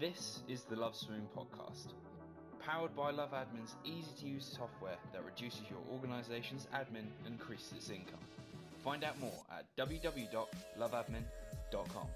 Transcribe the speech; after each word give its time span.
This 0.00 0.40
is 0.46 0.62
the 0.62 0.76
Love 0.76 0.94
Swimming 0.94 1.26
Podcast, 1.36 1.88
powered 2.64 2.94
by 2.94 3.10
Love 3.10 3.32
Admin's 3.32 3.74
easy 3.84 4.12
to 4.20 4.28
use 4.28 4.46
software 4.46 4.96
that 5.12 5.24
reduces 5.24 5.62
your 5.68 5.80
organization's 5.90 6.68
admin 6.72 7.08
and 7.24 7.32
increases 7.32 7.72
its 7.72 7.90
income. 7.90 8.20
Find 8.84 9.02
out 9.02 9.18
more 9.18 9.42
at 9.50 9.64
www.loveadmin.com. 9.76 12.06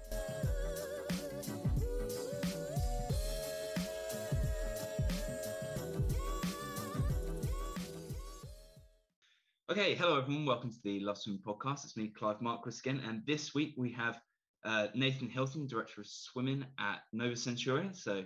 Okay, 9.69 9.95
hello 9.95 10.21
everyone. 10.21 10.45
Welcome 10.45 10.69
to 10.69 10.79
the 10.85 11.01
Love 11.01 11.17
Swimming 11.17 11.41
podcast. 11.45 11.83
It's 11.83 11.97
me, 11.97 12.13
Clive 12.17 12.41
Marquis 12.41 12.77
again, 12.79 13.01
and 13.05 13.23
this 13.27 13.53
week 13.53 13.73
we 13.75 13.91
have 13.91 14.21
uh, 14.65 14.87
Nathan 14.93 15.29
Hilton, 15.29 15.67
director 15.67 16.01
of 16.01 16.07
swimming 16.07 16.65
at 16.79 17.01
Nova 17.11 17.35
Centurion. 17.35 17.93
So, 17.93 18.23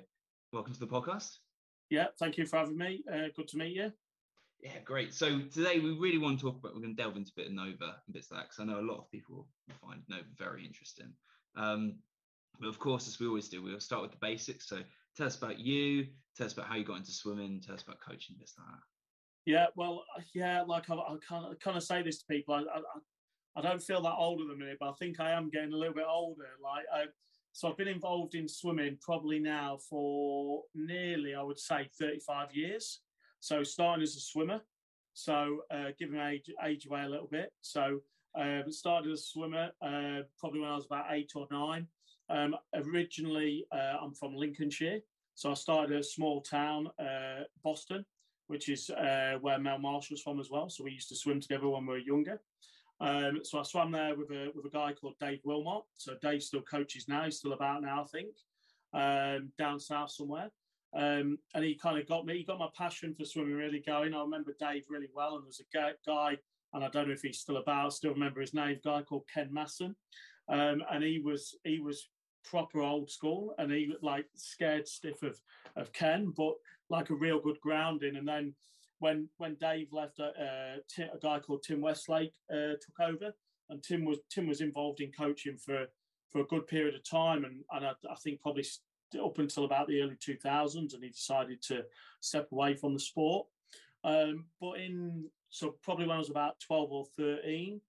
welcome 0.53 0.73
to 0.73 0.79
the 0.79 0.87
podcast. 0.87 1.37
Yeah, 1.89 2.07
thank 2.19 2.37
you 2.37 2.45
for 2.45 2.57
having 2.57 2.77
me. 2.77 3.03
Uh, 3.11 3.27
good 3.35 3.47
to 3.49 3.57
meet 3.57 3.75
you. 3.75 3.91
Yeah, 4.61 4.79
great. 4.83 5.13
So 5.13 5.39
today 5.53 5.79
we 5.79 5.91
really 5.91 6.17
want 6.17 6.39
to 6.39 6.45
talk 6.45 6.57
about. 6.59 6.73
We're 6.73 6.81
going 6.81 6.95
to 6.95 7.01
delve 7.01 7.15
into 7.15 7.31
a 7.35 7.39
bit 7.39 7.47
of 7.47 7.53
Nova 7.53 7.95
and 8.05 8.13
bits 8.13 8.31
of 8.31 8.37
that 8.37 8.49
because 8.49 8.59
I 8.59 8.65
know 8.65 8.79
a 8.79 8.81
lot 8.81 8.97
of 8.97 9.11
people 9.11 9.47
find 9.81 10.01
Nova 10.09 10.23
very 10.37 10.65
interesting. 10.65 11.13
Um, 11.55 11.99
but 12.59 12.67
of 12.67 12.79
course, 12.79 13.07
as 13.07 13.19
we 13.19 13.27
always 13.27 13.49
do, 13.49 13.61
we'll 13.61 13.79
start 13.79 14.01
with 14.01 14.11
the 14.11 14.17
basics. 14.19 14.67
So 14.67 14.79
tell 15.15 15.27
us 15.27 15.37
about 15.37 15.59
you. 15.59 16.07
Tell 16.35 16.47
us 16.47 16.53
about 16.53 16.65
how 16.67 16.75
you 16.75 16.83
got 16.83 16.97
into 16.97 17.11
swimming. 17.11 17.61
Tell 17.61 17.75
us 17.75 17.83
about 17.83 18.01
coaching, 18.01 18.35
bits 18.39 18.55
like 18.57 18.67
that. 18.67 18.81
Yeah, 19.45 19.67
well, 19.75 20.03
yeah, 20.33 20.63
like 20.63 20.89
I, 20.89 20.95
I 20.95 21.15
kind 21.27 21.45
of 21.45 21.59
kind 21.59 21.77
of 21.77 21.83
say 21.83 22.01
this 22.01 22.19
to 22.19 22.25
people. 22.25 22.55
I, 22.55 22.59
I, 22.61 22.81
I 23.57 23.61
don't 23.61 23.81
feel 23.81 24.03
that 24.03 24.15
old 24.15 24.39
at 24.39 24.47
the 24.47 24.55
minute, 24.55 24.77
but 24.79 24.89
I 24.89 24.93
think 24.93 25.19
I 25.19 25.31
am 25.31 25.49
getting 25.49 25.73
a 25.73 25.77
little 25.77 25.95
bit 25.95 26.05
older. 26.07 26.45
Like, 26.63 26.85
I, 26.93 27.05
so 27.53 27.67
I've 27.67 27.77
been 27.77 27.87
involved 27.87 28.35
in 28.35 28.47
swimming 28.47 28.99
probably 29.01 29.39
now 29.39 29.79
for 29.89 30.61
nearly, 30.75 31.33
I 31.33 31.41
would 31.41 31.59
say, 31.59 31.89
35 31.99 32.53
years. 32.53 32.99
So 33.39 33.63
starting 33.63 34.03
as 34.03 34.15
a 34.15 34.19
swimmer, 34.19 34.61
so 35.13 35.61
uh, 35.71 35.87
giving 35.97 36.19
age 36.19 36.51
age 36.63 36.85
away 36.85 37.03
a 37.03 37.09
little 37.09 37.27
bit. 37.31 37.51
So 37.61 38.01
um, 38.39 38.71
started 38.71 39.11
as 39.11 39.21
a 39.21 39.23
swimmer 39.23 39.71
uh, 39.81 40.21
probably 40.39 40.59
when 40.59 40.69
I 40.69 40.75
was 40.75 40.85
about 40.85 41.05
eight 41.09 41.31
or 41.33 41.47
nine. 41.49 41.87
Um, 42.29 42.55
originally, 42.75 43.65
uh, 43.71 43.95
I'm 44.03 44.13
from 44.13 44.35
Lincolnshire, 44.35 44.99
so 45.33 45.49
I 45.49 45.55
started 45.55 45.97
a 45.97 46.03
small 46.03 46.41
town, 46.41 46.89
uh, 46.99 47.43
Boston, 47.63 48.05
which 48.47 48.69
is 48.69 48.91
uh, 48.91 49.37
where 49.41 49.57
Mel 49.57 49.79
Marshall's 49.79 50.21
from 50.21 50.39
as 50.39 50.51
well. 50.51 50.69
So 50.69 50.83
we 50.83 50.91
used 50.91 51.09
to 51.09 51.15
swim 51.15 51.39
together 51.39 51.67
when 51.67 51.87
we 51.87 51.93
were 51.93 51.97
younger. 51.97 52.39
Um, 52.99 53.41
so 53.43 53.59
I 53.59 53.63
swam 53.63 53.91
there 53.91 54.15
with 54.15 54.31
a 54.31 54.51
with 54.55 54.65
a 54.65 54.69
guy 54.69 54.93
called 54.93 55.15
Dave 55.19 55.41
Wilmot. 55.43 55.83
So 55.97 56.15
Dave 56.21 56.41
still 56.41 56.61
coaches 56.61 57.05
now. 57.07 57.25
He's 57.25 57.37
still 57.37 57.53
about 57.53 57.81
now, 57.81 58.03
I 58.03 58.07
think, 58.07 58.33
um, 58.93 59.51
down 59.57 59.79
south 59.79 60.11
somewhere. 60.11 60.49
Um, 60.95 61.37
and 61.53 61.63
he 61.63 61.75
kind 61.75 61.99
of 61.99 62.07
got 62.07 62.25
me. 62.25 62.37
He 62.37 62.43
got 62.43 62.59
my 62.59 62.69
passion 62.75 63.13
for 63.13 63.25
swimming 63.25 63.53
really 63.53 63.83
going. 63.85 64.13
I 64.13 64.21
remember 64.21 64.55
Dave 64.59 64.85
really 64.89 65.09
well, 65.13 65.35
and 65.35 65.45
there's 65.45 65.61
a 65.61 65.95
guy, 66.05 66.37
and 66.73 66.83
I 66.83 66.89
don't 66.89 67.07
know 67.07 67.13
if 67.13 67.21
he's 67.21 67.39
still 67.39 67.57
about. 67.57 67.93
Still 67.93 68.13
remember 68.13 68.41
his 68.41 68.53
name. 68.53 68.79
Guy 68.83 69.01
called 69.03 69.27
Ken 69.31 69.49
Masson, 69.51 69.95
um, 70.49 70.81
and 70.91 71.03
he 71.03 71.19
was 71.19 71.55
he 71.63 71.79
was 71.79 72.09
proper 72.43 72.81
old 72.81 73.11
school, 73.11 73.53
and 73.59 73.71
he 73.71 73.93
like 74.01 74.25
scared 74.35 74.87
stiff 74.87 75.21
of 75.23 75.39
of 75.75 75.93
Ken, 75.93 76.33
but 76.35 76.53
like 76.89 77.09
a 77.09 77.15
real 77.15 77.39
good 77.39 77.59
grounding. 77.61 78.15
And 78.15 78.27
then 78.27 78.55
when 78.99 79.29
when 79.37 79.55
Dave 79.55 79.87
left, 79.91 80.19
uh, 80.19 80.31
uh 80.41 80.77
a 80.99 81.19
guy 81.21 81.39
called 81.39 81.63
Tim 81.63 81.81
Westlake 81.81 82.33
uh, 82.51 82.73
took 82.81 82.99
over, 83.01 83.33
and 83.69 83.83
Tim 83.83 84.05
was 84.05 84.19
Tim 84.29 84.47
was 84.47 84.61
involved 84.61 85.01
in 85.01 85.11
coaching 85.11 85.57
for 85.57 85.85
for 86.31 86.41
a 86.41 86.47
good 86.47 86.67
period 86.67 86.95
of 86.95 87.09
time, 87.09 87.45
and 87.45 87.63
and 87.71 87.85
I, 87.85 87.91
I 88.09 88.15
think 88.23 88.41
probably 88.41 88.65
up 89.23 89.37
until 89.39 89.65
about 89.65 89.87
the 89.87 90.01
early 90.01 90.15
2000s, 90.15 90.93
and 90.93 91.03
he 91.03 91.09
decided 91.09 91.61
to 91.63 91.83
step 92.19 92.49
away 92.51 92.75
from 92.75 92.93
the 92.93 92.99
sport. 92.99 93.47
Um, 94.03 94.45
but 94.59 94.79
in 94.79 95.29
so 95.49 95.75
probably 95.83 96.07
when 96.07 96.15
I 96.15 96.19
was 96.19 96.29
about 96.29 96.59
12 96.59 96.91
or 96.91 97.05
13, 97.17 97.79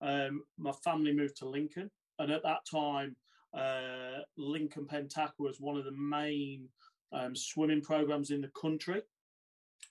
um, 0.00 0.42
my 0.56 0.72
family 0.84 1.12
moved 1.12 1.36
to 1.38 1.48
Lincoln, 1.48 1.90
and 2.18 2.30
at 2.30 2.42
that 2.44 2.60
time, 2.70 3.16
uh, 3.56 4.22
Lincoln 4.36 4.86
Pentaqua 4.86 5.32
was 5.38 5.60
one 5.60 5.76
of 5.76 5.84
the 5.84 5.92
main 5.92 6.68
um, 7.12 7.34
swimming 7.34 7.80
programs 7.80 8.30
in 8.30 8.40
the 8.40 8.50
country 8.60 9.02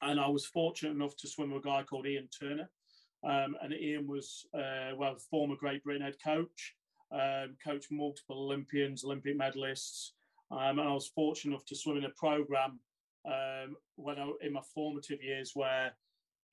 and 0.02 0.20
I 0.20 0.28
was 0.28 0.46
fortunate 0.46 0.92
enough 0.92 1.16
to 1.18 1.28
swim 1.28 1.52
with 1.52 1.66
a 1.66 1.68
guy 1.68 1.84
called 1.84 2.08
Ian 2.08 2.30
Turner. 2.40 2.70
Um, 3.24 3.56
and 3.62 3.74
Ian 3.74 4.08
was, 4.08 4.46
uh, 4.54 4.96
well, 4.96 5.16
former 5.30 5.56
Great 5.56 5.84
Britain 5.84 6.04
head 6.04 6.18
coach, 6.24 6.76
um, 7.12 7.56
coached 7.64 7.92
multiple 7.92 8.44
Olympians, 8.44 9.04
Olympic 9.04 9.38
medalists. 9.38 10.12
Um, 10.52 10.80
and 10.80 10.88
I 10.88 10.94
was 10.94 11.08
fortunate 11.08 11.54
enough 11.54 11.66
to 11.66 11.76
swim 11.76 11.98
in 11.98 12.06
a 12.06 12.10
program 12.10 12.80
um, 13.26 13.76
when 13.96 14.18
I, 14.20 14.32
in 14.42 14.54
my 14.54 14.62
formative 14.74 15.22
years 15.22 15.52
where 15.56 15.94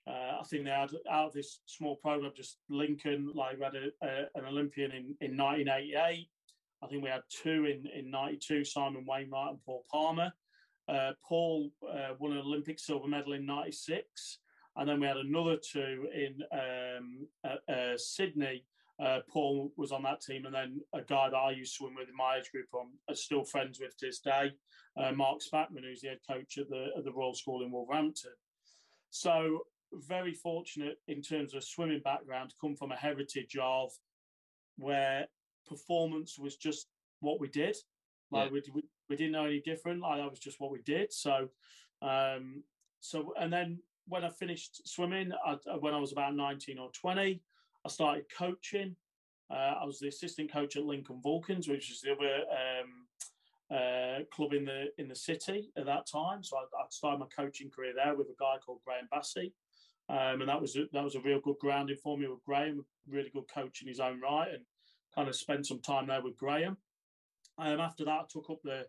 uh, 0.06 0.38
I 0.40 0.42
think 0.48 0.64
they 0.64 0.70
had 0.70 0.90
out 1.10 1.28
of 1.28 1.32
this 1.32 1.60
small 1.66 1.96
program, 1.96 2.32
just 2.36 2.58
Lincoln, 2.68 3.30
like 3.34 3.56
we 3.56 3.64
had 3.64 3.74
a, 3.76 4.06
a, 4.06 4.26
an 4.34 4.46
Olympian 4.46 4.90
in, 4.90 5.14
in 5.20 5.36
1988. 5.36 6.28
I 6.82 6.86
think 6.86 7.02
we 7.02 7.08
had 7.08 7.22
two 7.30 7.66
in, 7.66 7.86
in 7.96 8.10
92, 8.10 8.64
Simon 8.64 9.04
Wainwright 9.06 9.50
and 9.50 9.64
Paul 9.64 9.84
Palmer. 9.90 10.32
Uh, 10.88 11.12
Paul 11.26 11.70
uh, 11.90 12.10
won 12.18 12.32
an 12.32 12.38
Olympic 12.38 12.78
silver 12.78 13.08
medal 13.08 13.32
in 13.32 13.46
'96, 13.46 14.38
and 14.76 14.88
then 14.88 15.00
we 15.00 15.06
had 15.06 15.16
another 15.16 15.56
two 15.56 16.06
in 16.14 16.38
um, 16.52 17.26
uh, 17.68 17.96
Sydney. 17.96 18.64
Uh, 19.02 19.20
Paul 19.28 19.72
was 19.76 19.90
on 19.92 20.02
that 20.04 20.20
team, 20.20 20.46
and 20.46 20.54
then 20.54 20.80
a 20.92 21.02
guy 21.02 21.28
that 21.30 21.36
I 21.36 21.50
used 21.50 21.74
to 21.74 21.84
swim 21.84 21.94
with 21.96 22.08
in 22.08 22.16
my 22.16 22.36
age 22.36 22.50
group, 22.52 22.66
I'm 22.78 23.14
still 23.16 23.44
friends 23.44 23.80
with 23.80 23.96
to 23.96 24.06
this 24.06 24.20
day, 24.20 24.52
uh, 24.96 25.12
Mark 25.12 25.40
Spackman, 25.40 25.82
who's 25.82 26.02
the 26.02 26.08
head 26.08 26.20
coach 26.30 26.58
at 26.58 26.68
the 26.68 26.88
at 26.96 27.04
the 27.04 27.12
Royal 27.12 27.34
School 27.34 27.64
in 27.64 27.72
Wolverhampton. 27.72 28.32
So 29.10 29.60
very 29.92 30.34
fortunate 30.34 30.98
in 31.08 31.22
terms 31.22 31.54
of 31.54 31.64
swimming 31.64 32.00
background 32.04 32.50
to 32.50 32.56
come 32.60 32.74
from 32.76 32.92
a 32.92 32.96
heritage 32.96 33.56
of 33.60 33.90
where 34.76 35.26
performance 35.66 36.38
was 36.38 36.56
just 36.56 36.88
what 37.20 37.40
we 37.40 37.48
did. 37.48 37.76
Like 38.30 38.50
yeah. 38.52 38.72
we, 38.74 38.82
we 39.08 39.16
didn't 39.16 39.32
know 39.32 39.46
any 39.46 39.60
different. 39.60 40.00
Like 40.00 40.18
that 40.20 40.30
was 40.30 40.38
just 40.38 40.60
what 40.60 40.70
we 40.70 40.82
did. 40.82 41.12
So, 41.12 41.48
um, 42.02 42.62
so 43.00 43.34
and 43.38 43.52
then 43.52 43.78
when 44.06 44.24
I 44.24 44.30
finished 44.30 44.86
swimming, 44.88 45.32
I, 45.44 45.56
when 45.78 45.94
I 45.94 45.98
was 45.98 46.12
about 46.12 46.34
nineteen 46.34 46.78
or 46.78 46.90
twenty, 46.92 47.42
I 47.84 47.88
started 47.88 48.24
coaching. 48.36 48.96
Uh, 49.50 49.74
I 49.82 49.84
was 49.84 49.98
the 49.98 50.08
assistant 50.08 50.50
coach 50.50 50.76
at 50.76 50.84
Lincoln 50.84 51.20
Vulcans, 51.22 51.68
which 51.68 51.90
is 51.90 52.00
the 52.00 52.12
other 52.12 52.44
um, 52.50 53.06
uh, 53.70 54.24
club 54.32 54.52
in 54.52 54.64
the 54.64 54.86
in 54.98 55.08
the 55.08 55.14
city 55.14 55.70
at 55.76 55.86
that 55.86 56.06
time. 56.06 56.42
So 56.42 56.56
I, 56.56 56.62
I, 56.62 56.86
started 56.90 57.18
my 57.18 57.26
coaching 57.34 57.70
career 57.70 57.92
there 57.94 58.14
with 58.14 58.28
a 58.28 58.34
guy 58.38 58.56
called 58.64 58.80
Graham 58.84 59.08
Bassey, 59.12 59.52
um, 60.08 60.40
and 60.40 60.48
that 60.48 60.60
was 60.60 60.76
a, 60.76 60.84
that 60.92 61.04
was 61.04 61.14
a 61.14 61.20
real 61.20 61.40
good 61.40 61.56
grounding 61.60 61.96
for 62.02 62.16
me 62.16 62.26
with 62.26 62.44
Graham, 62.44 62.84
really 63.08 63.30
good 63.30 63.48
coach 63.52 63.82
in 63.82 63.88
his 63.88 64.00
own 64.00 64.20
right, 64.20 64.48
and 64.52 64.64
kind 65.14 65.28
of 65.28 65.36
spent 65.36 65.66
some 65.66 65.80
time 65.80 66.06
there 66.06 66.22
with 66.22 66.36
Graham. 66.36 66.76
Um, 67.58 67.80
after 67.80 68.04
that, 68.04 68.10
I 68.10 68.24
took 68.28 68.50
up 68.50 68.58
the 68.62 68.86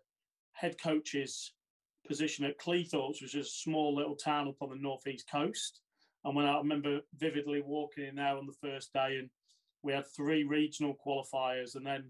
head 0.53 0.75
coach's 0.81 1.51
position 2.07 2.45
at 2.45 2.59
Cleethorpes, 2.59 3.21
which 3.21 3.35
is 3.35 3.47
a 3.47 3.49
small 3.49 3.95
little 3.95 4.15
town 4.15 4.47
up 4.47 4.61
on 4.61 4.69
the 4.69 4.75
northeast 4.75 5.29
coast. 5.29 5.81
And 6.23 6.35
when 6.35 6.45
I 6.45 6.57
remember 6.57 7.01
vividly 7.17 7.61
walking 7.61 8.05
in 8.05 8.15
there 8.15 8.37
on 8.37 8.47
the 8.47 8.67
first 8.67 8.93
day, 8.93 9.17
and 9.19 9.29
we 9.83 9.93
had 9.93 10.05
three 10.07 10.43
regional 10.43 10.95
qualifiers, 11.05 11.75
and 11.75 11.85
then 11.85 12.09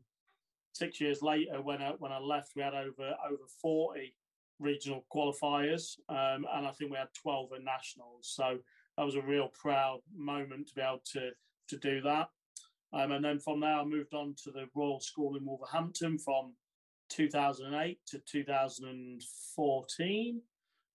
six 0.73 1.01
years 1.01 1.21
later, 1.21 1.61
when 1.61 1.81
I 1.81 1.91
when 1.99 2.13
I 2.13 2.19
left, 2.19 2.53
we 2.55 2.61
had 2.61 2.73
over 2.73 3.15
over 3.29 3.43
forty 3.61 4.15
regional 4.59 5.05
qualifiers, 5.13 5.97
um, 6.07 6.45
and 6.53 6.65
I 6.65 6.71
think 6.71 6.91
we 6.91 6.97
had 6.97 7.09
twelve 7.13 7.51
at 7.53 7.63
nationals. 7.63 8.31
So 8.33 8.59
that 8.97 9.03
was 9.03 9.15
a 9.15 9.21
real 9.21 9.49
proud 9.49 9.99
moment 10.15 10.67
to 10.67 10.75
be 10.75 10.81
able 10.81 11.01
to 11.13 11.31
to 11.69 11.77
do 11.77 12.01
that. 12.01 12.29
Um, 12.95 13.11
and 13.11 13.23
then 13.25 13.39
from 13.39 13.59
there, 13.59 13.75
I 13.75 13.83
moved 13.83 14.13
on 14.13 14.35
to 14.43 14.51
the 14.51 14.69
Royal 14.73 15.01
School 15.01 15.35
in 15.35 15.43
Wolverhampton 15.43 16.17
from 16.17 16.53
2008 17.09 17.99
to 18.07 18.19
2014, 18.19 20.41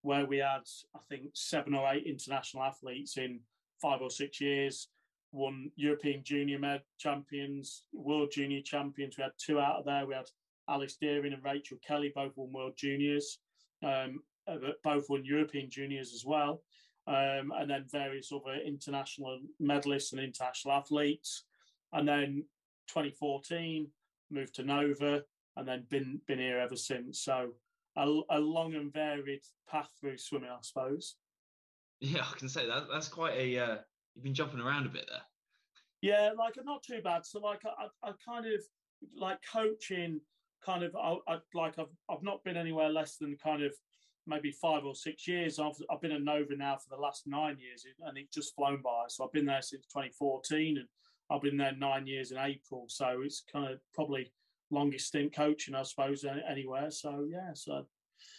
where 0.00 0.24
we 0.24 0.38
had, 0.38 0.62
I 0.94 1.00
think, 1.10 1.24
seven 1.34 1.74
or 1.74 1.92
eight 1.92 2.06
international 2.06 2.62
athletes 2.62 3.18
in 3.18 3.40
five 3.82 4.00
or 4.00 4.08
six 4.08 4.40
years, 4.40 4.88
won 5.30 5.70
European 5.76 6.24
junior 6.24 6.58
med 6.58 6.80
champions, 6.98 7.84
world 7.92 8.30
junior 8.32 8.62
champions. 8.62 9.18
We 9.18 9.24
had 9.24 9.32
two 9.38 9.60
out 9.60 9.80
of 9.80 9.84
there. 9.84 10.06
We 10.06 10.14
had 10.14 10.30
Alice 10.70 10.96
Deering 10.96 11.34
and 11.34 11.44
Rachel 11.44 11.76
Kelly, 11.86 12.12
both 12.14 12.32
won 12.34 12.50
world 12.50 12.78
juniors, 12.78 13.40
um, 13.84 14.22
uh, 14.48 14.56
both 14.82 15.10
won 15.10 15.26
European 15.26 15.68
juniors 15.68 16.14
as 16.14 16.24
well. 16.24 16.62
Um, 17.06 17.52
and 17.58 17.68
then 17.68 17.84
various 17.90 18.32
other 18.32 18.54
international 18.64 19.38
medalists 19.60 20.12
and 20.12 20.20
international 20.20 20.72
athletes. 20.74 21.44
And 21.92 22.06
then 22.06 22.44
2014, 22.88 23.88
moved 24.30 24.54
to 24.54 24.64
Nova 24.64 25.22
and 25.56 25.66
then 25.66 25.84
been 25.90 26.20
been 26.26 26.38
here 26.38 26.58
ever 26.58 26.76
since. 26.76 27.22
So 27.22 27.50
a, 27.96 28.20
a 28.30 28.38
long 28.38 28.74
and 28.74 28.92
varied 28.92 29.42
path 29.68 29.90
through 30.00 30.18
swimming, 30.18 30.50
I 30.50 30.58
suppose. 30.62 31.16
Yeah, 32.00 32.22
I 32.22 32.38
can 32.38 32.48
say 32.48 32.66
that. 32.66 32.84
That's 32.90 33.08
quite 33.08 33.36
a. 33.36 33.58
Uh, 33.58 33.76
you've 34.14 34.24
been 34.24 34.34
jumping 34.34 34.60
around 34.60 34.86
a 34.86 34.90
bit 34.90 35.06
there. 35.08 35.22
Yeah, 36.02 36.30
like 36.36 36.54
not 36.64 36.82
too 36.82 37.00
bad. 37.02 37.26
So 37.26 37.40
like 37.40 37.60
I, 37.64 38.08
I 38.08 38.12
kind 38.26 38.46
of 38.46 38.60
like 39.16 39.38
coaching. 39.52 40.20
kind 40.64 40.82
of 40.82 40.94
I, 40.96 41.16
I, 41.28 41.38
like 41.54 41.78
I've 41.78 41.92
I've 42.08 42.22
not 42.22 42.42
been 42.44 42.56
anywhere 42.56 42.88
less 42.88 43.16
than 43.16 43.36
kind 43.42 43.62
of 43.62 43.74
maybe 44.26 44.52
five 44.52 44.84
or 44.84 44.94
six 44.94 45.28
years. 45.28 45.58
I've 45.58 45.74
I've 45.90 46.00
been 46.00 46.12
at 46.12 46.22
Nova 46.22 46.56
now 46.56 46.76
for 46.76 46.94
the 46.94 47.02
last 47.02 47.24
nine 47.26 47.58
years, 47.58 47.84
and 48.06 48.16
it's 48.16 48.34
just 48.34 48.54
flown 48.54 48.80
by. 48.82 49.04
So 49.08 49.24
I've 49.24 49.32
been 49.32 49.46
there 49.46 49.62
since 49.62 49.86
2014, 49.88 50.78
and 50.78 50.88
I've 51.30 51.42
been 51.42 51.56
there 51.56 51.74
nine 51.76 52.06
years 52.06 52.32
in 52.32 52.38
April. 52.38 52.86
So 52.88 53.20
it's 53.24 53.44
kind 53.52 53.70
of 53.70 53.78
probably 53.94 54.32
longest 54.70 55.08
stint 55.08 55.34
coaching, 55.34 55.74
I 55.74 55.82
suppose, 55.82 56.24
anywhere. 56.48 56.90
So 56.90 57.26
yeah, 57.30 57.50
so 57.54 57.86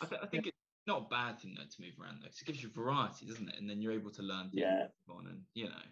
I, 0.01 0.05
th- 0.05 0.21
I 0.23 0.27
think 0.27 0.47
it's 0.47 0.57
not 0.87 1.03
a 1.03 1.09
bad 1.09 1.39
thing 1.39 1.55
though 1.57 1.63
to 1.63 1.81
move 1.81 1.93
around 2.01 2.19
though, 2.21 2.27
because 2.27 2.41
it 2.41 2.45
gives 2.45 2.63
you 2.63 2.69
variety, 2.69 3.25
doesn't 3.25 3.49
it? 3.49 3.55
And 3.57 3.69
then 3.69 3.81
you're 3.81 3.93
able 3.93 4.11
to 4.11 4.21
learn. 4.21 4.49
Yeah. 4.51 4.87
On 5.09 5.27
and 5.27 5.41
you 5.53 5.65
know. 5.65 5.85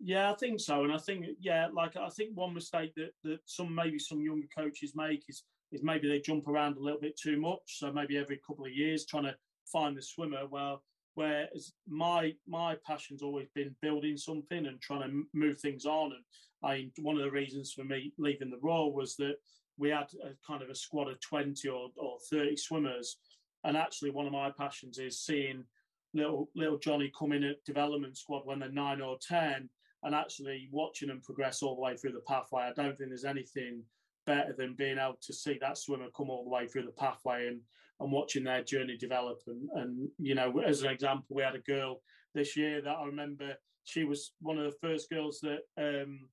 Yeah, 0.00 0.32
I 0.32 0.34
think 0.34 0.60
so, 0.60 0.82
and 0.82 0.92
I 0.92 0.98
think 0.98 1.24
yeah, 1.40 1.68
like 1.72 1.96
I 1.96 2.08
think 2.08 2.30
one 2.34 2.52
mistake 2.52 2.92
that 2.96 3.12
that 3.22 3.38
some 3.46 3.74
maybe 3.74 3.98
some 3.98 4.20
younger 4.20 4.48
coaches 4.54 4.92
make 4.96 5.22
is 5.28 5.44
is 5.72 5.82
maybe 5.82 6.08
they 6.08 6.20
jump 6.20 6.48
around 6.48 6.76
a 6.76 6.80
little 6.80 7.00
bit 7.00 7.16
too 7.16 7.40
much. 7.40 7.60
So 7.66 7.92
maybe 7.92 8.18
every 8.18 8.40
couple 8.46 8.64
of 8.64 8.72
years 8.72 9.06
trying 9.06 9.24
to 9.24 9.36
find 9.70 9.96
the 9.96 10.02
swimmer. 10.02 10.46
Well, 10.50 10.82
whereas 11.14 11.72
my 11.88 12.34
my 12.46 12.76
passion's 12.86 13.22
always 13.22 13.48
been 13.54 13.74
building 13.80 14.16
something 14.16 14.66
and 14.66 14.80
trying 14.80 15.02
to 15.02 15.22
move 15.32 15.60
things 15.60 15.86
on. 15.86 16.12
And 16.12 16.24
I 16.62 16.90
one 17.00 17.16
of 17.16 17.22
the 17.22 17.30
reasons 17.30 17.72
for 17.72 17.84
me 17.84 18.12
leaving 18.18 18.50
the 18.50 18.58
role 18.62 18.92
was 18.92 19.16
that 19.16 19.36
we 19.76 19.90
had 19.90 20.08
a 20.22 20.30
kind 20.46 20.62
of 20.62 20.70
a 20.70 20.74
squad 20.74 21.08
of 21.08 21.20
twenty 21.20 21.68
or, 21.68 21.88
or 21.96 22.18
thirty 22.30 22.56
swimmers, 22.56 23.18
and 23.64 23.76
actually 23.76 24.10
one 24.10 24.26
of 24.26 24.32
my 24.32 24.50
passions 24.50 24.98
is 24.98 25.20
seeing 25.20 25.64
little 26.12 26.48
little 26.54 26.78
Johnny 26.78 27.12
come 27.18 27.32
in 27.32 27.44
at 27.44 27.64
development 27.64 28.16
squad 28.16 28.42
when 28.44 28.60
they're 28.60 28.70
nine 28.70 29.00
or 29.00 29.18
ten, 29.20 29.68
and 30.02 30.14
actually 30.14 30.68
watching 30.70 31.08
them 31.08 31.20
progress 31.24 31.62
all 31.62 31.74
the 31.74 31.80
way 31.80 31.96
through 31.96 32.12
the 32.12 32.20
pathway. 32.20 32.62
I 32.62 32.72
don't 32.72 32.96
think 32.96 33.10
there's 33.10 33.24
anything 33.24 33.82
better 34.26 34.54
than 34.56 34.74
being 34.74 34.98
able 34.98 35.18
to 35.20 35.32
see 35.32 35.58
that 35.60 35.76
swimmer 35.76 36.06
come 36.16 36.30
all 36.30 36.44
the 36.44 36.50
way 36.50 36.66
through 36.66 36.86
the 36.86 36.92
pathway 36.92 37.48
and 37.48 37.60
and 38.00 38.12
watching 38.12 38.44
their 38.44 38.62
journey 38.62 38.96
develop. 38.96 39.40
And 39.46 39.68
and 39.74 40.08
you 40.18 40.34
know, 40.34 40.60
as 40.60 40.82
an 40.82 40.90
example, 40.90 41.36
we 41.36 41.42
had 41.42 41.54
a 41.54 41.60
girl 41.60 42.00
this 42.34 42.56
year 42.56 42.80
that 42.82 42.96
I 42.96 43.04
remember. 43.04 43.54
She 43.84 44.04
was 44.04 44.32
one 44.40 44.58
of 44.58 44.64
the 44.64 44.78
first 44.80 45.10
girls 45.10 45.40
that 45.42 45.60
um, 45.78 46.28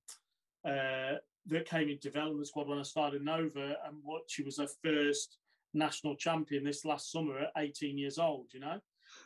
uh, 0.66 1.18
that 1.48 1.68
came 1.68 1.90
in 1.90 1.98
development 2.02 2.48
squad 2.48 2.68
when 2.68 2.80
I 2.80 2.84
started 2.84 3.24
Nova, 3.24 3.76
and 3.86 3.98
what 4.04 4.24
she 4.28 4.44
was 4.44 4.58
her 4.58 4.68
first 4.84 5.38
national 5.74 6.16
champion 6.16 6.64
this 6.64 6.86
last 6.86 7.12
summer 7.12 7.40
at 7.40 7.52
18 7.58 7.98
years 7.98 8.18
old. 8.18 8.48
You 8.54 8.62
know, 8.62 8.80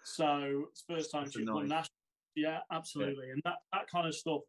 so 0.03 0.65
it's 0.69 0.83
first 0.87 1.11
time 1.11 1.29
she's 1.29 1.47
won 1.47 1.67
national. 1.67 1.91
Yeah, 2.35 2.59
absolutely, 2.71 3.27
yeah. 3.27 3.33
and 3.33 3.41
that 3.45 3.57
that 3.73 3.89
kind 3.89 4.07
of 4.07 4.15
stuff 4.15 4.41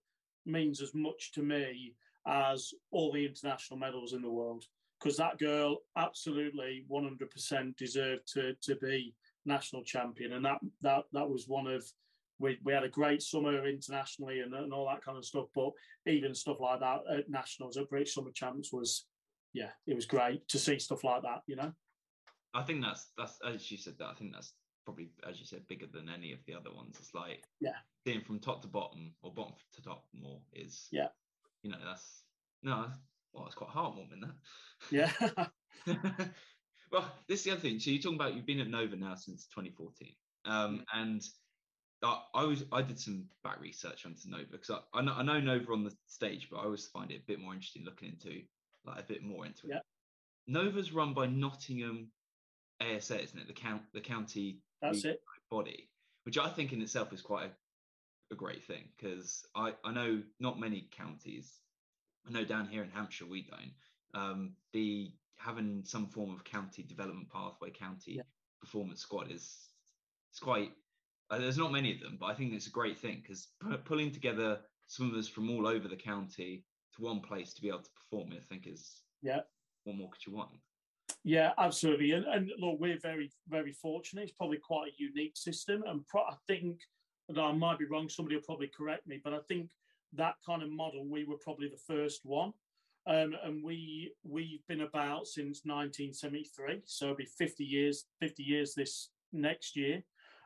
means 0.45 0.81
as 0.81 0.95
much 0.95 1.33
to 1.33 1.43
me 1.43 1.95
as 2.27 2.73
all 2.91 3.13
the 3.13 3.25
international 3.25 3.79
medals 3.79 4.13
in 4.13 4.23
the 4.23 4.31
world 4.31 4.65
because 4.99 5.17
that 5.17 5.39
girl 5.39 5.79
absolutely 5.97 6.85
100% 6.91 7.77
deserved 7.77 8.23
to 8.33 8.55
to 8.63 8.77
be 8.77 9.15
national 9.45 9.85
champion. 9.85 10.35
And 10.35 10.45
that 10.45 10.59
that 10.83 11.05
that 11.13 11.29
was 11.29 11.47
one 11.47 11.67
of 11.67 11.85
we, 12.39 12.59
we 12.65 12.73
had 12.73 12.85
a 12.85 12.89
great 12.89 13.23
summer 13.23 13.67
internationally 13.67 14.41
and, 14.41 14.53
and 14.55 14.73
all 14.73 14.87
that 14.87 15.03
kind 15.03 15.17
of 15.17 15.25
stuff 15.25 15.47
but 15.55 15.71
even 16.05 16.35
stuff 16.35 16.61
like 16.61 16.81
that 16.81 16.99
at 17.11 17.31
nationals 17.31 17.79
at 17.79 17.89
british 17.89 18.13
summer 18.13 18.31
champs 18.31 18.71
was 18.75 19.07
yeah 19.55 19.71
it 19.87 19.95
was 19.95 20.05
great 20.05 20.47
to 20.47 20.59
see 20.59 20.79
stuff 20.79 21.03
like 21.03 21.23
that 21.23 21.41
you 21.47 21.57
know? 21.57 21.73
I 22.53 22.63
think 22.63 22.83
that's 22.83 23.07
that's 23.17 23.39
as 23.43 23.71
you 23.71 23.79
said 23.79 23.95
that 24.01 24.09
i 24.09 24.13
think 24.13 24.35
that's 24.35 24.53
probably 24.87 25.11
as 25.29 25.39
you 25.39 25.45
said 25.45 25.67
bigger 25.69 25.87
than 25.93 26.09
any 26.09 26.33
of 26.33 26.39
the 26.47 26.55
other 26.55 26.73
ones. 26.73 26.97
It's 26.99 27.13
like 27.13 27.45
yeah. 27.61 27.77
seeing 28.07 28.23
from 28.23 28.39
top 28.39 28.63
to 28.63 28.69
bottom 28.69 29.13
or 29.23 29.35
bottom 29.35 29.55
to 29.75 29.83
top 29.83 30.05
more 30.15 30.39
is 30.55 30.89
yeah. 30.91 31.09
you 31.63 31.71
know 31.71 31.77
that's 31.85 32.23
no 32.63 32.87
well, 33.37 33.47
it's 33.47 33.55
quite 33.55 33.71
heartwarming 33.71 34.23
that. 34.23 34.35
Yeah. 34.91 35.11
well, 36.93 37.05
this 37.29 37.41
is 37.41 37.45
the 37.45 37.53
other 37.53 37.61
thing. 37.61 37.79
So 37.79 37.91
you're 37.91 38.03
talking 38.03 38.17
about 38.17 38.35
you've 38.35 38.47
been 38.47 38.61
at 38.61 38.69
Nova 38.69 38.97
now 38.97 39.15
since 39.15 39.47
2014, 39.47 40.13
um, 40.47 40.85
and 40.95 41.23
I, 42.03 42.23
I, 42.35 42.45
was 42.45 42.65
I 42.73 42.83
did 42.83 42.99
some 42.99 43.27
back 43.45 43.61
research 43.61 44.07
onto 44.07 44.29
Nova 44.29 44.45
because 44.51 44.71
I, 44.71 44.99
I 44.99 45.03
know, 45.03 45.15
I, 45.15 45.23
know, 45.23 45.41
Nova 45.41 45.73
on 45.73 45.85
the 45.85 45.95
stage, 46.07 46.49
but 46.51 46.59
I 46.59 46.65
always 46.65 46.87
find 46.87 47.11
it 47.11 47.23
a 47.23 47.27
bit 47.27 47.41
more 47.41 47.53
interesting 47.53 47.85
looking 47.85 48.09
into 48.09 48.43
like 48.85 49.01
a 49.01 49.07
bit 49.07 49.23
more 49.23 49.45
into 49.45 49.67
it. 49.67 49.71
Yeah. 49.75 49.81
Nova's 50.47 50.93
run 50.93 51.13
by 51.13 51.27
Nottingham 51.27 52.09
ASA, 52.81 53.23
isn't 53.23 53.39
it? 53.39 53.47
The 53.47 53.53
count 53.53 53.83
the 53.93 54.01
county 54.01 54.61
That's 54.81 55.05
it. 55.05 55.21
body, 55.51 55.91
which 56.25 56.39
I 56.39 56.49
think 56.49 56.73
in 56.73 56.81
itself 56.81 57.13
is 57.13 57.21
quite 57.21 57.47
a, 57.47 58.35
a 58.35 58.37
great 58.37 58.65
thing 58.65 58.85
because 58.97 59.45
I, 59.55 59.75
I 59.85 59.93
know 59.93 60.23
not 60.41 60.61
many 60.61 60.89
counties 60.97 61.53
I 62.27 62.33
know 62.33 62.45
down 62.45 62.69
here 62.69 62.83
in 62.83 62.91
Hampshire 62.91 63.27
we 63.27 63.43
don't. 63.43 64.21
Um, 64.21 64.53
the 64.73 65.13
having 65.37 65.83
some 65.85 66.07
form 66.07 66.33
of 66.35 66.45
county 66.45 66.83
development 66.83 67.29
pathway, 67.31 67.71
county 67.71 68.15
yeah. 68.15 68.23
performance 68.61 69.01
squad 69.01 69.31
is 69.31 69.57
it's 70.31 70.41
quite. 70.41 70.73
Uh, 71.31 71.39
there's 71.39 71.59
not 71.59 71.73
many 71.73 71.93
of 71.93 72.01
them, 72.01 72.17
but 72.21 72.27
I 72.27 72.35
think 72.35 72.53
it's 72.53 72.69
a 72.69 72.71
great 72.71 72.99
thing 72.99 73.21
because 73.23 73.49
p- 73.63 73.77
pulling 73.85 74.13
together 74.13 74.61
swimmers 74.87 75.27
from 75.27 75.51
all 75.51 75.67
over 75.67 75.89
the 75.89 75.97
county 75.97 76.65
to 76.95 77.03
one 77.03 77.21
place 77.21 77.53
to 77.55 77.63
be 77.63 77.69
able 77.69 77.81
to 77.81 77.91
perform, 77.97 78.33
I 78.33 78.41
think 78.49 78.67
is 78.67 79.03
yeah. 79.23 79.41
What 79.85 79.97
more 79.97 80.11
could 80.11 80.27
you 80.27 80.37
want? 80.37 80.51
Yeah, 81.25 81.53
absolutely. 81.59 82.13
And, 82.13 82.25
and 82.27 82.51
look, 82.59 82.79
we're 82.79 82.99
very, 82.99 83.31
very 83.49 83.73
fortunate. 83.73 84.23
It's 84.23 84.33
probably 84.33 84.59
quite 84.59 84.89
a 84.89 85.03
unique 85.03 85.37
system. 85.37 85.83
And 85.87 86.07
pro- 86.07 86.23
I 86.23 86.35
think, 86.47 86.81
I 87.37 87.53
might 87.53 87.79
be 87.79 87.85
wrong, 87.85 88.09
somebody 88.09 88.37
will 88.37 88.43
probably 88.43 88.71
correct 88.77 89.07
me, 89.07 89.21
but 89.23 89.33
I 89.35 89.39
think 89.49 89.69
that 90.17 90.35
kind 90.45 90.63
of 90.63 90.71
model, 90.71 91.07
we 91.09 91.25
were 91.25 91.39
probably 91.39 91.69
the 91.69 91.95
first 91.95 92.21
one. 92.25 92.53
Um, 93.09 93.35
and 93.45 93.63
we 93.63 94.13
we've 94.25 94.67
been 94.67 94.81
about 94.81 95.29
since 95.29 95.61
1973, 95.65 96.83
so 96.87 97.05
it'll 97.07 97.17
be 97.17 97.29
50 97.39 97.63
years 97.63 98.07
50 98.21 98.43
years 98.43 98.75
this 98.75 99.11
next 99.33 99.77
year. 99.77 100.03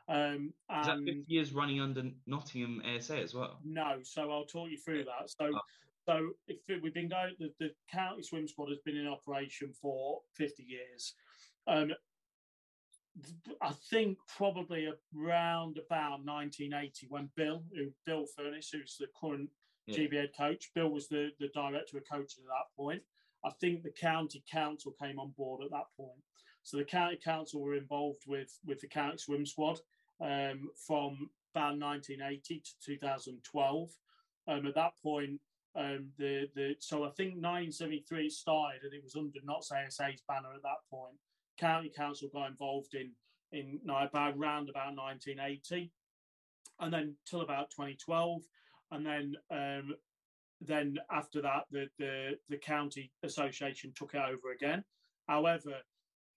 Um, 0.07 0.53
Is 0.79 0.87
that 0.87 0.97
50 0.97 1.23
years 1.27 1.53
running 1.53 1.81
under 1.81 2.03
Nottingham 2.27 2.81
ASA 2.85 3.17
as 3.17 3.33
well? 3.33 3.59
No, 3.63 3.99
so 4.03 4.29
I'll 4.29 4.45
talk 4.45 4.69
you 4.69 4.77
through 4.77 5.05
that. 5.05 5.29
So, 5.29 5.51
oh. 5.55 5.59
so 6.05 6.29
if 6.47 6.57
we've 6.83 6.93
been 6.93 7.09
going, 7.09 7.35
the, 7.39 7.51
the 7.59 7.71
county 7.91 8.21
swim 8.21 8.47
squad 8.47 8.69
has 8.69 8.79
been 8.85 8.97
in 8.97 9.07
operation 9.07 9.73
for 9.81 10.19
50 10.35 10.63
years. 10.63 11.15
Um, 11.67 11.93
I 13.61 13.71
think 13.89 14.17
probably 14.37 14.87
around 15.17 15.77
about 15.77 16.25
1980 16.25 17.07
when 17.09 17.29
Bill, 17.35 17.63
who 17.75 17.89
Bill 18.05 18.25
Furniss, 18.37 18.67
who's 18.71 18.97
the 18.99 19.07
current 19.19 19.49
yeah. 19.85 19.97
GB 19.97 20.13
head 20.13 20.31
coach, 20.37 20.71
Bill 20.75 20.89
was 20.89 21.07
the, 21.07 21.29
the 21.39 21.49
director 21.49 21.97
of 21.97 22.03
coaching 22.09 22.43
at 22.43 22.49
that 22.49 22.75
point. 22.75 23.01
I 23.43 23.49
think 23.59 23.83
the 23.83 23.91
county 23.91 24.43
council 24.51 24.93
came 25.01 25.19
on 25.19 25.33
board 25.37 25.63
at 25.63 25.71
that 25.71 25.87
point. 25.97 26.21
So 26.63 26.77
the 26.77 26.83
county 26.83 27.17
council 27.23 27.61
were 27.61 27.75
involved 27.75 28.23
with 28.27 28.55
with 28.65 28.79
the 28.81 28.87
county 28.87 29.17
swim 29.17 29.45
squad 29.47 29.79
um, 30.21 30.69
from 30.75 31.29
about 31.55 31.79
1980 31.79 32.59
to 32.59 32.71
2012. 32.85 33.89
Um, 34.47 34.67
at 34.67 34.75
that 34.75 34.91
point, 35.01 35.41
um, 35.75 36.09
the 36.19 36.47
the 36.53 36.75
so 36.79 37.03
I 37.03 37.09
think 37.09 37.33
1973 37.33 38.29
started 38.29 38.83
and 38.83 38.93
it 38.93 39.03
was 39.03 39.15
under 39.15 39.39
Notts 39.43 39.71
ASA's 39.71 40.21
banner 40.27 40.53
at 40.53 40.61
that 40.61 40.85
point 40.91 41.17
county 41.61 41.91
council 41.95 42.29
got 42.33 42.49
involved 42.49 42.95
in 42.95 43.11
in 43.51 43.79
no, 43.83 43.97
about 43.97 44.37
around 44.37 44.69
about 44.69 44.95
1980, 44.95 45.91
and 46.79 46.93
then 46.93 47.15
till 47.25 47.41
about 47.41 47.69
2012, 47.71 48.41
and 48.91 49.05
then 49.05 49.35
um, 49.51 49.95
then 50.61 50.97
after 51.11 51.41
that, 51.41 51.63
the, 51.71 51.87
the 51.97 52.31
the 52.49 52.57
county 52.57 53.11
association 53.23 53.91
took 53.95 54.13
it 54.13 54.21
over 54.21 54.51
again. 54.53 54.83
However, 55.27 55.75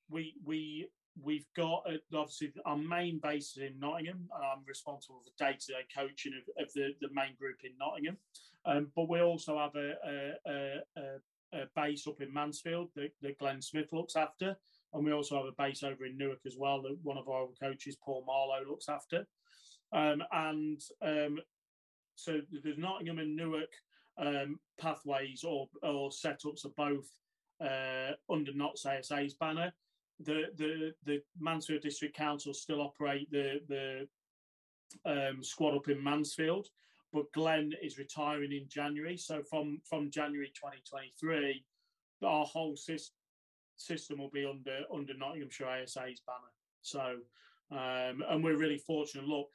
we 0.09 0.35
we 0.45 0.89
we've 1.23 1.47
got 1.57 1.85
uh, 1.89 2.17
obviously 2.17 2.53
our 2.65 2.77
main 2.77 3.21
base 3.23 3.57
is 3.57 3.63
in 3.63 3.79
Nottingham, 3.79 4.29
and 4.35 4.45
I'm 4.45 4.65
responsible 4.67 5.21
for 5.23 5.45
day-to-day 5.45 5.87
coaching 5.95 6.33
of, 6.35 6.65
of 6.65 6.73
the, 6.75 6.95
the 7.01 7.09
main 7.13 7.35
group 7.39 7.59
in 7.63 7.71
Nottingham. 7.79 8.17
Um, 8.67 8.91
but 8.97 9.09
we 9.09 9.21
also 9.21 9.59
have 9.59 9.75
a, 9.77 9.93
a, 10.07 11.01
a, 11.01 11.61
a, 11.61 11.65
base 11.77 12.07
up 12.07 12.21
in 12.21 12.33
Mansfield 12.33 12.89
that, 12.97 13.11
that 13.23 13.39
Glenn 13.39 13.63
Smith 13.63 13.93
looks 13.93 14.17
after, 14.17 14.57
and 14.93 15.05
we 15.05 15.13
also 15.13 15.37
have 15.37 15.47
a 15.47 15.63
base 15.63 15.83
over 15.83 16.07
in 16.07 16.17
Newark 16.17 16.41
as 16.47 16.57
well 16.59 16.83
that 16.83 16.97
one 17.03 17.19
of 17.19 17.29
our 17.29 17.47
coaches, 17.63 17.97
Paul 18.03 18.25
Marlowe, 18.27 18.69
looks 18.69 18.89
after. 18.89 19.27
Um, 19.93 20.23
and 20.33 20.81
um, 21.03 21.39
so 22.17 22.41
the 22.51 22.75
Nottingham 22.77 23.19
and 23.19 23.37
Newark 23.37 23.71
um, 24.19 24.59
pathways 24.81 25.45
or, 25.45 25.69
or 25.83 26.11
setups 26.11 26.65
are 26.65 26.75
both 26.77 27.07
uh, 27.61 28.13
under 28.31 28.53
Notts 28.53 28.87
ASA's 28.87 29.35
banner. 29.35 29.73
The, 30.21 30.45
the 30.57 30.93
the 31.05 31.23
Mansfield 31.41 31.83
District 31.83 32.15
Council 32.17 32.55
still 32.55 32.81
operate 32.81 33.31
the 33.31 33.61
the 33.69 34.09
um, 35.05 35.43
squad 35.43 35.75
up 35.75 35.89
in 35.89 36.03
Mansfield, 36.03 36.69
but 37.13 37.33
Glenn 37.33 37.73
is 37.83 37.99
retiring 37.99 38.53
in 38.53 38.69
January. 38.69 39.17
So 39.17 39.43
from 39.43 39.81
from 39.89 40.11
January 40.11 40.53
2023, 40.55 41.65
our 42.23 42.45
whole 42.45 42.77
system 42.77 43.17
system 43.77 44.19
will 44.19 44.31
be 44.31 44.47
under 44.47 44.83
under 44.93 45.15
Nottinghamshire 45.15 45.83
ASA's 45.83 46.23
banner. 46.27 46.53
So, 46.83 47.17
um, 47.71 48.23
and 48.29 48.45
we're 48.45 48.57
really 48.57 48.79
fortunate. 48.79 49.27
Look, 49.27 49.49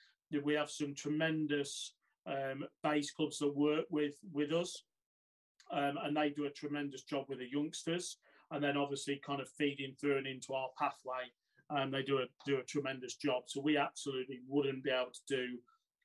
we 0.43 0.53
have 0.55 0.69
some 0.69 0.93
tremendous 0.93 1.93
um, 2.29 2.63
base 2.83 3.11
clubs 3.11 3.39
that 3.39 3.55
work 3.55 3.85
with 3.89 4.15
with 4.31 4.51
us, 4.51 4.83
um, 5.71 5.95
and 6.03 6.15
they 6.15 6.29
do 6.29 6.45
a 6.45 6.51
tremendous 6.51 7.03
job 7.03 7.25
with 7.27 7.39
the 7.39 7.49
youngsters. 7.51 8.17
and 8.51 8.63
then 8.63 8.77
obviously 8.77 9.21
kind 9.23 9.41
of 9.41 9.49
feeding 9.57 9.93
through 9.99 10.17
and 10.17 10.25
into 10.25 10.53
our 10.53 10.69
pathway. 10.77 11.25
And 11.69 11.93
they 11.93 12.01
do 12.01 12.17
a 12.17 12.25
do 12.45 12.57
a 12.57 12.63
tremendous 12.63 13.15
job. 13.15 13.43
So 13.45 13.61
we 13.61 13.77
absolutely 13.77 14.39
wouldn't 14.47 14.83
be 14.83 14.89
able 14.89 15.11
to 15.11 15.35
do 15.35 15.59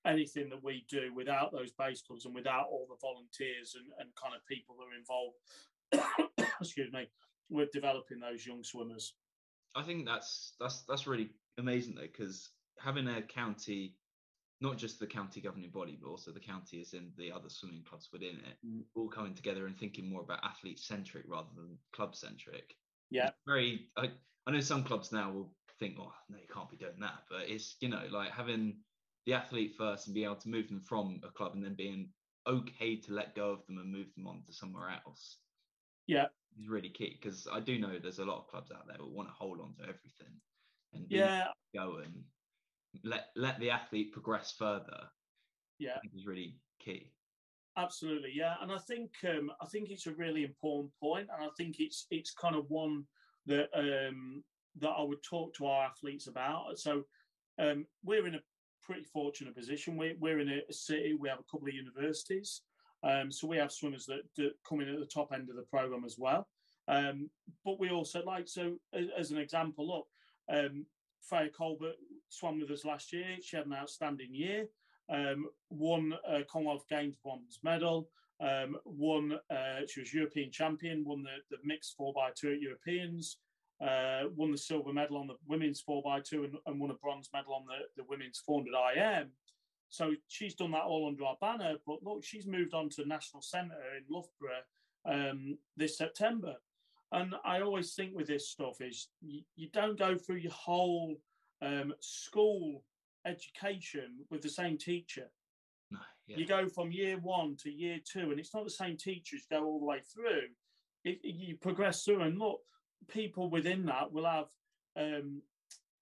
anything 0.07 0.51
that 0.51 0.63
we 0.63 0.85
do 0.91 1.11
without 1.15 1.53
those 1.53 1.73
base 1.73 2.03
clubs 2.03 2.27
and 2.27 2.35
without 2.35 2.67
all 2.71 2.87
the 2.91 3.01
volunteers 3.01 3.75
and, 3.77 3.87
and 3.99 4.11
kind 4.15 4.35
of 4.35 4.47
people 4.47 4.77
that 4.77 4.85
are 4.85 4.99
involved. 4.99 5.37
excuse 6.61 6.93
me, 6.93 7.07
with 7.51 7.73
developing 7.73 8.21
those 8.21 8.47
young 8.47 8.63
swimmers. 8.63 9.15
I 9.75 9.83
think 9.83 10.07
that's 10.07 10.55
that's 10.61 10.83
that's 10.89 11.07
really 11.07 11.31
amazing 11.59 11.95
though, 11.95 12.03
because 12.03 12.51
having 12.79 13.09
a 13.09 13.23
county, 13.23 13.95
not 14.61 14.79
just 14.79 14.99
the 14.99 15.07
county 15.07 15.41
governing 15.41 15.71
body, 15.71 15.99
but 16.01 16.09
also 16.09 16.31
the 16.31 16.41
county 16.41 16.79
is 16.79 16.95
in 16.95 17.11
the 17.19 17.31
other 17.31 17.49
swimming 17.49 17.85
clubs 17.89 18.09
within 18.13 18.37
it, 18.37 18.57
mm. 18.67 18.83
all 18.95 19.09
coming 19.09 19.35
together 19.35 19.67
and 19.67 19.77
thinking 19.79 20.09
more 20.09 20.23
about 20.23 20.45
athlete 20.45 20.79
centric 20.79 21.25
rather 21.29 21.49
than 21.57 21.77
club 21.93 22.15
centric. 22.15 22.75
Yeah. 23.11 23.29
It's 23.29 23.37
very 23.47 23.89
I, 23.97 24.11
I 24.47 24.51
know 24.51 24.61
some 24.61 24.85
clubs 24.85 25.13
now 25.13 25.31
will 25.31 25.53
think, 25.79 25.97
oh 25.99 26.13
no, 26.29 26.37
you 26.37 26.53
can't 26.53 26.71
be 26.71 26.77
doing 26.77 27.01
that. 27.01 27.25
But 27.31 27.49
it's, 27.49 27.77
you 27.81 27.89
know, 27.89 28.03
like 28.11 28.31
having 28.31 28.77
the 29.27 29.35
athlete 29.35 29.75
first 29.77 30.07
and 30.07 30.15
be 30.15 30.25
able 30.25 30.37
to 30.37 30.49
move 30.49 30.69
them 30.69 30.81
from 30.81 31.21
a 31.27 31.31
club 31.31 31.53
and 31.55 31.65
then 31.65 31.75
being 31.75 32.11
okay 32.47 32.97
to 32.97 33.13
let 33.13 33.35
go 33.35 33.51
of 33.51 33.67
them 33.67 33.79
and 33.79 33.91
move 33.91 34.07
them 34.17 34.27
on 34.27 34.43
to 34.47 34.53
somewhere 34.53 34.91
else. 35.05 35.39
Yeah. 36.07 36.27
Is 36.59 36.69
really 36.69 36.91
key 36.91 37.19
because 37.21 37.49
I 37.53 37.59
do 37.59 37.79
know 37.79 37.99
there's 37.99 38.21
a 38.21 38.25
lot 38.25 38.39
of 38.39 38.47
clubs 38.47 38.71
out 38.71 38.87
there 38.87 38.97
who 38.99 39.13
want 39.13 39.29
to 39.29 39.35
hold 39.35 39.61
on 39.61 39.75
to 39.77 39.83
everything 39.83 40.39
and 40.93 41.05
yeah 41.09 41.47
go 41.75 41.97
and 41.97 42.23
let 43.03 43.27
let 43.37 43.59
the 43.61 43.71
athlete 43.71 44.13
progress 44.13 44.55
further. 44.59 45.09
Yeah. 45.79 45.99
is 46.15 46.27
really 46.27 46.57
key. 46.79 47.11
Absolutely, 47.77 48.33
yeah, 48.33 48.55
and 48.63 48.71
I 48.71 48.79
think 48.79 49.11
um, 49.29 49.51
I 49.61 49.67
think 49.67 49.91
it's 49.91 50.07
a 50.07 50.15
really 50.15 50.45
important 50.45 50.93
point, 51.01 51.29
and 51.35 51.45
I 51.45 51.49
think 51.57 51.77
it's 51.81 52.07
it's 52.11 52.33
kind 52.33 52.55
of 52.55 52.67
one 52.69 53.05
that 53.47 53.69
um, 53.75 54.45
that 54.81 54.91
I 54.91 55.03
would 55.03 55.23
talk 55.23 55.55
to 55.55 55.67
our 55.67 55.87
athletes 55.87 56.27
about. 56.27 56.79
So 56.79 57.05
um, 57.59 57.87
we're 58.05 58.27
in 58.27 58.37
a 58.37 58.41
pretty 58.83 59.05
fortunate 59.05 59.57
position. 59.57 59.97
We, 59.97 60.17
we're 60.21 60.41
in 60.41 60.49
a, 60.49 60.73
city, 60.73 61.17
we 61.19 61.29
have 61.29 61.39
a 61.39 61.51
couple 61.51 61.69
of 61.69 61.75
universities. 61.75 62.63
Um, 63.03 63.31
so 63.31 63.47
we 63.47 63.57
have 63.59 63.73
swimmers 63.73 64.07
that, 64.07 64.23
that, 64.37 64.53
come 64.69 64.81
in 64.81 64.89
at 64.89 64.99
the 64.99 65.07
top 65.07 65.33
end 65.33 65.51
of 65.51 65.57
the 65.57 65.63
program 65.63 66.05
as 66.05 66.17
well. 66.19 66.49
Um, 66.89 67.31
but 67.65 67.81
we 67.81 67.91
also 67.91 68.23
like, 68.25 68.49
so 68.49 68.77
as, 68.93 69.07
as 69.19 69.31
an 69.31 69.39
example, 69.39 69.87
look, 69.87 70.07
um, 70.53 70.87
Freya 71.29 71.51
Colbert 71.51 71.97
swam 72.29 72.61
with 72.61 72.71
us 72.71 72.85
last 72.85 73.13
year. 73.13 73.37
She 73.43 73.57
had 73.57 73.67
an 73.67 73.73
outstanding 73.75 74.35
year, 74.35 74.67
um, 75.09 75.49
won 75.71 76.15
a 76.29 76.43
Commonwealth 76.45 76.87
Games 76.89 77.17
bronze 77.23 77.59
medal, 77.63 78.09
um, 78.41 78.77
won, 78.85 79.39
uh, 79.51 79.81
she 79.89 80.01
was 80.01 80.13
European 80.13 80.51
champion, 80.51 81.05
won 81.05 81.23
the, 81.23 81.57
the 81.57 81.63
mixed 81.65 81.97
4x2 81.99 82.55
at 82.55 82.61
Europeans, 82.61 83.39
uh, 83.81 84.25
won 84.35 84.51
the 84.51 84.59
silver 84.59 84.93
medal 84.93 85.17
on 85.17 85.27
the 85.27 85.37
women's 85.47 85.83
4x2 85.89 86.45
and, 86.45 86.55
and 86.67 86.81
won 86.81 86.91
a 86.91 86.95
bronze 86.95 87.29
medal 87.33 87.55
on 87.55 87.65
the, 87.67 88.03
the 88.03 88.07
women's 88.09 88.43
400 88.45 88.73
IM. 88.97 89.31
So 89.89 90.13
she's 90.29 90.55
done 90.55 90.73
that 90.73 90.83
all 90.83 91.07
under 91.07 91.25
our 91.25 91.37
banner. 91.41 91.77
But 91.87 92.03
look, 92.03 92.25
she's 92.25 92.47
moved 92.47 92.75
on 92.75 92.89
to 92.91 93.07
National 93.07 93.43
Centre 93.43 93.77
in 93.97 94.05
Loughborough 94.11 94.65
um, 95.07 95.59
this 95.77 95.97
September. 95.97 96.57
And 97.15 97.33
I 97.45 97.61
always 97.61 97.95
think 97.95 98.13
with 98.13 98.27
this 98.27 98.49
stuff 98.49 98.81
is 98.81 99.09
you, 99.23 99.43
you 99.55 99.69
don't 99.73 99.99
go 99.99 100.19
through 100.19 100.39
your 100.39 100.53
whole 100.53 101.15
um, 101.63 101.95
school 102.01 102.83
education 103.25 104.19
with 104.31 104.43
the 104.43 104.49
same 104.49 104.77
teacher. 104.77 105.31
No, 105.93 106.01
yeah. 106.27 106.39
You 106.39 106.47
go 106.47 106.69
from 106.69 106.91
year 106.91 107.19
one 107.19 107.57
to 107.63 107.71
year 107.71 107.99
two, 108.05 108.31
and 108.31 108.41
it's 108.41 108.53
not 108.53 108.65
the 108.65 108.71
same 108.71 108.97
teachers 108.97 109.47
go 109.49 109.65
all 109.65 109.79
the 109.79 109.87
way 109.87 110.01
through. 110.13 110.49
It, 111.05 111.21
it, 111.23 111.37
you 111.37 111.57
progress 111.57 112.03
through, 112.03 112.23
and 112.23 112.37
look, 112.37 112.61
people 113.09 113.49
within 113.49 113.87
that 113.87 114.13
will 114.13 114.27
have 114.27 114.47
um, 114.97 115.41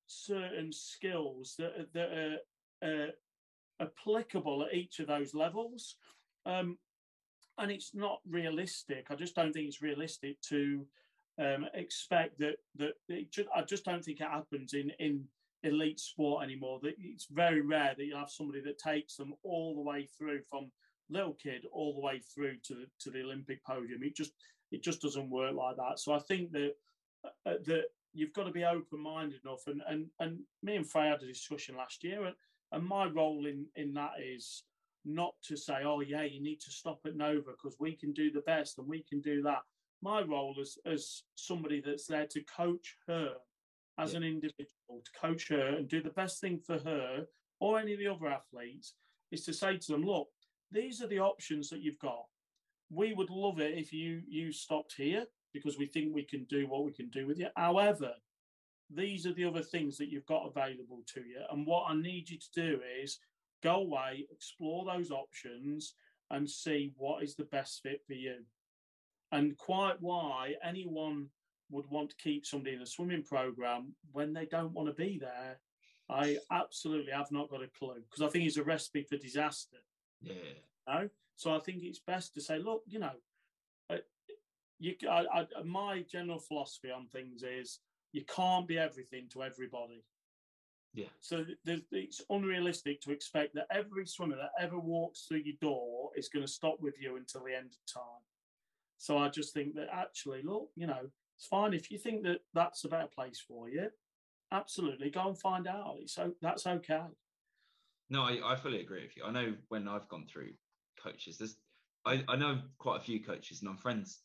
certain 0.07 0.73
skills 0.73 1.57
that, 1.59 1.93
that 1.93 2.39
are 2.83 3.09
uh, 3.09 3.11
applicable 3.85 4.65
at 4.65 4.75
each 4.75 4.99
of 4.99 5.09
those 5.09 5.35
levels. 5.35 5.97
Um, 6.47 6.79
and 7.59 7.71
it's 7.71 7.95
not 7.95 8.21
realistic. 8.27 9.09
I 9.11 9.15
just 9.15 9.35
don't 9.35 9.53
think 9.53 9.69
it's 9.69 9.83
realistic 9.83 10.41
to 10.49 10.87
um, 11.39 11.67
expect 11.75 12.39
that 12.39 12.57
that 12.77 12.93
just, 13.31 13.49
I 13.55 13.63
just 13.63 13.85
don't 13.85 14.05
think 14.05 14.21
it 14.21 14.29
happens 14.29 14.75
in 14.75 14.91
in 14.99 15.25
elite 15.63 16.01
sport 16.01 16.45
anymore. 16.45 16.81
That 16.83 16.95
it's 16.99 17.27
very 17.31 17.61
rare 17.61 17.95
that 17.97 18.05
you 18.05 18.17
have 18.17 18.31
somebody 18.31 18.61
that 18.63 18.79
takes 18.79 19.17
them 19.17 19.35
all 19.43 19.75
the 19.75 19.83
way 19.83 20.09
through 20.19 20.41
from 20.51 20.71
little 21.11 21.37
kid 21.43 21.63
all 21.73 21.95
the 21.95 22.01
way 22.01 22.21
through 22.35 22.57
to 22.65 22.75
the, 22.75 22.87
to 23.01 23.11
the 23.11 23.23
Olympic 23.23 23.65
podium. 23.65 24.03
It 24.03 24.17
just 24.17 24.33
it 24.71 24.83
just 24.83 25.03
doesn't 25.03 25.31
work 25.31 25.55
like 25.55 25.77
that. 25.77 25.99
So 25.99 26.13
I 26.13 26.21
think 26.21 26.53
that 26.53 26.75
uh, 27.25 27.51
uh 27.51 27.55
that 27.67 27.85
you've 28.13 28.33
got 28.33 28.45
to 28.45 28.53
be 28.53 28.65
open 28.65 29.03
minded 29.03 29.41
enough. 29.45 29.63
And 29.67 29.83
and 29.89 30.07
and 30.21 30.41
me 30.63 30.77
and 30.77 30.89
Frey 30.89 31.09
had 31.09 31.23
a 31.23 31.27
discussion 31.27 31.77
last 31.77 32.05
year, 32.05 32.25
and, 32.25 32.35
and 32.73 32.85
my 32.85 33.07
role 33.07 33.47
in 33.47 33.67
in 33.77 33.95
that 33.95 34.13
is 34.23 34.65
not 35.05 35.35
to 35.43 35.57
say, 35.57 35.79
oh 35.85 36.01
yeah, 36.01 36.23
you 36.23 36.43
need 36.43 36.61
to 36.61 36.71
stop 36.71 37.01
at 37.07 37.17
Nova 37.17 37.51
because 37.51 37.77
we 37.81 37.97
can 37.97 38.13
do 38.13 38.31
the 38.31 38.43
best 38.43 38.79
and 38.79 38.87
we 38.87 39.05
can 39.09 39.21
do 39.21 39.43
that. 39.43 39.63
My 40.03 40.23
role 40.23 40.57
as 40.61 40.77
as 40.85 41.23
somebody 41.37 41.81
that's 41.81 42.07
there 42.07 42.27
to 42.27 42.43
coach 42.43 42.97
her 43.07 43.35
as 43.99 44.13
yeah. 44.13 44.19
an 44.19 44.25
individual, 44.25 45.03
to 45.05 45.21
coach 45.21 45.49
her 45.49 45.77
and 45.77 45.89
do 45.89 46.03
the 46.03 46.11
best 46.11 46.41
thing 46.41 46.59
for 46.59 46.79
her 46.79 47.27
or 47.61 47.79
any 47.79 47.93
of 47.93 47.99
the 48.01 48.09
other 48.09 48.27
athletes 48.27 48.95
is 49.31 49.45
to 49.45 49.53
say 49.53 49.79
to 49.79 49.93
them, 49.93 50.03
look, 50.03 50.29
these 50.73 51.01
are 51.01 51.07
the 51.07 51.21
options 51.21 51.69
that 51.71 51.81
you've 51.81 51.99
got. 51.99 52.25
We 52.91 53.13
would 53.15 53.31
love 53.31 53.61
it 53.61 53.79
if 53.79 53.93
you 53.93 54.23
you 54.29 54.53
stopped 54.53 54.95
here 54.97 55.25
because 55.53 55.79
we 55.79 55.87
think 55.87 56.15
we 56.15 56.25
can 56.25 56.45
do 56.45 56.67
what 56.67 56.85
we 56.85 56.93
can 56.93 57.09
do 57.11 57.27
with 57.27 57.39
you. 57.39 57.49
However, 57.57 58.13
these 58.91 59.27
are 59.27 59.35
the 59.35 59.45
other 59.45 59.63
things 59.63 59.97
that 59.99 60.09
you've 60.09 60.27
got 60.27 60.47
available 60.47 61.03
to 61.15 61.21
you. 61.21 61.41
And 61.51 61.67
what 61.67 61.87
I 61.89 61.95
need 61.95 62.29
you 62.29 62.39
to 62.39 62.53
do 62.55 62.81
is 63.03 63.19
go 63.63 63.77
away, 63.77 64.27
explore 64.31 64.85
those 64.85 65.11
options, 65.11 65.95
and 66.31 66.49
see 66.49 66.93
what 66.97 67.23
is 67.23 67.37
the 67.37 67.45
best 67.45 67.83
fit 67.83 68.03
for 68.07 68.15
you. 68.15 68.37
And 69.33 69.57
quite 69.57 69.97
why 70.01 70.55
anyone 70.63 71.29
would 71.71 71.89
want 71.91 72.11
to 72.11 72.17
keep 72.17 72.47
somebody 72.47 72.77
in 72.77 72.83
a 72.83 72.87
swimming 72.87 73.23
program 73.23 73.95
when 74.13 74.33
they 74.33 74.45
don't 74.45 74.73
want 74.73 74.89
to 74.89 74.95
be 74.95 75.19
there, 75.19 75.59
I 76.11 76.37
absolutely 76.51 77.13
have 77.13 77.33
not 77.33 77.51
got 77.51 77.63
a 77.63 77.69
clue 77.79 78.03
because 78.09 78.23
I 78.23 78.29
think 78.29 78.47
it's 78.47 78.59
a 78.59 78.63
recipe 78.63 79.03
for 79.03 79.17
disaster. 79.17 79.79
Yeah. 80.21 80.35
No? 80.87 81.09
So 81.37 81.55
I 81.55 81.61
think 81.61 81.83
it's 81.83 81.99
best 81.99 82.35
to 82.35 82.41
say, 82.41 82.59
look, 82.59 82.83
you 82.87 82.99
know, 82.99 83.13
uh, 83.89 83.97
you, 84.79 84.95
I, 85.11 85.25
I, 85.33 85.47
my 85.65 86.05
general 86.11 86.39
philosophy 86.39 86.91
on 86.91 87.07
things 87.07 87.43
is 87.43 87.81
you 88.13 88.25
can't 88.25 88.69
be 88.69 88.79
everything 88.79 89.29
to 89.33 89.43
everybody. 89.43 90.05
Yeah. 90.95 91.07
So 91.21 91.47
it's 91.65 92.23
unrealistic 92.29 93.01
to 93.03 93.13
expect 93.13 93.55
that 93.55 93.67
every 93.71 94.07
swimmer 94.07 94.37
that 94.37 94.53
ever 94.61 94.79
walks 94.79 95.23
through 95.23 95.43
your 95.45 95.57
door 95.61 96.11
is 96.17 96.29
going 96.29 96.45
to 96.45 96.53
stop 96.53 96.77
with 96.81 97.01
you 97.01 97.17
until 97.17 97.45
the 97.45 97.57
end 97.57 97.73
of 97.73 97.93
time. 97.93 98.21
So 99.03 99.19
I 99.19 99.31
just 99.31 99.53
think 99.53 99.75
that 99.75 99.89
actually, 99.93 100.43
look, 100.45 100.69
you 100.77 100.87
know, 100.87 101.01
it's 101.37 101.47
fine 101.49 101.75
if 101.75 101.91
you 101.91 101.99
think 101.99 102.23
that 102.23 102.43
that's 102.55 102.85
a 102.85 102.89
better 102.89 103.09
place 103.13 103.43
for 103.49 103.69
you. 103.69 103.89
Absolutely, 104.53 105.11
go 105.11 105.27
and 105.27 105.37
find 105.37 105.67
out. 105.67 105.97
So 106.07 106.35
that's 106.41 106.69
okay. 106.69 107.03
No, 108.11 108.23
I, 108.23 108.39
I 108.45 108.55
fully 108.55 108.81
agree 108.81 109.03
with 109.03 109.17
you. 109.17 109.25
I 109.25 109.33
know 109.33 109.55
when 109.71 109.89
I've 109.89 110.09
gone 110.09 110.27
through 110.33 110.51
coaches, 111.03 111.37
there's 111.37 111.57
I, 112.07 112.23
I 112.29 112.37
know 112.37 112.61
quite 112.79 112.99
a 112.99 113.03
few 113.03 113.21
coaches, 113.21 113.61
and 113.61 113.69
I'm 113.69 113.77
friends 113.77 114.21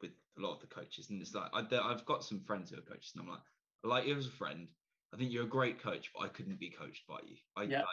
with 0.00 0.12
a 0.38 0.40
lot 0.40 0.54
of 0.54 0.60
the 0.60 0.68
coaches, 0.68 1.10
and 1.10 1.20
it's 1.20 1.34
like 1.34 1.50
I, 1.52 1.62
have 1.88 2.06
got 2.06 2.22
some 2.22 2.38
friends 2.38 2.70
who 2.70 2.78
are 2.78 2.82
coaches, 2.82 3.10
and 3.16 3.24
I'm 3.24 3.30
like, 3.30 3.42
I 3.84 3.88
like 3.88 4.06
you 4.06 4.16
as 4.16 4.26
a 4.26 4.30
friend. 4.30 4.68
I 5.12 5.16
think 5.16 5.32
you're 5.32 5.42
a 5.42 5.48
great 5.48 5.82
coach, 5.82 6.08
but 6.14 6.24
I 6.24 6.28
couldn't 6.28 6.60
be 6.60 6.70
coached 6.70 7.02
by 7.08 7.18
you. 7.26 7.34
I 7.56 7.64
yeah. 7.64 7.78
like, 7.78 7.86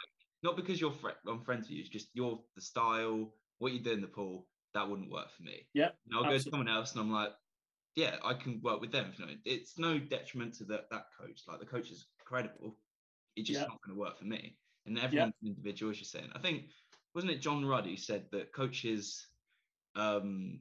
not 0.44 0.54
because 0.54 0.80
you're 0.80 0.92
fr- 0.92 1.18
I'm 1.26 1.42
friends 1.42 1.62
with 1.62 1.72
you. 1.72 1.80
It's 1.80 1.88
just 1.88 2.14
your 2.14 2.38
the 2.54 2.62
style, 2.62 3.34
what 3.58 3.72
you 3.72 3.80
do 3.80 3.90
in 3.90 4.02
the 4.02 4.06
pool. 4.06 4.46
That 4.74 4.88
wouldn't 4.88 5.10
work 5.10 5.30
for 5.36 5.42
me. 5.42 5.66
Yeah, 5.74 5.90
and 6.06 6.14
I'll 6.14 6.24
absolutely. 6.24 6.38
go 6.38 6.44
to 6.44 6.50
someone 6.50 6.68
else, 6.68 6.92
and 6.92 7.00
I'm 7.00 7.12
like, 7.12 7.32
yeah, 7.96 8.16
I 8.24 8.34
can 8.34 8.60
work 8.62 8.80
with 8.80 8.92
them. 8.92 9.12
You 9.16 9.26
know, 9.26 9.32
it's 9.44 9.78
no 9.78 9.98
detriment 9.98 10.54
to 10.58 10.64
that 10.64 10.88
that 10.90 11.06
coach. 11.18 11.42
Like 11.48 11.60
the 11.60 11.66
coach 11.66 11.90
is 11.90 12.06
credible. 12.24 12.76
It's 13.36 13.48
just 13.48 13.60
yeah. 13.60 13.66
not 13.66 13.80
going 13.84 13.96
to 13.96 14.00
work 14.00 14.18
for 14.18 14.24
me. 14.24 14.56
And 14.86 14.98
everyone's 14.98 15.34
yeah. 15.40 15.50
an 15.50 15.56
individual, 15.56 15.90
as 15.90 15.98
you're 15.98 16.04
saying. 16.04 16.30
I 16.34 16.38
think 16.38 16.66
wasn't 17.14 17.32
it 17.32 17.40
Jon 17.40 17.64
Rudd 17.64 17.86
who 17.86 17.96
said 17.96 18.26
that 18.32 18.52
coaches, 18.52 19.26
um, 19.96 20.60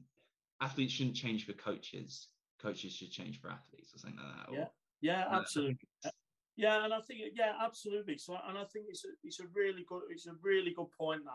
athletes 0.62 0.94
shouldn't 0.94 1.16
change 1.16 1.46
for 1.46 1.54
coaches. 1.54 2.28
Coaches 2.62 2.94
should 2.94 3.12
change 3.12 3.40
for 3.40 3.50
athletes, 3.50 3.94
or 3.94 4.00
something 4.00 4.20
like 4.20 4.48
that. 4.48 4.54
Yeah, 4.54 4.60
or, 4.60 4.70
yeah, 5.02 5.26
absolutely. 5.32 5.78
Yeah, 6.56 6.84
and 6.84 6.94
I 6.94 7.02
think 7.02 7.20
yeah, 7.36 7.54
absolutely. 7.64 8.18
So, 8.18 8.36
and 8.48 8.58
I 8.58 8.64
think 8.74 8.86
it's 8.90 9.06
a, 9.06 9.10
it's 9.24 9.40
a 9.40 9.46
really 9.54 9.86
good 9.88 10.02
it's 10.10 10.26
a 10.26 10.34
really 10.42 10.74
good 10.76 10.92
point 10.98 11.24
that 11.26 11.32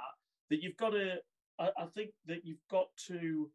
that 0.50 0.62
you've 0.62 0.76
got 0.76 0.90
to. 0.90 1.16
I, 1.58 1.70
I 1.78 1.86
think 1.86 2.10
that 2.26 2.44
you've 2.44 2.66
got 2.70 2.88
to 3.08 3.50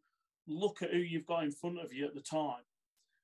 look 0.46 0.82
at 0.82 0.90
who 0.90 0.98
you've 0.98 1.26
got 1.26 1.44
in 1.44 1.52
front 1.52 1.78
of 1.80 1.92
you 1.92 2.06
at 2.06 2.14
the 2.14 2.20
time. 2.20 2.62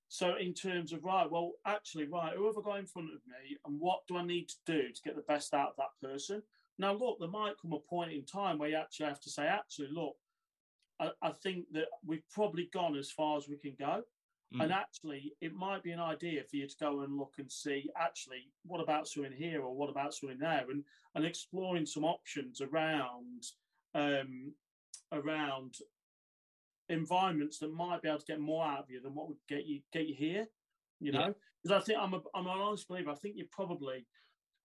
So, 0.09 0.37
in 0.37 0.55
terms 0.55 0.93
of 0.93 1.05
right, 1.05 1.31
well, 1.31 1.53
actually, 1.67 2.05
right, 2.05 2.35
who 2.37 2.47
have 2.47 2.59
I 2.59 2.63
got 2.63 2.79
in 2.79 2.87
front 2.87 3.09
of 3.09 3.21
me, 3.27 3.57
and 3.67 3.81
what 3.81 4.01
do 4.07 4.17
I 4.17 4.25
need 4.25 4.49
to 4.49 4.57
do 4.67 4.93
to 4.93 5.03
get 5.03 5.17
the 5.17 5.23
best 5.23 5.55
out 5.55 5.71
of 5.71 5.77
that 5.79 6.09
person? 6.09 6.43
Now, 6.79 6.93
look, 6.93 7.19
there 7.19 7.29
might 7.29 7.55
come 7.61 7.73
a 7.73 7.79
point 7.79 8.13
in 8.13 8.25
time 8.25 8.59
where 8.59 8.69
you 8.69 8.77
actually 8.77 9.07
have 9.07 9.21
to 9.21 9.31
say, 9.31 9.47
actually, 9.47 9.89
look, 9.93 10.15
I, 11.01 11.11
I 11.23 11.31
think 11.31 11.67
that 11.73 11.87
we've 12.05 12.29
probably 12.31 12.69
gone 12.73 12.97
as 12.97 13.11
far 13.11 13.37
as 13.37 13.49
we 13.49 13.57
can 13.57 13.75
go. 13.79 14.03
Mm. 14.55 14.65
And 14.65 14.73
actually, 14.73 15.33
it 15.41 15.55
might 15.55 15.83
be 15.83 15.91
an 15.91 16.01
idea 16.01 16.43
for 16.45 16.57
you 16.57 16.69
to 16.69 16.77
go 16.79 17.01
and 17.01 17.17
look 17.17 17.35
and 17.39 17.51
see 17.51 17.91
actually 17.99 18.53
what 18.65 18.81
about 18.81 19.09
swimming 19.09 19.37
here 19.37 19.63
or 19.63 19.75
what 19.75 19.91
about 19.91 20.15
swimming 20.15 20.39
there, 20.39 20.67
and 20.71 20.85
and 21.15 21.25
exploring 21.25 21.87
some 21.87 22.05
options 22.05 22.61
around 22.61 23.45
um, 23.95 24.53
around 25.13 25.77
environments 26.89 27.59
that 27.59 27.73
might 27.73 28.03
be 28.03 28.09
able 28.09 28.19
to 28.19 28.27
get 28.27 28.41
more 28.41 28.65
out 28.65 28.81
of 28.81 28.91
you 28.91 29.01
than 29.01 29.15
what 29.15 29.29
would 29.29 29.39
get 29.49 29.67
you 29.67 29.81
get 29.93 30.07
you 30.07 30.15
here. 30.15 30.47
You 31.01 31.13
know, 31.13 31.35
because 31.63 31.71
yeah. 31.71 31.77
I 31.77 31.81
think 31.81 31.99
I'm 32.01 32.15
a 32.15 32.21
I'm 32.35 32.47
an 32.47 32.59
honest 32.59 32.89
believer. 32.89 33.11
I 33.11 33.15
think 33.15 33.37
you 33.37 33.47
probably, 33.51 34.07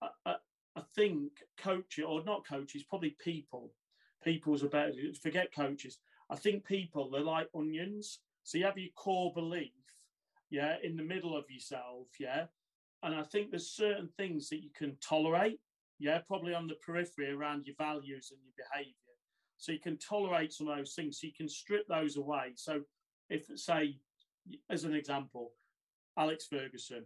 I, 0.02 0.08
I, 0.26 0.36
I 0.76 0.82
think 0.96 1.32
coaches 1.58 2.06
or 2.08 2.24
not 2.24 2.48
coaches, 2.48 2.84
probably 2.90 3.16
people. 3.20 3.74
People's 4.24 4.64
about 4.64 4.92
forget 5.22 5.54
coaches. 5.54 5.98
I 6.30 6.36
think 6.36 6.66
people 6.66 7.10
they're 7.10 7.22
like 7.22 7.50
onions. 7.56 8.20
So 8.44 8.58
you 8.58 8.66
have 8.66 8.78
your 8.78 8.90
core 8.96 9.32
belief, 9.34 9.72
yeah, 10.50 10.76
in 10.84 10.96
the 10.96 11.04
middle 11.04 11.38
of 11.38 11.46
yourself, 11.50 12.08
yeah. 12.20 12.46
And 13.04 13.16
I 13.16 13.24
think 13.24 13.50
there's 13.50 13.72
certain 13.72 14.10
things 14.18 14.50
that 14.50 14.64
you 14.64 14.72
can 14.76 14.98
tolerate, 15.08 15.60
yeah, 16.00 16.20
probably 16.28 16.54
on 16.54 16.68
the 16.68 16.76
periphery 16.86 17.32
around 17.32 17.66
your 17.66 17.76
values 17.78 18.32
and 18.32 18.40
your 18.44 18.66
behavior. 18.66 19.09
So 19.60 19.74
you 19.74 19.80
can 19.80 19.98
tolerate 19.98 20.54
some 20.54 20.68
of 20.68 20.78
those 20.78 20.94
things. 20.94 21.20
So 21.20 21.28
you 21.28 21.34
can 21.34 21.50
strip 21.50 21.88
those 21.88 22.16
away. 22.18 22.54
So 22.56 22.82
if 23.30 23.46
say, 23.56 23.98
as 24.70 24.86
an 24.86 24.96
example, 24.96 25.52
Alex 26.18 26.48
Ferguson, 26.50 27.06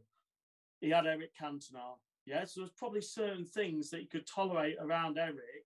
he 0.79 0.91
had 0.91 1.07
Eric 1.07 1.31
Cantona. 1.39 1.97
Yeah, 2.25 2.45
so 2.45 2.61
there's 2.61 2.71
probably 2.77 3.01
certain 3.01 3.45
things 3.45 3.89
that 3.89 3.99
he 3.99 4.05
could 4.05 4.27
tolerate 4.27 4.77
around 4.79 5.17
Eric 5.17 5.65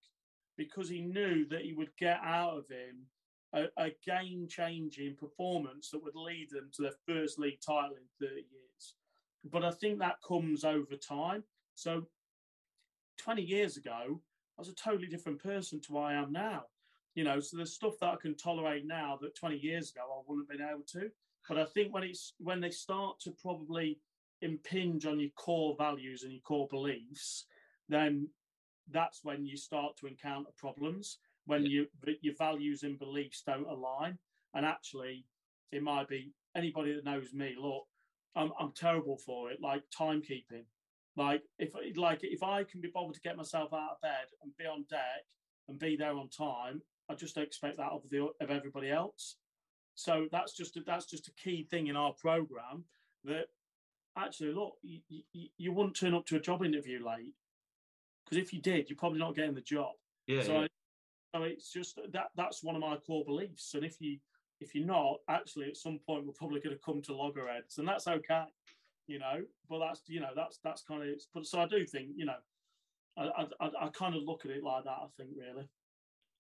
because 0.58 0.89
he 0.89 1.01
knew 1.01 1.46
that 1.50 1.62
he 1.62 1.74
would 1.74 1.96
get 2.00 2.20
out 2.24 2.58
of 2.58 2.67
him 2.67 3.06
a, 3.53 3.65
a 3.77 3.91
game 4.06 4.48
changing 4.50 5.15
performance 5.15 5.91
that 5.91 6.03
would 6.03 6.15
lead 6.15 6.48
them 6.51 6.70
to 6.74 6.82
their 6.82 6.91
first 7.08 7.38
league 7.38 7.60
title 7.65 7.96
in 7.96 8.27
30 8.27 8.36
years. 8.36 8.96
But 9.44 9.63
I 9.63 9.72
think 9.72 10.00
that 10.00 10.17
comes 10.27 10.63
over 10.63 10.96
time. 10.96 11.44
So 11.75 12.08
20 13.20 13.41
years 13.41 13.77
ago, 13.77 14.22
I 14.58 14.62
was 14.62 14.70
a 14.70 14.74
totally 14.74 15.08
different 15.08 15.41
person 15.41 15.79
to 15.82 15.94
what 15.94 16.06
I 16.06 16.13
am 16.13 16.32
now. 16.32 16.63
You 17.18 17.24
know, 17.24 17.40
so 17.40 17.58
there's 17.58 17.74
stuff 17.74 17.96
that 18.00 18.14
I 18.14 18.16
can 18.22 18.36
tolerate 18.38 18.86
now 18.86 19.18
that 19.24 19.36
20 19.36 19.58
years 19.58 19.90
ago 19.90 20.02
I 20.04 20.22
wouldn't 20.28 20.48
have 20.48 20.56
been 20.56 20.70
able 20.70 20.84
to. 20.92 21.10
But 21.50 21.58
I 21.58 21.66
think 21.66 21.92
when 21.92 22.04
it's 22.04 22.34
when 22.38 22.62
they 22.62 22.70
start 22.70 23.20
to 23.22 23.32
probably 23.32 24.00
impinge 24.44 25.08
on 25.08 25.20
your 25.20 25.32
core 25.32 25.76
values 25.80 26.22
and 26.22 26.32
your 26.32 26.42
core 26.42 26.68
beliefs, 26.70 27.46
then 27.90 28.30
that's 28.92 29.24
when 29.24 29.48
you 29.48 29.58
start 29.58 29.98
to 29.98 30.06
encounter 30.06 30.52
problems 30.60 31.18
when 31.48 31.64
yeah. 31.64 31.86
you 32.04 32.18
your 32.22 32.36
values 32.38 32.84
and 32.84 33.00
beliefs 33.00 33.42
don't 33.44 33.68
align. 33.68 34.20
And 34.54 34.64
actually, 34.64 35.26
it 35.72 35.82
might 35.82 36.08
be 36.08 36.34
anybody 36.56 36.94
that 36.94 37.04
knows 37.04 37.34
me. 37.34 37.56
Look, 37.60 37.88
I'm 38.36 38.52
I'm 38.60 38.74
terrible 38.74 39.18
for 39.18 39.50
it. 39.50 39.60
Like 39.60 39.82
timekeeping. 39.90 40.66
Like 41.16 41.42
if 41.58 41.72
like 41.96 42.20
if 42.22 42.44
I 42.44 42.64
can 42.64 42.80
be 42.80 42.92
bothered 42.94 43.16
to 43.16 43.22
get 43.22 43.38
myself 43.38 43.74
out 43.74 43.94
of 43.94 44.02
bed 44.02 44.28
and 44.44 44.56
be 44.56 44.68
on 44.68 44.86
deck 44.88 45.26
and 45.68 45.80
be 45.80 45.96
there 45.96 46.14
on 46.14 46.30
time, 46.30 46.84
I 47.10 47.16
just 47.16 47.38
expect 47.38 47.78
that 47.78 47.92
of 47.92 48.04
the 48.10 48.30
of 48.42 48.52
everybody 48.52 48.92
else. 48.92 49.36
So 49.96 50.28
that's 50.32 50.54
just 50.54 50.78
a, 50.78 50.82
that's 50.86 51.06
just 51.06 51.28
a 51.28 51.32
key 51.44 51.68
thing 51.70 51.88
in 51.88 51.96
our 51.96 52.14
program 52.14 52.84
that 53.24 53.46
actually 54.18 54.54
look 54.54 54.74
you, 54.84 55.00
you, 55.10 55.48
you 55.58 55.72
wouldn't 55.72 55.96
turn 55.96 56.14
up 56.14 56.26
to 56.26 56.36
a 56.36 56.40
job 56.40 56.64
interview 56.64 57.06
late 57.06 57.34
because 58.26 58.44
if 58.44 58.52
you 58.52 58.62
did, 58.62 58.90
you're 58.90 58.98
probably 58.98 59.20
not 59.20 59.36
getting 59.36 59.56
the 59.56 59.62
job. 59.62 59.94
Yeah. 60.28 60.44
So 60.44 60.62
yeah. 60.62 60.68
So 61.36 61.44
it's 61.44 61.72
just 61.72 62.00
that 62.14 62.28
that's 62.36 62.64
one 62.64 62.76
of 62.76 62.82
my 62.82 62.98
core 62.98 63.26
beliefs. 63.26 63.74
And 63.74 63.84
if 63.84 63.98
you 64.00 64.18
if 64.60 64.74
you're 64.74 64.86
not, 64.86 65.18
actually 65.30 65.68
at 65.68 65.78
some 65.78 66.00
point 66.06 66.26
we're 66.26 66.34
probably 66.34 66.60
going 66.60 66.76
to 66.76 66.82
come 66.84 67.02
to 67.04 67.16
loggerheads, 67.16 67.78
and 67.78 67.88
that's 67.88 68.08
okay, 68.08 68.46
you 69.08 69.20
know. 69.20 69.42
But 69.70 69.80
that's 69.80 70.02
you 70.08 70.20
know 70.20 70.32
that's 70.36 70.60
that's 70.64 70.82
kind 70.82 71.04
of 71.04 71.10
but 71.34 71.46
so 71.46 71.60
I 71.60 71.68
do 71.68 71.86
think 71.86 72.10
you 72.16 72.26
know, 72.26 72.38
I 73.18 73.46
I, 73.60 73.86
I 73.86 73.90
kind 73.90 74.16
of 74.16 74.24
look 74.24 74.46
at 74.46 74.51
it 74.51 74.64
like 74.64 74.86
that. 74.86 74.90
I 74.90 75.08
think 75.18 75.29
really. 75.38 75.68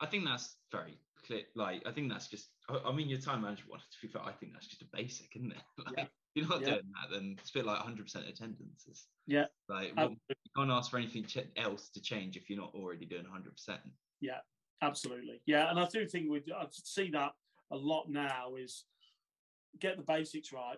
I 0.01 0.05
think 0.05 0.25
that's 0.25 0.57
very 0.71 0.99
clear. 1.25 1.41
Like 1.55 1.83
I 1.85 1.91
think 1.91 2.11
that's 2.11 2.27
just. 2.27 2.49
I 2.69 2.91
mean, 2.91 3.07
your 3.07 3.19
time 3.19 3.41
management 3.41 3.71
one. 3.71 3.79
To 3.79 4.07
be 4.07 4.11
fair, 4.11 4.21
I 4.23 4.31
think 4.31 4.53
that's 4.53 4.67
just 4.67 4.81
a 4.81 4.85
basic, 4.93 5.35
isn't 5.35 5.51
it? 5.51 5.57
Like, 5.85 5.95
yeah. 5.97 6.03
If 6.35 6.43
you're 6.43 6.47
not 6.49 6.61
yeah. 6.61 6.67
doing 6.67 6.81
that, 6.93 7.13
then 7.15 7.35
it's 7.39 7.49
a 7.49 7.53
bit 7.53 7.65
like 7.65 7.79
100% 7.79 8.29
attendance. 8.29 8.85
It's, 8.87 9.07
yeah. 9.25 9.45
Like 9.69 9.93
well, 9.97 10.09
you 10.09 10.35
can't 10.55 10.69
ask 10.69 10.91
for 10.91 10.97
anything 10.97 11.25
else 11.55 11.89
to 11.89 12.01
change 12.01 12.37
if 12.37 12.47
you're 12.47 12.59
not 12.59 12.75
already 12.75 13.05
doing 13.05 13.23
100%. 13.23 13.77
Yeah, 14.19 14.37
Absolutely, 14.81 15.41
yeah, 15.47 15.71
and 15.71 15.79
I 15.79 15.87
do 15.87 16.05
think 16.05 16.29
we 16.29 16.43
I 16.55 16.65
see 16.69 17.09
that 17.11 17.31
a 17.71 17.75
lot 17.75 18.09
now 18.09 18.55
is 18.59 18.85
get 19.79 19.97
the 19.97 20.03
basics 20.03 20.53
right. 20.53 20.77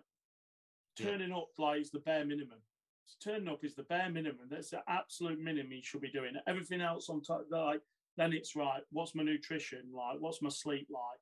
Turning 0.97 1.29
yeah. 1.29 1.37
up 1.37 1.49
like 1.57 1.81
is 1.81 1.91
the 1.91 1.99
bare 1.99 2.23
minimum. 2.23 2.59
So 3.05 3.31
turning 3.31 3.49
up 3.49 3.63
is 3.63 3.75
the 3.75 3.83
bare 3.83 4.09
minimum. 4.09 4.47
That's 4.49 4.69
the 4.69 4.81
absolute 4.87 5.39
minimum 5.39 5.73
you 5.73 5.81
should 5.83 6.01
be 6.01 6.11
doing. 6.11 6.33
Everything 6.47 6.79
else 6.79 7.09
on 7.09 7.21
top, 7.21 7.45
like 7.51 7.81
then 8.19 8.33
it's 8.33 8.55
right. 8.55 8.81
What's 8.91 9.15
my 9.15 9.23
nutrition 9.23 9.83
like? 9.95 10.17
What's 10.19 10.41
my 10.41 10.49
sleep 10.49 10.87
like? 10.91 11.19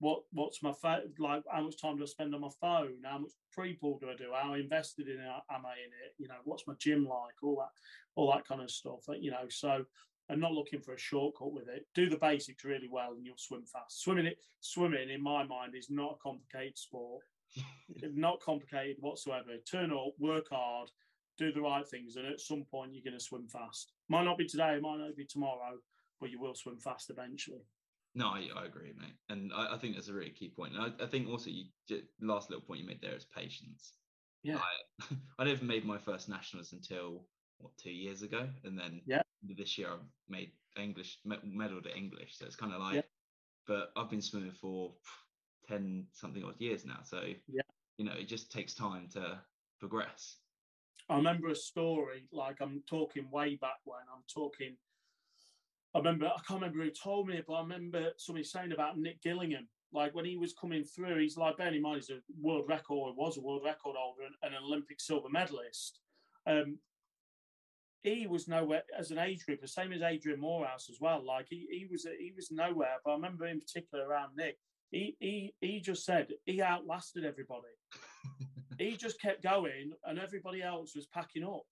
What 0.00 0.22
what's 0.32 0.62
my 0.62 0.72
fa- 0.72 1.02
like? 1.18 1.42
How 1.50 1.62
much 1.62 1.80
time 1.80 1.98
do 1.98 2.04
I 2.04 2.06
spend 2.06 2.34
on 2.34 2.40
my 2.40 2.48
phone? 2.58 2.94
How 3.04 3.18
much 3.18 3.32
pre-pull 3.52 3.98
do 3.98 4.08
I 4.08 4.16
do? 4.16 4.30
How 4.34 4.54
invested 4.54 5.08
in 5.08 5.20
it 5.20 5.28
am 5.50 5.66
I 5.66 5.74
in 5.74 5.92
it? 6.04 6.14
You 6.16 6.28
know, 6.28 6.36
what's 6.44 6.66
my 6.66 6.74
gym 6.78 7.04
like? 7.04 7.34
All 7.42 7.56
that, 7.56 7.70
all 8.14 8.32
that 8.32 8.48
kind 8.48 8.62
of 8.62 8.70
stuff. 8.70 9.00
Uh, 9.08 9.12
you 9.12 9.30
know, 9.30 9.46
so 9.50 9.84
and 10.30 10.40
not 10.40 10.52
looking 10.52 10.80
for 10.80 10.94
a 10.94 10.98
shortcut 10.98 11.52
with 11.52 11.68
it. 11.68 11.86
Do 11.94 12.08
the 12.08 12.16
basics 12.16 12.64
really 12.64 12.88
well, 12.90 13.12
and 13.12 13.26
you'll 13.26 13.36
swim 13.36 13.64
fast. 13.66 14.02
Swimming 14.02 14.26
it, 14.26 14.38
swimming 14.60 15.10
in 15.10 15.22
my 15.22 15.44
mind 15.44 15.74
is 15.74 15.90
not 15.90 16.16
a 16.18 16.22
complicated 16.22 16.78
sport, 16.78 17.24
not 18.14 18.40
complicated 18.40 18.96
whatsoever. 19.00 19.50
Turn 19.70 19.92
up, 19.92 20.12
work 20.18 20.46
hard, 20.50 20.88
do 21.36 21.52
the 21.52 21.60
right 21.60 21.86
things, 21.86 22.16
and 22.16 22.26
at 22.26 22.40
some 22.40 22.64
point 22.70 22.92
you're 22.94 23.04
going 23.04 23.18
to 23.18 23.24
swim 23.24 23.48
fast. 23.48 23.92
Might 24.08 24.24
not 24.24 24.38
be 24.38 24.46
today, 24.46 24.78
might 24.80 24.98
not 24.98 25.16
be 25.16 25.24
tomorrow, 25.24 25.76
but 26.20 26.30
you 26.30 26.40
will 26.40 26.54
swim 26.54 26.78
fast 26.78 27.10
eventually. 27.10 27.64
No, 28.14 28.28
I, 28.28 28.48
I 28.56 28.64
agree, 28.64 28.92
mate, 28.98 29.14
and 29.28 29.52
I, 29.54 29.74
I, 29.74 29.78
think 29.78 29.94
that's 29.94 30.08
a 30.08 30.12
really 30.12 30.30
key 30.30 30.48
point. 30.48 30.74
And 30.74 30.82
I, 30.82 31.04
I 31.04 31.06
think 31.06 31.28
also 31.28 31.50
you 31.50 31.64
last 32.20 32.50
little 32.50 32.64
point 32.64 32.80
you 32.80 32.86
made 32.86 33.02
there 33.02 33.14
is 33.14 33.26
patience. 33.26 33.92
Yeah, 34.42 34.58
I, 34.58 35.14
I 35.38 35.44
never 35.44 35.64
made 35.64 35.84
my 35.84 35.98
first 35.98 36.28
nationals 36.28 36.72
until 36.72 37.26
what 37.58 37.76
two 37.76 37.90
years 37.90 38.22
ago, 38.22 38.48
and 38.64 38.78
then 38.78 39.02
yeah, 39.06 39.22
this 39.42 39.76
year 39.78 39.88
I've 39.92 40.06
made 40.28 40.52
English 40.80 41.18
medaled 41.26 41.86
at 41.86 41.96
English, 41.96 42.38
so 42.38 42.46
it's 42.46 42.56
kind 42.56 42.72
of 42.72 42.80
like. 42.80 42.96
Yeah. 42.96 43.02
But 43.66 43.92
I've 43.96 44.08
been 44.08 44.22
swimming 44.22 44.52
for 44.52 44.94
ten 45.68 46.06
something 46.12 46.42
odd 46.42 46.58
years 46.58 46.86
now, 46.86 47.00
so 47.04 47.22
yeah, 47.46 47.62
you 47.98 48.06
know 48.06 48.12
it 48.18 48.26
just 48.26 48.50
takes 48.50 48.74
time 48.74 49.08
to 49.12 49.38
progress. 49.78 50.38
I 51.10 51.16
remember 51.16 51.48
a 51.48 51.54
story 51.54 52.24
like 52.32 52.56
I'm 52.60 52.82
talking 52.88 53.30
way 53.30 53.56
back 53.56 53.78
when 53.84 54.00
I'm 54.12 54.22
talking. 54.32 54.76
I 55.94 55.98
remember 55.98 56.26
I 56.26 56.40
can't 56.46 56.60
remember 56.60 56.84
who 56.84 56.90
told 56.90 57.28
me, 57.28 57.42
but 57.46 57.54
I 57.54 57.62
remember 57.62 58.10
somebody 58.18 58.44
saying 58.44 58.72
about 58.72 58.98
Nick 58.98 59.22
Gillingham. 59.22 59.68
Like 59.92 60.14
when 60.14 60.26
he 60.26 60.36
was 60.36 60.52
coming 60.52 60.84
through, 60.84 61.18
he's 61.18 61.38
like 61.38 61.56
bearing 61.56 61.76
in 61.76 61.82
mind 61.82 61.96
he's 61.96 62.10
a 62.10 62.20
world 62.40 62.66
record, 62.68 63.16
was 63.16 63.38
a 63.38 63.40
world 63.40 63.62
record 63.64 63.96
holder 63.98 64.24
and 64.42 64.54
an 64.54 64.60
Olympic 64.62 65.00
silver 65.00 65.30
medalist. 65.30 66.00
Um, 66.46 66.78
he 68.02 68.26
was 68.26 68.48
nowhere 68.48 68.82
as 68.96 69.10
an 69.10 69.18
age 69.18 69.44
group, 69.44 69.60
the 69.60 69.68
same 69.68 69.92
as 69.92 70.02
Adrian 70.02 70.40
Moorhouse 70.40 70.88
as 70.90 70.98
well. 71.00 71.24
Like 71.24 71.46
he, 71.48 71.66
he 71.70 71.86
was 71.90 72.06
he 72.18 72.32
was 72.36 72.50
nowhere. 72.50 72.96
But 73.04 73.12
I 73.12 73.14
remember 73.14 73.46
in 73.46 73.60
particular 73.60 74.06
around 74.06 74.36
Nick, 74.36 74.58
he 74.90 75.16
he 75.20 75.54
he 75.60 75.80
just 75.80 76.04
said 76.04 76.28
he 76.44 76.62
outlasted 76.62 77.24
everybody. 77.24 77.68
he 78.78 78.96
just 78.96 79.20
kept 79.20 79.42
going, 79.42 79.92
and 80.04 80.18
everybody 80.18 80.62
else 80.62 80.94
was 80.94 81.06
packing 81.06 81.44
up. 81.44 81.64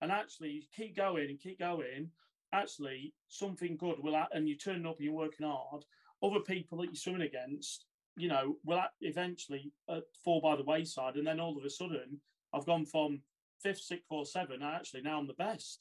And 0.00 0.12
actually, 0.12 0.50
you 0.50 0.62
keep 0.74 0.96
going 0.96 1.28
and 1.28 1.40
keep 1.40 1.58
going. 1.58 2.10
Actually, 2.52 3.12
something 3.28 3.76
good 3.76 3.96
will, 4.02 4.16
and 4.32 4.48
you 4.48 4.56
turn 4.56 4.86
up 4.86 4.96
and 4.96 5.04
you're 5.04 5.14
working 5.14 5.46
hard. 5.46 5.84
Other 6.22 6.40
people 6.40 6.78
that 6.78 6.86
you're 6.86 6.94
swimming 6.94 7.22
against, 7.22 7.86
you 8.16 8.28
know, 8.28 8.56
will 8.64 8.82
eventually 9.00 9.72
uh, 9.88 10.00
fall 10.24 10.40
by 10.40 10.56
the 10.56 10.64
wayside, 10.64 11.16
and 11.16 11.26
then 11.26 11.40
all 11.40 11.56
of 11.56 11.64
a 11.64 11.70
sudden, 11.70 12.20
I've 12.54 12.66
gone 12.66 12.86
from 12.86 13.20
fifth, 13.62 13.80
sixth, 13.80 14.06
or 14.10 14.24
seventh. 14.24 14.62
Actually, 14.62 15.02
now 15.02 15.18
I'm 15.18 15.26
the 15.26 15.34
best. 15.34 15.80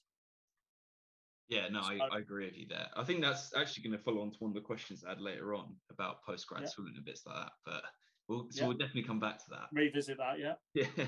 Yeah, 1.47 1.67
no, 1.69 1.81
so, 1.81 1.89
I, 1.89 2.15
I, 2.15 2.19
agree 2.19 2.45
with 2.45 2.57
you 2.57 2.65
there. 2.67 2.87
I 2.97 3.03
think 3.03 3.21
that's 3.21 3.51
actually 3.55 3.83
going 3.83 3.97
to 3.97 4.03
follow 4.03 4.21
on 4.21 4.31
to 4.31 4.37
one 4.39 4.49
of 4.49 4.55
the 4.55 4.61
questions 4.61 5.03
I 5.05 5.09
had 5.09 5.21
later 5.21 5.53
on 5.53 5.75
about 5.91 6.23
post 6.23 6.47
grad 6.47 6.63
yeah. 6.63 6.69
swimming 6.69 6.93
and 6.95 7.05
bits 7.05 7.21
like 7.27 7.35
that. 7.35 7.51
But 7.63 7.83
we'll, 8.27 8.47
so 8.49 8.61
yeah. 8.61 8.67
we'll 8.67 8.77
definitely 8.77 9.03
come 9.03 9.19
back 9.19 9.37
to 9.37 9.45
that. 9.51 9.67
Revisit 9.71 10.17
that, 10.17 10.39
yeah. 10.39 10.53
Yeah. 10.97 11.05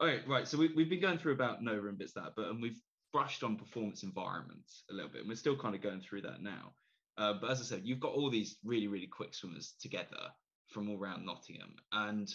All 0.00 0.08
right, 0.08 0.26
right. 0.26 0.48
So 0.48 0.58
we, 0.58 0.72
we've 0.74 0.88
been 0.88 1.00
going 1.00 1.18
through 1.18 1.34
about 1.34 1.62
Nova 1.62 1.88
and 1.88 1.98
bits 1.98 2.16
like 2.16 2.24
that, 2.24 2.32
but 2.34 2.46
and 2.48 2.60
we've 2.60 2.80
brushed 3.12 3.42
on 3.42 3.56
performance 3.56 4.02
environments 4.02 4.84
a 4.90 4.94
little 4.94 5.10
bit, 5.10 5.20
and 5.20 5.28
we're 5.28 5.34
still 5.34 5.56
kind 5.56 5.74
of 5.74 5.82
going 5.82 6.00
through 6.00 6.22
that 6.22 6.42
now. 6.42 6.72
Uh, 7.18 7.34
but 7.40 7.50
as 7.50 7.60
I 7.60 7.64
said, 7.64 7.82
you've 7.84 8.00
got 8.00 8.12
all 8.12 8.30
these 8.30 8.56
really, 8.64 8.86
really 8.88 9.06
quick 9.06 9.34
swimmers 9.34 9.74
together 9.80 10.30
from 10.68 10.88
all 10.88 10.98
around 10.98 11.26
Nottingham, 11.26 11.74
and 11.92 12.34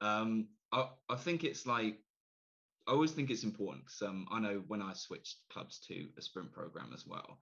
um, 0.00 0.48
I, 0.72 0.88
I 1.08 1.16
think 1.16 1.44
it's 1.44 1.66
like 1.66 1.98
I 2.86 2.92
always 2.92 3.12
think 3.12 3.30
it's 3.30 3.44
important 3.44 3.84
because 3.86 4.02
um, 4.02 4.26
I 4.30 4.40
know 4.40 4.62
when 4.66 4.82
I 4.82 4.92
switched 4.94 5.36
clubs 5.50 5.78
to 5.88 6.08
a 6.18 6.22
sprint 6.22 6.52
program 6.52 6.90
as 6.94 7.06
well, 7.06 7.38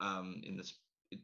um, 0.00 0.40
in 0.44 0.56
this 0.56 0.74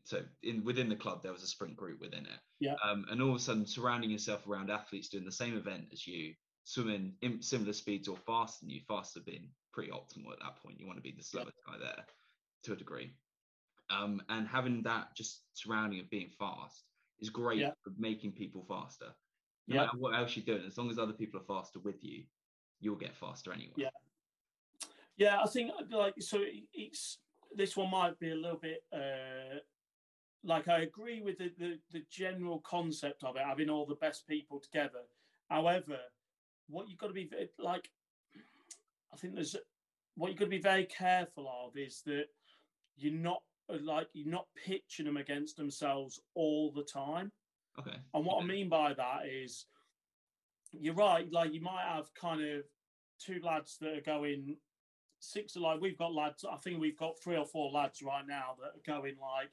so 0.04 0.20
in 0.42 0.64
within 0.64 0.88
the 0.88 0.96
club 0.96 1.22
there 1.22 1.32
was 1.32 1.42
a 1.42 1.48
sprint 1.48 1.76
group 1.76 2.00
within 2.00 2.26
it. 2.26 2.40
Yeah. 2.60 2.74
Um, 2.84 3.06
and 3.10 3.22
all 3.22 3.30
of 3.30 3.36
a 3.36 3.40
sudden 3.40 3.66
surrounding 3.66 4.10
yourself 4.10 4.46
around 4.46 4.70
athletes 4.70 5.08
doing 5.08 5.24
the 5.24 5.32
same 5.32 5.56
event 5.56 5.86
as 5.92 6.06
you, 6.06 6.34
swimming 6.64 7.14
in 7.22 7.42
similar 7.42 7.72
speeds 7.72 8.08
or 8.08 8.16
faster 8.26 8.64
than 8.64 8.70
you, 8.70 8.80
faster 8.88 9.20
being 9.24 9.50
pretty 9.76 9.92
optimal 9.92 10.32
at 10.32 10.40
that 10.40 10.56
point. 10.62 10.80
You 10.80 10.86
want 10.86 10.96
to 10.96 11.02
be 11.02 11.14
the 11.16 11.22
slowest 11.22 11.58
guy 11.66 11.74
there 11.78 12.04
to 12.64 12.72
a 12.72 12.76
degree. 12.76 13.12
Um, 13.90 14.22
and 14.30 14.48
having 14.48 14.82
that 14.84 15.14
just 15.14 15.42
surrounding 15.52 16.00
of 16.00 16.08
being 16.08 16.30
fast 16.38 16.84
is 17.20 17.28
great 17.28 17.58
yeah. 17.58 17.70
for 17.84 17.92
making 17.98 18.32
people 18.32 18.64
faster. 18.66 19.14
No 19.68 19.74
yeah. 19.74 19.80
matter 19.82 19.98
what 19.98 20.14
else 20.14 20.34
you're 20.34 20.46
doing, 20.46 20.66
as 20.66 20.78
long 20.78 20.90
as 20.90 20.98
other 20.98 21.12
people 21.12 21.38
are 21.40 21.44
faster 21.44 21.78
with 21.78 22.02
you, 22.02 22.22
you'll 22.80 22.96
get 22.96 23.14
faster 23.14 23.52
anyway. 23.52 23.74
Yeah. 23.76 23.90
Yeah, 25.18 25.38
I 25.42 25.46
think 25.46 25.72
like 25.90 26.14
so 26.18 26.40
it's 26.74 27.18
this 27.54 27.76
one 27.76 27.90
might 27.90 28.18
be 28.18 28.32
a 28.32 28.34
little 28.34 28.58
bit 28.58 28.82
uh 28.92 29.60
like 30.44 30.68
I 30.68 30.80
agree 30.80 31.22
with 31.22 31.38
the, 31.38 31.50
the, 31.58 31.78
the 31.90 32.04
general 32.10 32.60
concept 32.60 33.24
of 33.24 33.36
it, 33.36 33.42
having 33.44 33.70
all 33.70 33.86
the 33.86 33.94
best 33.96 34.26
people 34.28 34.60
together. 34.60 35.00
However, 35.48 35.98
what 36.68 36.88
you've 36.88 36.98
got 36.98 37.08
to 37.08 37.14
be 37.14 37.30
like, 37.58 37.88
I 39.12 39.16
think 39.16 39.34
there's 39.34 39.56
what 40.16 40.30
you've 40.30 40.38
got 40.38 40.46
to 40.46 40.50
be 40.50 40.58
very 40.58 40.84
careful 40.84 41.48
of 41.64 41.76
is 41.76 42.02
that 42.06 42.24
you're 42.96 43.12
not 43.12 43.42
like 43.80 44.08
you're 44.12 44.30
not 44.30 44.46
pitching 44.64 45.06
them 45.06 45.16
against 45.16 45.56
themselves 45.56 46.20
all 46.34 46.72
the 46.72 46.84
time. 46.84 47.30
Okay. 47.78 47.96
And 48.14 48.24
what 48.24 48.36
okay. 48.36 48.44
I 48.44 48.48
mean 48.48 48.68
by 48.68 48.94
that 48.94 49.26
is 49.26 49.66
you're 50.72 50.94
right, 50.94 51.30
like 51.32 51.52
you 51.52 51.60
might 51.60 51.84
have 51.86 52.12
kind 52.14 52.40
of 52.42 52.62
two 53.20 53.40
lads 53.42 53.76
that 53.80 53.96
are 53.96 54.00
going 54.00 54.56
six 55.20 55.56
like 55.56 55.80
we've 55.80 55.98
got 55.98 56.14
lads, 56.14 56.44
I 56.50 56.56
think 56.56 56.80
we've 56.80 56.98
got 56.98 57.20
three 57.22 57.36
or 57.36 57.46
four 57.46 57.70
lads 57.70 58.02
right 58.02 58.26
now 58.26 58.56
that 58.60 58.78
are 58.78 59.00
going 59.00 59.16
like 59.20 59.50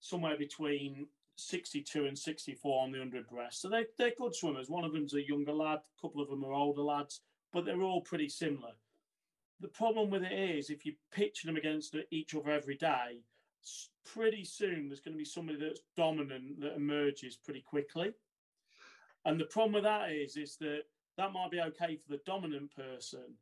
somewhere 0.00 0.36
between 0.36 1.06
62 1.36 2.06
and 2.06 2.18
64 2.18 2.82
on 2.82 2.92
the 2.92 2.98
100 2.98 3.28
breast. 3.28 3.60
So 3.60 3.68
they, 3.68 3.86
they're 3.98 4.12
good 4.16 4.34
swimmers. 4.34 4.70
One 4.70 4.84
of 4.84 4.92
them's 4.92 5.14
a 5.14 5.26
younger 5.26 5.52
lad, 5.52 5.78
a 5.78 6.00
couple 6.00 6.22
of 6.22 6.28
them 6.28 6.44
are 6.44 6.52
older 6.52 6.82
lads, 6.82 7.20
but 7.52 7.64
they're 7.64 7.82
all 7.82 8.00
pretty 8.00 8.28
similar. 8.28 8.72
The 9.60 9.68
problem 9.68 10.10
with 10.10 10.22
it 10.22 10.32
is 10.32 10.68
if 10.68 10.84
you 10.84 10.94
pitch 11.12 11.42
them 11.42 11.56
against 11.56 11.96
each 12.10 12.34
other 12.34 12.50
every 12.50 12.76
day, 12.76 13.22
pretty 14.04 14.44
soon 14.44 14.88
there's 14.88 15.00
going 15.00 15.14
to 15.14 15.18
be 15.18 15.24
somebody 15.24 15.58
that's 15.58 15.80
dominant 15.96 16.60
that 16.60 16.76
emerges 16.76 17.36
pretty 17.36 17.62
quickly. 17.62 18.12
And 19.24 19.40
the 19.40 19.46
problem 19.46 19.72
with 19.72 19.84
that 19.84 20.12
is, 20.12 20.36
is 20.36 20.56
that 20.58 20.82
that 21.16 21.32
might 21.32 21.50
be 21.50 21.60
okay 21.60 21.96
for 21.96 22.10
the 22.10 22.20
dominant 22.26 22.74
person. 22.74 23.34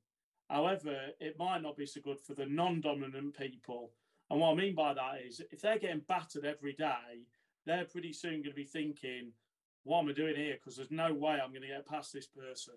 However, 0.48 0.96
it 1.20 1.38
might 1.38 1.62
not 1.62 1.76
be 1.76 1.86
so 1.86 2.00
good 2.00 2.20
for 2.20 2.34
the 2.34 2.46
non-dominant 2.46 3.36
people. 3.36 3.90
And 4.30 4.40
what 4.40 4.52
I 4.52 4.54
mean 4.54 4.74
by 4.74 4.94
that 4.94 5.20
is 5.26 5.42
if 5.50 5.60
they're 5.60 5.78
getting 5.78 6.02
battered 6.08 6.44
every 6.44 6.72
day, 6.72 7.26
they're 7.66 7.84
pretty 7.84 8.12
soon 8.12 8.42
going 8.42 8.44
to 8.44 8.54
be 8.54 8.64
thinking, 8.64 9.32
what 9.84 10.00
am 10.00 10.08
I 10.08 10.12
doing 10.12 10.36
here? 10.36 10.54
Because 10.54 10.76
there's 10.76 10.90
no 10.90 11.12
way 11.12 11.32
I'm 11.32 11.50
going 11.50 11.62
to 11.62 11.68
get 11.68 11.86
past 11.86 12.12
this 12.12 12.26
person. 12.26 12.74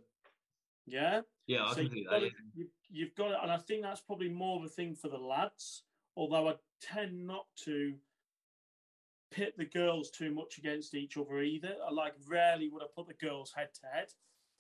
Yeah. 0.88 1.22
Yeah, 1.46 1.66
I 1.66 1.70
so 1.70 1.82
can 1.82 1.92
see 1.92 2.08
that. 2.10 2.20
To, 2.20 2.30
you, 2.56 2.68
you've 2.90 3.16
got 3.16 3.32
it, 3.32 3.38
and 3.42 3.52
I 3.52 3.58
think 3.58 3.84
that's 3.84 4.02
probably 4.02 4.30
more 4.30 4.58
of 4.58 4.66
a 4.66 4.70
thing 4.70 4.96
for 4.96 5.10
the 5.10 5.18
lads. 5.18 5.84
Although 6.16 6.50
I 6.50 6.56
tend 6.82 7.28
not 7.28 7.46
to 7.66 7.94
pit 9.32 9.54
the 9.58 9.66
girls 9.66 10.10
too 10.10 10.34
much 10.34 10.58
against 10.58 10.96
each 10.96 11.18
other 11.18 11.42
either. 11.42 11.76
I 11.86 11.92
like 11.92 12.14
rarely 12.28 12.70
would 12.70 12.84
I 12.84 12.88
put 12.96 13.08
the 13.08 13.26
girls 13.26 13.54
head 13.56 13.70
to 13.82 13.88
head 13.94 14.08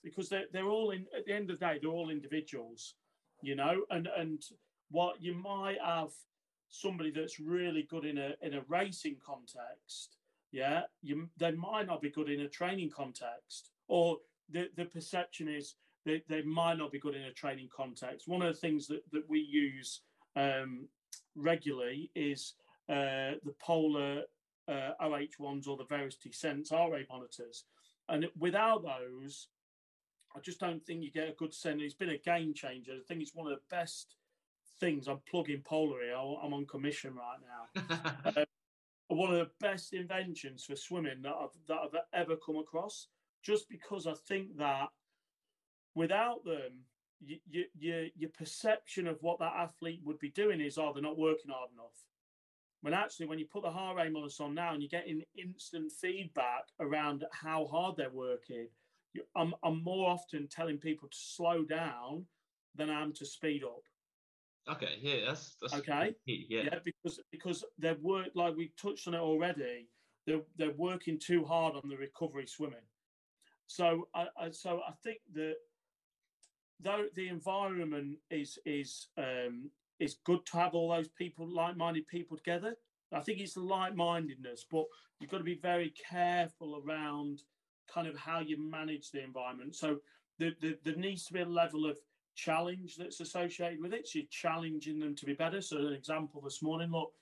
because 0.03 0.29
they're 0.29 0.45
they're 0.51 0.67
all 0.67 0.91
in 0.91 1.05
at 1.17 1.25
the 1.25 1.33
end 1.33 1.49
of 1.49 1.59
the 1.59 1.65
day 1.65 1.79
they're 1.81 1.91
all 1.91 2.09
individuals, 2.09 2.95
you 3.41 3.55
know. 3.55 3.83
And 3.89 4.07
and 4.17 4.41
what 4.89 5.21
you 5.21 5.33
might 5.33 5.79
have 5.83 6.11
somebody 6.69 7.11
that's 7.11 7.39
really 7.39 7.87
good 7.89 8.05
in 8.05 8.17
a 8.17 8.33
in 8.41 8.55
a 8.55 8.61
racing 8.67 9.17
context, 9.25 10.17
yeah, 10.51 10.83
you 11.01 11.29
they 11.37 11.51
might 11.51 11.87
not 11.87 12.01
be 12.01 12.09
good 12.09 12.29
in 12.29 12.41
a 12.41 12.49
training 12.49 12.91
context, 12.95 13.71
or 13.87 14.17
the 14.49 14.69
the 14.75 14.85
perception 14.85 15.47
is 15.47 15.75
they, 16.07 16.23
they 16.27 16.41
might 16.41 16.77
not 16.77 16.91
be 16.91 16.99
good 16.99 17.15
in 17.15 17.23
a 17.23 17.33
training 17.33 17.69
context. 17.75 18.27
One 18.27 18.41
of 18.41 18.53
the 18.53 18.59
things 18.59 18.87
that, 18.87 19.01
that 19.11 19.29
we 19.29 19.39
use 19.39 20.01
um, 20.35 20.87
regularly 21.35 22.11
is 22.15 22.53
uh, 22.89 23.35
the 23.43 23.53
polar 23.59 24.23
uh, 24.67 24.91
OH1s 25.01 25.67
or 25.67 25.77
the 25.77 25.85
Verity 25.85 26.31
Sense 26.31 26.71
RA 26.71 26.99
monitors. 27.09 27.65
And 28.09 28.27
without 28.37 28.83
those, 28.83 29.47
I 30.35 30.39
just 30.39 30.59
don't 30.59 30.85
think 30.85 31.03
you 31.03 31.11
get 31.11 31.29
a 31.29 31.33
good 31.33 31.53
sense. 31.53 31.81
It's 31.83 31.93
been 31.93 32.09
a 32.09 32.17
game 32.17 32.53
changer. 32.53 32.93
I 32.93 33.03
think 33.07 33.21
it's 33.21 33.35
one 33.35 33.51
of 33.51 33.57
the 33.57 33.75
best 33.75 34.15
things. 34.79 35.07
I'm 35.07 35.19
plugging 35.29 35.61
Polar 35.61 36.01
here. 36.01 36.15
I'm 36.15 36.53
on 36.53 36.65
commission 36.65 37.15
right 37.15 37.39
now. 37.41 38.11
uh, 38.25 38.45
one 39.07 39.33
of 39.33 39.39
the 39.39 39.49
best 39.59 39.93
inventions 39.93 40.63
for 40.63 40.75
swimming 40.75 41.21
that 41.23 41.33
I've, 41.33 41.57
that 41.67 41.77
I've 41.77 42.01
ever 42.13 42.35
come 42.35 42.57
across, 42.57 43.07
just 43.43 43.69
because 43.69 44.05
I 44.05 44.13
think 44.27 44.57
that 44.57 44.89
without 45.97 46.45
them, 46.45 46.85
you, 47.19 47.37
you, 47.49 47.65
your, 47.77 48.05
your 48.15 48.29
perception 48.29 49.07
of 49.07 49.17
what 49.21 49.39
that 49.39 49.53
athlete 49.57 50.01
would 50.05 50.19
be 50.19 50.29
doing 50.29 50.61
is, 50.61 50.77
oh, 50.77 50.91
they're 50.93 51.01
not 51.01 51.17
working 51.17 51.51
hard 51.51 51.71
enough. 51.73 51.97
When 52.81 52.93
actually, 52.93 53.25
when 53.25 53.39
you 53.39 53.47
put 53.51 53.63
the 53.63 53.71
heart 53.71 53.97
rate 53.97 54.11
monitor 54.11 54.43
on 54.43 54.53
now 54.53 54.73
and 54.73 54.83
you're 54.83 54.89
getting 55.01 55.23
instant 55.35 55.91
feedback 55.91 56.65
around 56.79 57.25
how 57.31 57.65
hard 57.65 57.95
they're 57.97 58.11
working, 58.11 58.67
you, 59.13 59.23
I'm, 59.35 59.55
I'm 59.63 59.83
more 59.83 60.11
often 60.11 60.47
telling 60.47 60.77
people 60.77 61.09
to 61.09 61.17
slow 61.17 61.63
down 61.63 62.25
than 62.75 62.91
I 62.91 63.01
am 63.01 63.13
to 63.13 63.25
speed 63.25 63.63
up. 63.63 63.81
Okay, 64.69 64.99
yeah, 65.01 65.25
that's, 65.25 65.55
that's 65.61 65.73
okay. 65.75 66.13
Key, 66.25 66.45
yeah. 66.49 66.63
yeah, 66.65 66.79
because 66.83 67.21
because 67.31 67.63
they're 67.79 67.95
work 68.01 68.27
like 68.35 68.55
we 68.55 68.73
touched 68.79 69.07
on 69.07 69.13
it 69.13 69.19
already. 69.19 69.87
They're 70.25 70.41
they're 70.57 70.73
working 70.77 71.17
too 71.17 71.45
hard 71.45 71.75
on 71.75 71.89
the 71.89 71.95
recovery 71.95 72.45
swimming. 72.47 72.87
So 73.67 74.09
I, 74.13 74.27
I 74.37 74.51
so 74.51 74.81
I 74.85 74.91
think 75.03 75.19
that 75.35 75.55
though 76.79 77.05
the 77.15 77.27
environment 77.27 78.17
is 78.29 78.59
is 78.65 79.07
um, 79.17 79.69
is 79.99 80.17
good 80.25 80.45
to 80.47 80.57
have 80.57 80.73
all 80.73 80.89
those 80.89 81.09
people, 81.09 81.47
like-minded 81.47 82.07
people 82.07 82.37
together. 82.37 82.75
I 83.11 83.21
think 83.21 83.39
it's 83.39 83.53
the 83.53 83.61
like-mindedness, 83.61 84.65
but 84.69 84.85
you've 85.19 85.31
got 85.31 85.37
to 85.39 85.43
be 85.43 85.59
very 85.61 85.93
careful 86.09 86.83
around 86.85 87.43
kind 87.91 88.07
of 88.07 88.17
how 88.17 88.39
you 88.41 88.59
manage 88.59 89.11
the 89.11 89.23
environment. 89.23 89.75
So 89.75 89.97
the, 90.39 90.53
the, 90.61 90.77
there 90.83 90.95
needs 90.95 91.25
to 91.25 91.33
be 91.33 91.39
a 91.39 91.45
level 91.45 91.89
of 91.89 91.97
challenge 92.35 92.95
that's 92.97 93.21
associated 93.21 93.81
with 93.81 93.93
it. 93.93 94.07
So 94.07 94.19
you're 94.19 94.27
challenging 94.29 94.99
them 94.99 95.15
to 95.15 95.25
be 95.25 95.33
better. 95.33 95.61
So 95.61 95.77
an 95.77 95.93
example 95.93 96.41
this 96.41 96.61
morning, 96.61 96.91
look, 96.91 97.13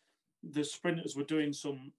the 0.43 0.63
sprinters 0.63 1.15
were 1.15 1.23
doing 1.23 1.53
some 1.53 1.91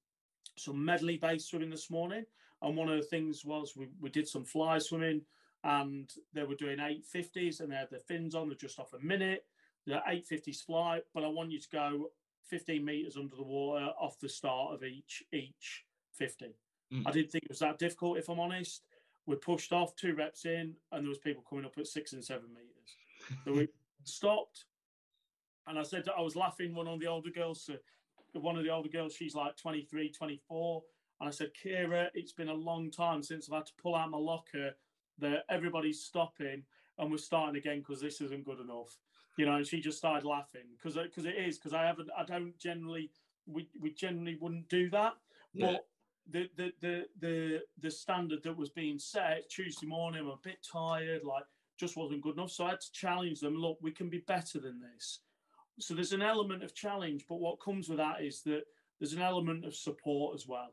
some 0.58 0.82
medley 0.82 1.18
based 1.18 1.48
swimming 1.48 1.70
this 1.70 1.90
morning, 1.90 2.24
and 2.62 2.76
one 2.76 2.88
of 2.88 2.96
the 2.96 3.06
things 3.06 3.44
was 3.44 3.76
we, 3.76 3.88
we 4.00 4.08
did 4.10 4.26
some 4.26 4.44
fly 4.44 4.78
swimming 4.78 5.20
and 5.66 6.12
they 6.33 6.44
were 6.44 6.55
doing 6.55 6.79
850s 6.79 7.61
and 7.61 7.70
they 7.70 7.76
had 7.76 7.90
their 7.90 8.00
fins 8.07 8.37
on, 8.37 8.48
they're 8.48 8.57
just 8.57 8.79
off 8.79 8.92
a 8.92 9.05
minute. 9.05 9.44
The 9.85 10.00
850s 10.09 10.64
fly, 10.64 11.00
but 11.12 11.24
I 11.24 11.29
want 11.29 11.50
you 11.50 11.61
to 11.61 11.68
go 11.70 12.11
15 12.48 12.85
meters 12.85 13.16
under 13.16 13.35
the 13.35 13.42
water 13.42 13.87
off 14.00 14.18
the 14.20 14.29
start 14.29 14.74
of 14.74 14.85
each 14.85 15.24
each 15.33 15.85
50. 16.14 16.55
Mm. 16.92 17.02
I 17.05 17.11
didn't 17.11 17.33
think 17.33 17.44
it 17.44 17.50
was 17.50 17.59
that 17.59 17.79
difficult, 17.79 18.18
if 18.18 18.29
I'm 18.29 18.38
honest. 18.38 18.83
We 19.26 19.35
pushed 19.35 19.72
off 19.72 19.96
two 19.96 20.14
reps 20.14 20.44
in, 20.44 20.74
and 20.92 21.05
there 21.05 21.09
was 21.09 21.18
people 21.18 21.42
coming 21.48 21.64
up 21.64 21.76
at 21.79 21.88
six 21.88 22.12
and 22.12 22.24
seven 22.24 22.48
meters. 22.55 23.40
So 23.44 23.52
we 23.52 23.68
stopped, 24.05 24.66
and 25.66 25.81
I 25.81 25.83
said 25.83 26.05
I 26.16 26.20
was 26.20 26.37
laughing. 26.37 26.76
One 26.76 26.87
of 26.87 27.00
the 27.00 27.09
older 27.09 27.31
girls, 27.31 27.68
one 28.35 28.57
of 28.57 28.62
the 28.62 28.70
older 28.70 28.88
girls, 28.88 29.14
she's 29.14 29.35
like 29.35 29.57
23, 29.57 30.12
24, 30.12 30.83
and 31.20 31.29
I 31.29 31.33
said, 31.33 31.50
Kira, 31.61 32.09
it's 32.14 32.33
been 32.33 32.50
a 32.50 32.55
long 32.55 32.92
time 32.92 33.20
since 33.22 33.48
I've 33.48 33.57
had 33.57 33.66
to 33.66 33.72
pull 33.83 33.96
out 33.96 34.11
my 34.11 34.18
locker 34.18 34.72
that 35.18 35.44
everybody's 35.50 36.02
stopping 36.02 36.62
and 36.98 37.11
we're 37.11 37.18
starting 37.18 37.57
again 37.57 37.81
because 37.81 38.00
this 38.00 38.20
isn't 38.20 38.44
good 38.44 38.61
enough. 38.61 38.96
You 39.37 39.44
know 39.44 39.57
and 39.57 39.66
she 39.66 39.81
just 39.81 39.98
started 39.98 40.26
laughing 40.26 40.62
because 40.76 40.96
because 40.96 41.26
it 41.26 41.35
is 41.37 41.59
because 41.59 41.74
i 41.74 41.85
haven't 41.85 42.09
i 42.16 42.24
don't 42.24 42.59
generally 42.59 43.11
we 43.46 43.68
we 43.79 43.90
generally 43.90 44.38
wouldn't 44.40 44.68
do 44.68 44.88
that. 44.90 45.12
Yeah. 45.52 45.72
but 45.72 45.87
the, 46.31 46.48
the 46.57 46.72
the 46.81 47.05
the 47.20 47.61
the 47.81 47.90
standard 47.90 48.42
that 48.42 48.57
was 48.57 48.70
being 48.70 48.98
set 48.98 49.48
tuesday 49.50 49.87
morning 49.87 50.22
i'm 50.22 50.29
a 50.29 50.37
bit 50.42 50.66
tired 50.70 51.22
like 51.22 51.44
just 51.79 51.96
wasn't 51.98 52.22
good 52.22 52.37
enough. 52.37 52.50
So 52.50 52.64
i 52.64 52.70
had 52.70 52.81
to 52.81 52.92
challenge 52.92 53.40
them 53.40 53.57
look 53.57 53.76
we 53.83 53.90
can 53.90 54.09
be 54.09 54.24
better 54.26 54.59
than 54.59 54.81
this. 54.81 55.20
So 55.79 55.92
there's 55.92 56.12
an 56.12 56.22
element 56.22 56.64
of 56.64 56.74
challenge 56.74 57.26
but 57.29 57.38
what 57.38 57.61
comes 57.61 57.90
with 57.90 57.98
that 57.98 58.22
is 58.22 58.40
that 58.44 58.62
there's 58.98 59.12
an 59.12 59.20
element 59.20 59.66
of 59.66 59.76
support 59.76 60.35
as 60.35 60.46
well 60.46 60.72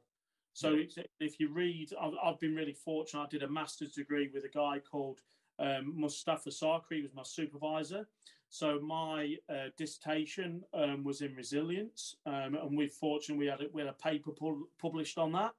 so 0.54 0.78
if 1.20 1.40
you 1.40 1.50
read, 1.50 1.90
I've, 2.00 2.14
I've, 2.24 2.40
been 2.40 2.56
really 2.56 2.74
fortunate. 2.74 3.24
I 3.24 3.28
did 3.28 3.44
a 3.44 3.50
master's 3.50 3.94
degree 3.94 4.30
with 4.34 4.44
a 4.46 4.50
guy 4.50 4.80
called 4.80 5.20
um, 5.60 5.94
Mustafa 5.96 6.50
Sarkar, 6.50 6.84
he 6.92 7.02
was 7.02 7.14
my 7.14 7.24
supervisor. 7.24 8.08
So 8.50 8.80
my 8.80 9.36
uh, 9.50 9.70
dissertation 9.78 10.64
um, 10.74 11.04
was 11.04 11.22
in 11.22 11.36
resilience, 11.36 12.16
um, 12.28 12.56
and 12.56 12.78
we're 12.78 12.88
fortunate 12.88 13.40
we 13.40 13.48
had 13.48 13.62
a, 13.62 13.66
we 13.74 13.82
had 13.82 13.90
a 13.90 13.94
paper 13.94 14.32
pu- 14.32 14.70
published 14.80 15.18
on 15.18 15.32
that 15.32 15.54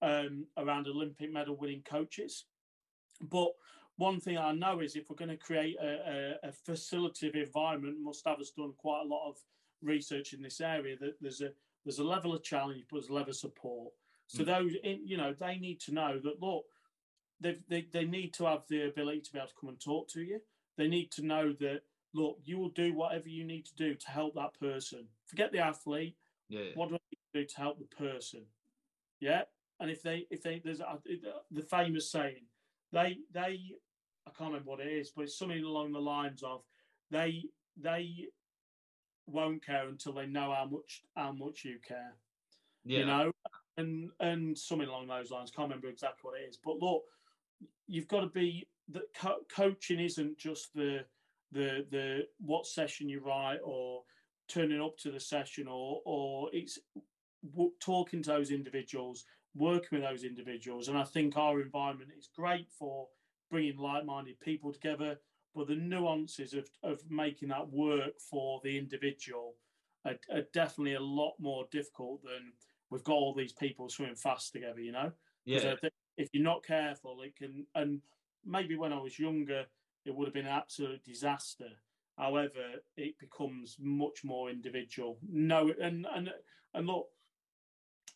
um, 0.00 0.46
around 0.56 0.86
Olympic 0.86 1.32
medal 1.32 1.56
winning 1.56 1.82
coaches. 1.82 2.44
But 3.20 3.50
one 3.96 4.20
thing 4.20 4.38
I 4.38 4.52
know 4.52 4.80
is 4.80 4.94
if 4.94 5.10
we're 5.10 5.16
going 5.16 5.30
to 5.30 5.36
create 5.36 5.76
a, 5.82 6.38
a, 6.44 6.48
a 6.48 6.52
facilitative 6.52 7.34
environment, 7.34 7.98
Mustafa's 8.00 8.52
done 8.52 8.74
quite 8.78 9.02
a 9.04 9.08
lot 9.08 9.28
of 9.28 9.36
research 9.82 10.32
in 10.32 10.40
this 10.40 10.60
area. 10.60 10.96
That 11.00 11.16
there's 11.20 11.40
a 11.40 11.50
there's 11.84 11.98
a 11.98 12.04
level 12.04 12.34
of 12.34 12.42
challenge, 12.42 12.84
but 12.88 12.98
there's 12.98 13.10
a 13.10 13.14
level 13.14 13.30
of 13.30 13.36
support. 13.36 13.92
So 14.30 14.44
mm. 14.44 14.46
those, 14.46 14.72
you 14.84 15.16
know, 15.16 15.32
they 15.32 15.56
need 15.56 15.80
to 15.80 15.92
know 15.92 16.20
that 16.22 16.40
look, 16.40 16.64
they, 17.40 17.56
they 17.68 17.86
they 17.92 18.04
need 18.04 18.32
to 18.34 18.44
have 18.44 18.62
the 18.68 18.82
ability 18.82 19.22
to 19.22 19.32
be 19.32 19.38
able 19.38 19.48
to 19.48 19.54
come 19.60 19.70
and 19.70 19.80
talk 19.80 20.08
to 20.10 20.20
you. 20.20 20.40
They 20.76 20.86
need 20.86 21.10
to 21.12 21.26
know 21.26 21.52
that 21.58 21.80
look, 22.14 22.38
you 22.44 22.58
will 22.58 22.68
do 22.68 22.94
whatever 22.94 23.28
you 23.28 23.44
need 23.44 23.66
to 23.66 23.74
do 23.74 23.94
to 23.94 24.10
help 24.10 24.34
that 24.36 24.58
person. 24.60 25.08
Forget 25.26 25.50
the 25.50 25.58
athlete. 25.58 26.16
Yeah. 26.48 26.70
What 26.74 26.90
do 26.90 26.94
I 26.94 26.98
need 27.10 27.18
to 27.32 27.40
do 27.40 27.46
to 27.46 27.60
help 27.60 27.78
the 27.80 27.96
person? 27.96 28.44
Yeah. 29.18 29.42
And 29.80 29.90
if 29.90 30.00
they 30.00 30.28
if 30.30 30.42
they 30.42 30.60
there's 30.64 30.80
a, 30.80 30.98
the 31.50 31.62
famous 31.62 32.08
saying, 32.08 32.44
they 32.92 33.18
they 33.32 33.58
I 34.28 34.30
can't 34.38 34.50
remember 34.52 34.70
what 34.70 34.80
it 34.80 34.92
is, 34.92 35.10
but 35.10 35.22
it's 35.22 35.36
something 35.36 35.64
along 35.64 35.92
the 35.92 35.98
lines 35.98 36.44
of 36.44 36.62
they 37.10 37.46
they 37.76 38.28
won't 39.26 39.64
care 39.66 39.88
until 39.88 40.12
they 40.12 40.26
know 40.26 40.54
how 40.54 40.66
much 40.66 41.02
how 41.16 41.32
much 41.32 41.64
you 41.64 41.78
care. 41.86 42.14
Yeah. 42.84 43.00
You 43.00 43.06
know, 43.06 43.32
and 43.76 44.10
and 44.20 44.56
something 44.56 44.88
along 44.88 45.08
those 45.08 45.30
lines. 45.30 45.50
Can't 45.50 45.68
remember 45.68 45.88
exactly 45.88 46.20
what 46.22 46.40
it 46.40 46.48
is, 46.48 46.58
but 46.62 46.78
look, 46.80 47.02
you've 47.86 48.08
got 48.08 48.20
to 48.20 48.28
be 48.28 48.66
that 48.88 49.02
co- 49.14 49.44
coaching 49.54 50.00
isn't 50.00 50.38
just 50.38 50.72
the 50.74 51.00
the 51.52 51.86
the 51.90 52.20
what 52.38 52.66
session 52.66 53.08
you 53.08 53.20
write 53.20 53.60
or 53.64 54.02
turning 54.48 54.80
up 54.80 54.96
to 54.98 55.10
the 55.10 55.20
session 55.20 55.66
or 55.68 56.00
or 56.04 56.48
it's 56.52 56.78
w- 57.52 57.72
talking 57.80 58.22
to 58.22 58.30
those 58.30 58.50
individuals 58.50 59.24
working 59.54 59.98
with 59.98 60.02
those 60.02 60.24
individuals 60.24 60.88
and 60.88 60.96
i 60.96 61.04
think 61.04 61.36
our 61.36 61.60
environment 61.60 62.10
is 62.16 62.28
great 62.36 62.68
for 62.70 63.08
bringing 63.50 63.76
like-minded 63.76 64.38
people 64.40 64.72
together 64.72 65.18
but 65.54 65.66
the 65.66 65.74
nuances 65.74 66.54
of, 66.54 66.68
of 66.84 67.00
making 67.10 67.48
that 67.48 67.68
work 67.68 68.12
for 68.30 68.60
the 68.62 68.78
individual 68.78 69.56
are, 70.04 70.16
are 70.32 70.44
definitely 70.54 70.94
a 70.94 71.00
lot 71.00 71.34
more 71.40 71.64
difficult 71.72 72.22
than 72.22 72.52
we've 72.90 73.04
got 73.04 73.14
all 73.14 73.34
these 73.34 73.52
people 73.52 73.88
swimming 73.88 74.14
fast 74.14 74.52
together 74.52 74.80
you 74.80 74.92
know 74.92 75.10
yeah 75.44 75.74
if 76.16 76.28
you're 76.32 76.44
not 76.44 76.64
careful 76.64 77.18
it 77.22 77.34
can 77.36 77.66
and 77.74 78.00
maybe 78.44 78.76
when 78.76 78.92
i 78.92 78.98
was 78.98 79.18
younger 79.18 79.64
it 80.04 80.14
would 80.14 80.26
have 80.26 80.34
been 80.34 80.46
an 80.46 80.52
absolute 80.52 81.04
disaster. 81.04 81.68
However, 82.16 82.80
it 82.96 83.18
becomes 83.18 83.76
much 83.80 84.24
more 84.24 84.50
individual. 84.50 85.18
No, 85.28 85.72
and 85.80 86.06
and 86.14 86.30
and 86.74 86.86
look, 86.86 87.06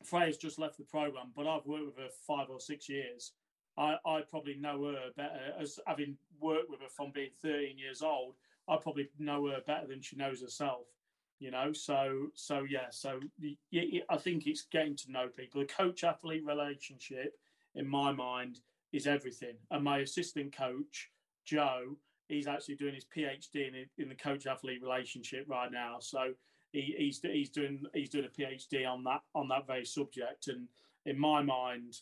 Freya's 0.05 0.37
just 0.37 0.59
left 0.59 0.79
the 0.79 0.85
program, 0.85 1.33
but 1.35 1.47
I've 1.47 1.67
worked 1.67 1.87
with 1.87 1.99
her 1.99 2.11
five 2.27 2.49
or 2.51 2.61
six 2.61 2.89
years. 2.89 3.33
I, 3.77 3.97
I 4.07 4.23
probably 4.29 4.55
know 4.55 4.85
her 4.85 5.11
better 5.17 5.53
as 5.59 5.81
having 5.87 6.17
worked 6.41 6.71
with 6.71 6.81
her 6.81 6.89
from 6.89 7.11
being 7.13 7.31
13 7.43 7.77
years 7.77 8.03
old. 8.03 8.35
I 8.69 8.77
probably 8.77 9.09
know 9.19 9.49
her 9.49 9.61
better 9.67 9.89
than 9.89 10.01
she 10.01 10.17
knows 10.17 10.41
herself. 10.43 10.87
You 11.41 11.51
know, 11.51 11.73
so 11.73 12.29
so 12.35 12.65
yeah, 12.69 12.87
so 12.91 13.21
I 14.09 14.17
think 14.17 14.47
it's 14.47 14.63
getting 14.71 14.97
to 14.97 15.13
know 15.13 15.29
people. 15.29 15.61
The 15.61 15.67
coach 15.67 16.05
athlete 16.05 16.45
relationship, 16.47 17.35
in 17.75 17.87
my 17.87 18.13
mind, 18.13 18.61
is 18.93 19.07
everything. 19.07 19.57
And 19.71 19.85
my 19.85 19.99
assistant 19.99 20.57
coach 20.57 21.11
Joe, 21.45 21.97
he's 22.29 22.47
actually 22.47 22.77
doing 22.77 22.95
his 22.95 23.05
PhD 23.05 23.69
in, 23.69 23.87
in 23.99 24.09
the 24.09 24.15
coach 24.15 24.47
athlete 24.47 24.81
relationship 24.83 25.47
right 25.49 25.71
now. 25.71 25.97
So 26.01 26.33
he, 26.73 26.95
he's 26.99 27.21
he's 27.21 27.51
doing 27.51 27.83
he's 27.93 28.11
doing 28.11 28.27
a 28.27 28.41
PhD 28.41 28.89
on 28.89 29.05
that 29.05 29.23
on 29.35 29.49
that 29.49 29.67
very 29.67 29.85
subject. 29.85 30.49
And 30.49 30.69
in 31.07 31.19
my 31.19 31.43
mind, 31.43 31.97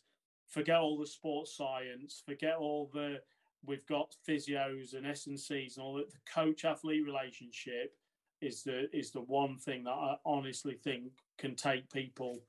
forget 0.49 0.77
all 0.77 0.99
the 0.99 1.07
sports 1.07 1.57
science, 1.57 2.23
forget 2.25 2.57
all 2.57 2.90
the 2.92 3.21
we've 3.64 3.87
got 3.87 4.14
physios 4.29 4.95
and 4.95 5.07
S&Cs 5.07 5.77
and 5.77 5.85
all 5.85 5.95
that. 5.95 6.11
The 6.11 6.18
coach 6.33 6.64
athlete 6.64 7.05
relationship 7.05 7.95
is 8.42 8.62
the 8.62 8.94
is 8.96 9.12
the 9.12 9.20
one 9.20 9.57
thing 9.57 9.85
that 9.85 9.90
I 9.90 10.16
honestly 10.26 10.74
think 10.74 11.05
can 11.38 11.55
take 11.55 11.90
people 11.90 12.42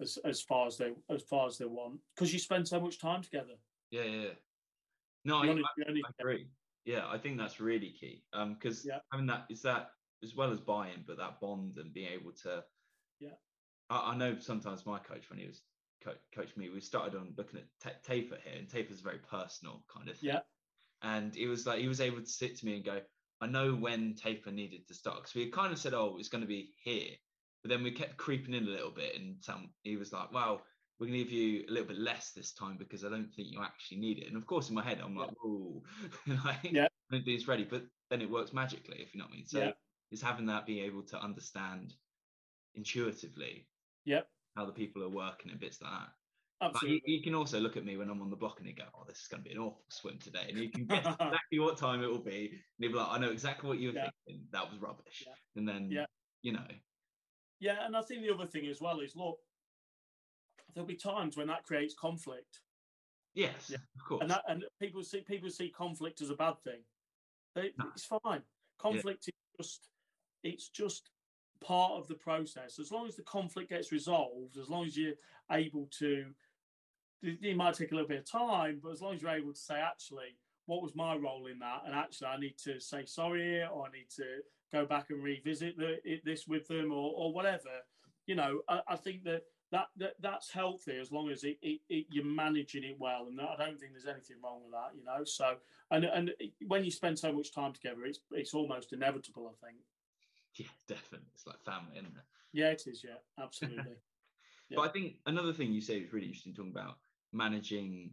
as 0.00 0.18
as 0.24 0.42
far 0.42 0.66
as 0.66 0.76
they 0.76 0.92
as 1.08 1.22
far 1.22 1.46
as 1.46 1.58
they 1.58 1.66
want 1.66 2.00
because 2.14 2.32
you 2.32 2.38
spend 2.38 2.66
so 2.66 2.80
much 2.80 2.98
time 2.98 3.22
together. 3.22 3.54
Yeah, 3.90 4.02
yeah. 4.02 4.28
No, 5.24 5.38
I, 5.38 5.46
I, 5.46 5.50
I, 5.50 6.10
agree. 6.18 6.46
Yeah, 6.84 7.06
I 7.06 7.18
think 7.18 7.36
that's 7.38 7.60
really 7.60 7.90
key. 7.90 8.22
Um, 8.32 8.54
because 8.54 8.86
yeah. 8.86 8.98
having 9.12 9.26
that 9.26 9.44
is 9.50 9.62
that 9.62 9.90
as 10.22 10.34
well 10.34 10.50
as 10.50 10.60
buying, 10.60 11.04
but 11.06 11.18
that 11.18 11.40
bond 11.40 11.76
and 11.78 11.92
being 11.92 12.10
able 12.12 12.32
to. 12.42 12.64
Yeah. 13.18 13.30
I, 13.90 14.12
I 14.12 14.16
know 14.16 14.36
sometimes 14.38 14.86
my 14.86 14.98
coach 14.98 15.28
when 15.28 15.38
he 15.38 15.46
was 15.46 15.62
co- 16.02 16.14
coach 16.34 16.56
me, 16.56 16.70
we 16.70 16.80
started 16.80 17.16
on 17.16 17.34
looking 17.36 17.60
at 17.60 17.66
t- 17.82 17.98
taper 18.02 18.38
here, 18.44 18.58
and 18.58 18.68
taper 18.68 18.92
is 18.92 19.00
very 19.00 19.18
personal 19.18 19.84
kind 19.94 20.08
of 20.08 20.16
thing. 20.16 20.30
Yeah. 20.30 20.40
And 21.02 21.36
it 21.36 21.48
was 21.48 21.66
like 21.66 21.80
he 21.80 21.88
was 21.88 22.00
able 22.00 22.20
to 22.20 22.26
sit 22.26 22.56
to 22.58 22.66
me 22.66 22.76
and 22.76 22.84
go, 22.84 23.00
"I 23.40 23.46
know 23.46 23.74
when 23.74 24.14
taper 24.14 24.50
needed 24.50 24.86
to 24.88 24.94
start." 24.94 25.18
Because 25.18 25.34
we 25.34 25.50
kind 25.50 25.72
of 25.72 25.78
said, 25.78 25.94
"Oh, 25.94 26.16
it's 26.18 26.28
going 26.28 26.42
to 26.42 26.48
be 26.48 26.70
here," 26.82 27.10
but 27.62 27.70
then 27.70 27.82
we 27.82 27.92
kept 27.92 28.16
creeping 28.16 28.54
in 28.54 28.66
a 28.66 28.70
little 28.70 28.90
bit, 28.90 29.16
and 29.16 29.36
some 29.40 29.70
he 29.82 29.96
was 29.96 30.12
like, 30.12 30.32
"Well." 30.32 30.62
we're 31.00 31.06
going 31.06 31.18
to 31.18 31.24
give 31.24 31.32
you 31.32 31.64
a 31.66 31.72
little 31.72 31.88
bit 31.88 31.98
less 31.98 32.32
this 32.32 32.52
time 32.52 32.76
because 32.78 33.06
I 33.06 33.08
don't 33.08 33.32
think 33.34 33.48
you 33.50 33.62
actually 33.62 33.96
need 33.96 34.18
it. 34.18 34.28
And 34.28 34.36
of 34.36 34.46
course, 34.46 34.68
in 34.68 34.74
my 34.74 34.84
head, 34.84 35.00
I'm 35.02 35.16
like, 35.16 35.30
oh, 35.42 35.82
like, 36.44 36.58
yeah. 36.62 36.84
I 36.84 37.10
think 37.10 37.26
it's 37.26 37.48
ready. 37.48 37.64
But 37.64 37.84
then 38.10 38.20
it 38.20 38.30
works 38.30 38.52
magically, 38.52 38.98
if 39.00 39.14
you 39.14 39.18
know 39.18 39.24
what 39.24 39.32
I 39.32 39.36
mean. 39.36 39.46
So 39.46 39.60
yeah. 39.60 39.70
it's 40.10 40.20
having 40.20 40.44
that, 40.46 40.66
being 40.66 40.84
able 40.84 41.02
to 41.04 41.18
understand 41.18 41.94
intuitively 42.74 43.66
yep. 44.04 44.28
how 44.56 44.66
the 44.66 44.72
people 44.72 45.02
are 45.02 45.08
working 45.08 45.50
and 45.50 45.58
bits 45.58 45.80
like 45.80 45.90
that. 45.90 46.08
Absolutely. 46.62 47.20
Can 47.20 47.34
also 47.34 47.58
look 47.58 47.76
at 47.76 47.84
me 47.84 47.96
when 47.96 48.10
I'm 48.10 48.20
on 48.20 48.28
the 48.28 48.36
block 48.36 48.58
and 48.58 48.68
you 48.68 48.74
go, 48.74 48.84
"Oh, 48.94 49.04
this 49.06 49.20
is 49.20 49.28
going 49.28 49.42
to 49.42 49.48
be 49.48 49.54
an 49.54 49.60
awful 49.60 49.82
swim 49.88 50.18
today," 50.18 50.46
and 50.48 50.58
you 50.58 50.70
can 50.70 50.84
guess 50.84 51.06
exactly 51.20 51.58
what 51.58 51.78
time 51.78 52.02
it 52.02 52.10
will 52.10 52.18
be. 52.18 52.50
And 52.50 52.60
you'll 52.78 52.92
be 52.92 52.98
like, 52.98 53.08
"I 53.10 53.18
know 53.18 53.30
exactly 53.30 53.68
what 53.68 53.78
you 53.78 53.88
were 53.88 53.94
yeah. 53.94 54.10
thinking. 54.26 54.44
That 54.52 54.70
was 54.70 54.80
rubbish." 54.80 55.24
Yeah. 55.26 55.32
And 55.56 55.68
then, 55.68 55.88
yeah. 55.90 56.04
you 56.42 56.52
know. 56.52 56.66
Yeah, 57.60 57.84
and 57.84 57.96
I 57.96 58.02
think 58.02 58.22
the 58.22 58.34
other 58.34 58.46
thing 58.46 58.66
as 58.66 58.80
well 58.80 59.00
is 59.00 59.16
look, 59.16 59.38
there'll 60.74 60.86
be 60.86 60.96
times 60.96 61.36
when 61.36 61.48
that 61.48 61.64
creates 61.64 61.94
conflict. 61.94 62.60
Yes, 63.34 63.70
yeah. 63.70 63.78
of 63.98 64.04
course. 64.06 64.22
And 64.22 64.30
that 64.30 64.42
and 64.48 64.64
people 64.80 65.02
see 65.02 65.20
people 65.20 65.50
see 65.50 65.70
conflict 65.70 66.20
as 66.20 66.30
a 66.30 66.34
bad 66.34 66.54
thing. 66.64 66.80
It, 67.56 67.74
no. 67.78 67.86
It's 67.94 68.04
fine. 68.04 68.42
Conflict 68.78 69.28
yeah. 69.28 69.32
is 69.58 69.66
just 69.66 69.88
it's 70.42 70.68
just 70.68 71.10
part 71.64 71.92
of 71.92 72.08
the 72.08 72.14
process. 72.14 72.78
As 72.78 72.90
long 72.90 73.06
as 73.06 73.16
the 73.16 73.22
conflict 73.22 73.70
gets 73.70 73.92
resolved, 73.92 74.56
as 74.56 74.68
long 74.68 74.84
as 74.84 74.96
you're 74.96 75.14
able 75.50 75.88
to, 75.98 76.26
it 77.22 77.56
might 77.56 77.74
take 77.74 77.92
a 77.92 77.94
little 77.94 78.08
bit 78.08 78.20
of 78.20 78.30
time, 78.30 78.80
but 78.82 78.92
as 78.92 79.00
long 79.00 79.14
as 79.14 79.22
you're 79.22 79.30
able 79.30 79.52
to 79.52 79.58
say, 79.58 79.74
actually, 79.80 80.36
what 80.66 80.82
was 80.82 80.94
my 80.94 81.16
role 81.16 81.46
in 81.46 81.58
that? 81.58 81.82
And 81.86 81.94
actually, 81.94 82.28
I 82.28 82.38
need 82.38 82.56
to 82.64 82.80
say 82.80 83.04
sorry 83.04 83.62
or 83.62 83.86
I 83.86 83.90
need 83.90 84.08
to 84.16 84.24
go 84.72 84.86
back 84.86 85.10
and 85.10 85.22
revisit 85.22 85.76
the, 85.76 85.98
it, 86.04 86.24
this 86.24 86.46
with 86.46 86.68
them, 86.68 86.92
or, 86.92 87.12
or 87.16 87.32
whatever. 87.32 87.84
You 88.26 88.36
know, 88.36 88.60
I, 88.68 88.80
I 88.88 88.96
think 88.96 89.24
that 89.24 89.42
that, 89.72 89.86
that 89.98 90.14
that's 90.20 90.50
healthy 90.50 90.98
as 90.98 91.12
long 91.12 91.30
as 91.30 91.44
it, 91.44 91.58
it, 91.62 91.80
it, 91.88 92.06
you're 92.10 92.24
managing 92.24 92.84
it 92.84 92.96
well, 92.98 93.26
and 93.28 93.40
I 93.40 93.56
don't 93.56 93.78
think 93.78 93.92
there's 93.92 94.06
anything 94.06 94.36
wrong 94.42 94.60
with 94.64 94.72
that, 94.72 94.92
you 94.96 95.04
know. 95.04 95.24
So, 95.24 95.56
and 95.90 96.04
and 96.04 96.32
when 96.66 96.84
you 96.84 96.90
spend 96.90 97.18
so 97.18 97.32
much 97.32 97.52
time 97.52 97.72
together, 97.72 98.04
it's 98.04 98.20
it's 98.32 98.54
almost 98.54 98.92
inevitable, 98.92 99.52
I 99.52 99.66
think. 99.66 99.78
Yeah, 100.54 100.66
definitely. 100.88 101.28
It's 101.34 101.46
like 101.46 101.60
family, 101.64 101.96
isn't 101.96 102.06
it? 102.06 102.24
Yeah, 102.52 102.70
it 102.70 102.82
is. 102.86 103.04
Yeah, 103.04 103.18
absolutely. 103.42 103.78
yeah. 103.78 103.94
But 104.76 104.82
I 104.82 104.88
think 104.92 105.16
another 105.26 105.52
thing 105.52 105.72
you 105.72 105.80
say 105.80 105.96
is 105.96 106.12
really 106.12 106.26
interesting, 106.26 106.54
talking 106.54 106.70
about 106.70 106.98
managing, 107.32 108.10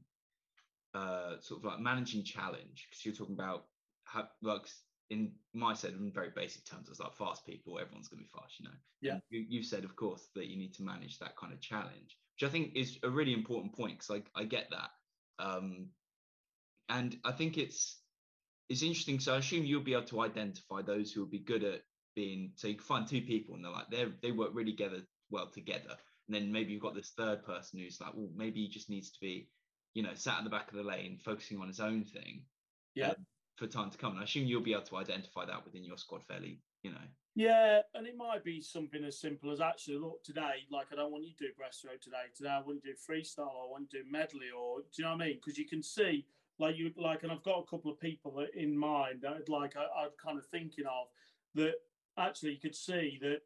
uh, 0.93 1.35
sort 1.39 1.61
of 1.61 1.65
like 1.65 1.79
managing 1.79 2.23
challenge, 2.23 2.87
because 2.89 3.05
you're 3.05 3.15
talking 3.15 3.35
about 3.35 3.65
how 4.03 4.27
like 4.41 4.67
in 5.09 5.31
my 5.53 5.73
said 5.73 5.93
in 5.93 6.11
very 6.11 6.31
basic 6.35 6.65
terms, 6.65 6.89
it's 6.89 6.99
like 6.99 7.15
fast 7.15 7.45
people, 7.45 7.79
everyone's 7.79 8.07
going 8.07 8.19
to 8.19 8.25
be 8.25 8.29
fast, 8.29 8.59
you 8.59 8.65
know. 8.65 8.75
Yeah. 9.01 9.19
you, 9.29 9.59
have 9.59 9.65
said, 9.65 9.83
of 9.83 9.95
course, 9.95 10.27
that 10.35 10.47
you 10.47 10.57
need 10.57 10.73
to 10.75 10.83
manage 10.83 11.19
that 11.19 11.37
kind 11.37 11.53
of 11.53 11.61
challenge, 11.61 12.17
which 12.35 12.47
I 12.47 12.51
think 12.51 12.75
is 12.75 12.97
a 13.03 13.09
really 13.09 13.33
important 13.33 13.75
point 13.75 13.99
because 13.99 14.21
I, 14.35 14.39
I 14.39 14.43
get 14.43 14.69
that. 14.71 14.89
Um, 15.39 15.87
and 16.89 17.17
I 17.23 17.31
think 17.31 17.57
it's 17.57 17.99
it's 18.69 18.81
interesting. 18.81 19.19
So 19.19 19.33
I 19.33 19.37
assume 19.37 19.65
you'll 19.65 19.81
be 19.81 19.93
able 19.93 20.03
to 20.03 20.21
identify 20.21 20.81
those 20.81 21.11
who 21.11 21.21
will 21.21 21.29
be 21.29 21.39
good 21.39 21.63
at 21.63 21.81
being. 22.15 22.51
So 22.55 22.67
you 22.67 22.75
can 22.75 22.83
find 22.83 23.07
two 23.07 23.21
people 23.21 23.55
and 23.55 23.63
they're 23.63 23.71
like 23.71 23.89
they 23.89 24.05
they 24.21 24.31
work 24.31 24.51
really 24.53 24.71
together 24.71 25.01
well 25.29 25.47
together, 25.47 25.95
and 26.27 26.35
then 26.35 26.51
maybe 26.51 26.73
you've 26.73 26.81
got 26.81 26.95
this 26.95 27.13
third 27.17 27.45
person 27.45 27.79
who's 27.79 27.99
like, 28.01 28.13
well, 28.13 28.29
maybe 28.35 28.61
he 28.61 28.67
just 28.67 28.89
needs 28.89 29.11
to 29.11 29.19
be, 29.19 29.49
you 29.93 30.03
know, 30.03 30.13
sat 30.13 30.37
in 30.39 30.43
the 30.43 30.49
back 30.49 30.69
of 30.69 30.77
the 30.77 30.83
lane 30.83 31.19
focusing 31.23 31.59
on 31.59 31.67
his 31.67 31.79
own 31.79 32.03
thing. 32.03 32.43
Yeah. 32.95 33.09
Um, 33.09 33.25
for 33.57 33.67
time 33.67 33.89
to 33.89 33.97
come. 33.97 34.11
And 34.11 34.19
I 34.21 34.23
assume 34.23 34.45
you'll 34.45 34.61
be 34.61 34.73
able 34.73 34.83
to 34.83 34.97
identify 34.97 35.45
that 35.45 35.65
within 35.65 35.83
your 35.83 35.97
squad 35.97 36.23
fairly, 36.27 36.61
you 36.83 36.91
know. 36.91 36.97
Yeah, 37.35 37.81
and 37.93 38.07
it 38.07 38.15
might 38.17 38.43
be 38.43 38.61
something 38.61 39.03
as 39.03 39.19
simple 39.19 39.51
as 39.51 39.61
actually 39.61 39.97
look 39.97 40.23
today, 40.23 40.65
like 40.71 40.87
I 40.91 40.95
don't 40.95 41.11
want 41.11 41.25
you 41.25 41.33
to 41.33 41.45
do 41.45 41.49
breaststroke 41.59 42.01
today. 42.01 42.25
Today 42.35 42.49
I 42.49 42.61
want 42.61 42.81
to 42.83 42.89
do 42.89 42.95
freestyle 42.95 43.53
or 43.53 43.65
I 43.65 43.69
want 43.69 43.89
to 43.91 43.97
do 43.99 44.03
medley 44.09 44.47
or 44.57 44.79
do 44.79 44.85
you 44.97 45.03
know 45.03 45.11
what 45.11 45.21
I 45.21 45.27
mean? 45.27 45.39
Because 45.43 45.57
you 45.57 45.67
can 45.67 45.83
see 45.83 46.25
like 46.59 46.77
you 46.77 46.91
like, 46.97 47.21
and 47.21 47.31
I've 47.31 47.43
got 47.43 47.59
a 47.59 47.69
couple 47.69 47.91
of 47.91 47.99
people 47.99 48.43
in 48.55 48.75
mind 48.75 49.21
that 49.21 49.49
like 49.49 49.75
I, 49.75 49.81
I'm 50.03 50.09
kind 50.23 50.39
of 50.39 50.45
thinking 50.47 50.85
of 50.85 51.07
that 51.53 51.75
actually 52.17 52.53
you 52.53 52.59
could 52.59 52.75
see 52.75 53.19
that 53.21 53.41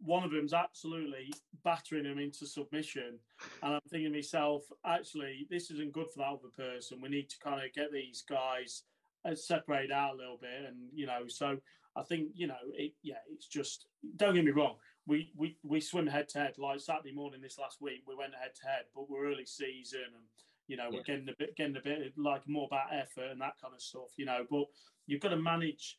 one 0.00 0.24
of 0.24 0.30
them's 0.30 0.52
absolutely 0.52 1.32
battering 1.64 2.04
him 2.04 2.18
into 2.18 2.46
submission. 2.46 3.18
And 3.62 3.74
I'm 3.74 3.80
thinking 3.90 4.12
to 4.12 4.18
myself, 4.18 4.62
actually, 4.84 5.46
this 5.50 5.70
isn't 5.70 5.92
good 5.92 6.06
for 6.12 6.18
that 6.18 6.28
other 6.28 6.52
person. 6.56 7.00
We 7.00 7.08
need 7.08 7.30
to 7.30 7.38
kind 7.38 7.64
of 7.64 7.72
get 7.72 7.92
these 7.92 8.22
guys 8.28 8.82
uh, 9.24 9.34
separate 9.34 9.90
out 9.90 10.14
a 10.14 10.18
little 10.18 10.38
bit, 10.40 10.68
and 10.68 10.76
you 10.92 11.06
know, 11.06 11.22
so 11.28 11.56
I 11.96 12.02
think 12.02 12.28
you 12.34 12.46
know, 12.46 12.56
it, 12.74 12.92
yeah, 13.02 13.22
it's 13.32 13.46
just 13.46 13.86
don't 14.16 14.34
get 14.34 14.44
me 14.44 14.50
wrong. 14.50 14.76
we 15.06 15.30
we 15.36 15.56
we 15.62 15.80
swim 15.80 16.06
head 16.06 16.28
to 16.30 16.38
head. 16.38 16.54
Like 16.58 16.80
Saturday 16.80 17.12
morning 17.12 17.40
this 17.40 17.58
last 17.58 17.80
week, 17.80 18.02
we 18.06 18.14
went 18.14 18.34
head 18.34 18.54
to 18.60 18.66
head, 18.68 18.84
but 18.94 19.08
we're 19.08 19.30
early 19.30 19.46
season 19.46 20.00
and 20.14 20.24
you 20.66 20.76
know, 20.76 20.88
yeah. 20.90 20.98
we're 20.98 21.02
getting 21.02 21.28
a 21.28 21.34
bit 21.38 21.56
getting 21.56 21.76
a 21.76 21.80
bit 21.80 22.12
like 22.16 22.46
more 22.46 22.66
about 22.66 22.92
effort 22.92 23.30
and 23.30 23.40
that 23.40 23.54
kind 23.60 23.74
of 23.74 23.82
stuff, 23.82 24.12
you 24.16 24.24
know. 24.24 24.44
But 24.50 24.64
you've 25.06 25.20
got 25.20 25.30
to 25.30 25.36
manage 25.36 25.98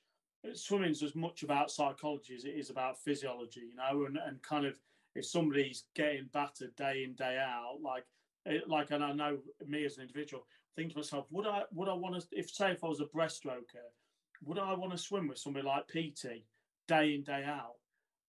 swimming's 0.54 1.04
as 1.04 1.16
much 1.16 1.44
about 1.44 1.72
psychology 1.72 2.36
as 2.36 2.46
it 2.46 2.56
is 2.56 2.70
about 2.70 3.00
physiology, 3.00 3.62
you 3.72 3.76
know, 3.76 4.06
and, 4.06 4.18
and 4.18 4.42
kind 4.42 4.66
of 4.66 4.80
if 5.16 5.26
somebody's 5.26 5.86
getting 5.96 6.30
battered 6.34 6.76
day 6.76 7.04
in, 7.04 7.14
day 7.14 7.38
out, 7.40 7.78
like 7.82 8.06
eh, 8.48 8.60
like 8.68 8.92
and 8.92 9.04
I 9.04 9.14
know 9.14 9.38
me 9.66 9.86
as 9.86 9.98
an 9.98 10.04
individual, 10.04 10.46
think 10.76 10.92
to 10.92 10.98
myself, 10.98 11.26
would 11.32 11.48
I 11.48 11.64
would 11.74 11.90
I 11.90 11.94
want 11.94 12.20
to 12.20 12.28
if 12.32 12.50
say 12.50 12.72
if 12.72 12.84
I 12.84 12.88
was 12.88 13.02
a 13.02 13.06
breaststroker, 13.06 13.88
would 14.44 14.60
I 14.60 14.74
want 14.74 14.92
to 14.92 14.98
swim 14.98 15.28
with 15.28 15.38
somebody 15.38 15.66
like 15.66 15.88
Peaty 15.88 16.46
day 16.88 17.16
in, 17.16 17.24
day 17.24 17.44
out? 17.46 17.76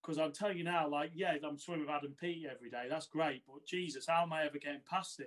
Because 0.03 0.19
I'm 0.19 0.33
telling 0.33 0.59
you 0.59 0.65
now, 0.65 0.89
like, 0.89 1.11
yeah, 1.15 1.35
I'm 1.47 1.59
swimming 1.59 1.87
with 1.87 1.95
Adam 1.95 2.15
Peaty 2.21 2.47
every 2.49 2.71
day. 2.71 2.85
That's 2.89 3.09
great. 3.09 3.43
But 3.45 3.67
Jesus, 3.67 4.07
how 4.07 4.23
am 4.23 4.33
I 4.33 4.45
ever 4.45 4.59
getting 4.59 4.83
past 4.89 5.19
him? 5.19 5.27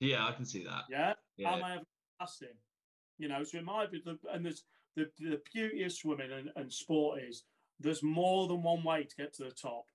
Yeah, 0.00 0.26
I 0.26 0.32
can 0.32 0.44
see 0.44 0.64
that. 0.64 0.82
Yeah. 0.90 1.12
yeah. 1.36 1.48
How 1.48 1.56
am 1.56 1.62
I 1.62 1.74
ever 1.74 1.84
past 2.18 2.42
him? 2.42 2.56
You 3.18 3.28
know, 3.28 3.44
so 3.44 3.58
it 3.58 3.64
might 3.64 3.92
be 3.92 4.02
the 4.04 4.18
and 4.32 4.44
there's 4.44 4.64
the, 4.96 5.08
the 5.18 5.40
beauty 5.52 5.82
of 5.84 5.92
swimming 5.92 6.32
and, 6.32 6.50
and 6.56 6.72
sport 6.72 7.20
is 7.22 7.44
there's 7.80 8.02
more 8.02 8.46
than 8.46 8.62
one 8.62 8.82
way 8.84 9.04
to 9.04 9.16
get 9.16 9.34
to 9.34 9.44
the 9.44 9.50
top. 9.50 9.86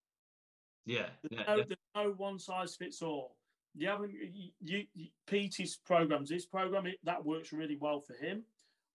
Yeah. 0.86 1.08
There's, 1.24 1.42
yeah, 1.42 1.56
no, 1.56 1.64
there's 1.64 1.78
no 1.96 2.14
one 2.18 2.40
size 2.40 2.76
fits 2.76 3.02
all. 3.02 3.36
You 3.76 3.90
haven't 3.90 4.12
you, 4.12 4.50
you 4.96 5.08
Peaty's 5.28 5.76
programs, 5.76 6.30
this 6.30 6.46
program 6.46 6.88
it, 6.88 6.98
that 7.04 7.24
works 7.24 7.54
really 7.54 7.78
well 7.80 8.02
for 8.02 8.14
him, 8.14 8.44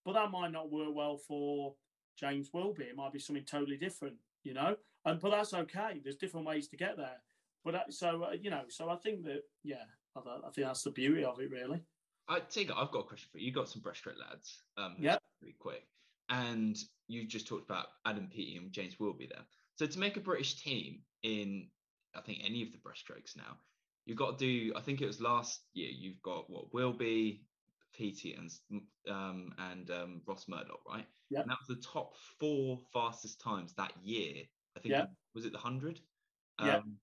but 0.05 0.15
that 0.15 0.31
might 0.33 0.51
not 0.51 0.73
work 0.73 0.93
well 0.93 1.17
for 1.17 1.75
James 2.19 2.51
Wilby. 2.53 2.85
It 2.85 2.97
might 2.97 3.13
be 3.13 3.21
something 3.21 3.45
totally 3.45 3.77
different, 3.77 4.17
you 4.43 4.55
know. 4.55 4.77
And 5.05 5.21
but 5.21 5.31
that's 5.31 5.55
okay. 5.55 6.01
There's 6.03 6.17
different 6.17 6.47
ways 6.47 6.67
to 6.69 6.77
get 6.77 6.97
there. 6.97 7.23
But 7.65 7.73
that, 7.73 7.93
so 7.93 8.25
uh, 8.25 8.33
you 8.33 8.51
know, 8.51 8.63
so 8.69 8.91
I 8.91 8.97
think 8.97 9.25
that 9.25 9.43
yeah, 9.63 9.85
I, 10.17 10.21
I 10.21 10.51
think 10.51 10.67
that's 10.67 10.83
the 10.83 10.91
beauty 10.91 11.25
of 11.25 11.39
it, 11.39 11.51
really. 11.51 11.83
I 12.29 12.41
think 12.41 12.71
I've 12.71 12.91
got 12.91 13.01
a 13.01 13.09
question 13.09 13.29
for 13.33 13.39
you. 13.39 13.47
You 13.47 13.53
got 13.53 13.69
some 13.69 13.83
breaststroke 13.83 14.19
lads. 14.19 14.63
Um, 14.77 14.97
yeah. 14.99 15.17
Pretty 15.41 15.57
quick. 15.59 15.87
And 16.29 16.77
you 17.09 17.27
just 17.27 17.47
talked 17.47 17.69
about 17.69 17.87
Adam 18.07 18.29
Peaty 18.33 18.57
and 18.57 18.73
James 18.73 18.99
Wilby 18.99 19.29
there. 19.31 19.45
So 19.77 19.87
to 19.87 19.99
make 19.99 20.17
a 20.17 20.21
British 20.21 20.63
team 20.63 21.01
in, 21.23 21.69
I 22.15 22.21
think 22.21 22.43
any 22.45 22.63
of 22.63 22.73
the 22.73 22.79
breaststrokes 22.79 23.37
now, 23.37 23.57
you've 24.07 24.19
got 24.19 24.39
to 24.39 24.45
do. 24.45 24.73
I 24.77 24.81
think 24.81 25.01
it 25.01 25.07
was 25.07 25.21
last 25.21 25.61
year. 25.75 25.91
You've 25.91 26.23
got 26.23 26.49
what 26.49 26.73
Wilby 26.73 27.45
Peaty, 27.95 28.35
and 28.35 28.51
um, 29.11 29.53
and 29.59 29.91
um, 29.91 30.23
Ross 30.27 30.47
Murdoch, 30.49 30.81
right? 30.89 31.07
Yeah. 31.31 31.41
And 31.41 31.51
that 31.51 31.59
was 31.67 31.77
the 31.77 31.83
top 31.87 32.15
four 32.39 32.79
fastest 32.93 33.41
times 33.41 33.75
that 33.75 33.93
year. 34.03 34.45
I 34.77 34.81
think. 34.81 34.93
Yeah. 34.93 35.07
Was 35.35 35.45
it 35.45 35.53
the 35.53 35.59
hundred? 35.59 36.01
Yeah. 36.63 36.77
Um, 36.77 36.97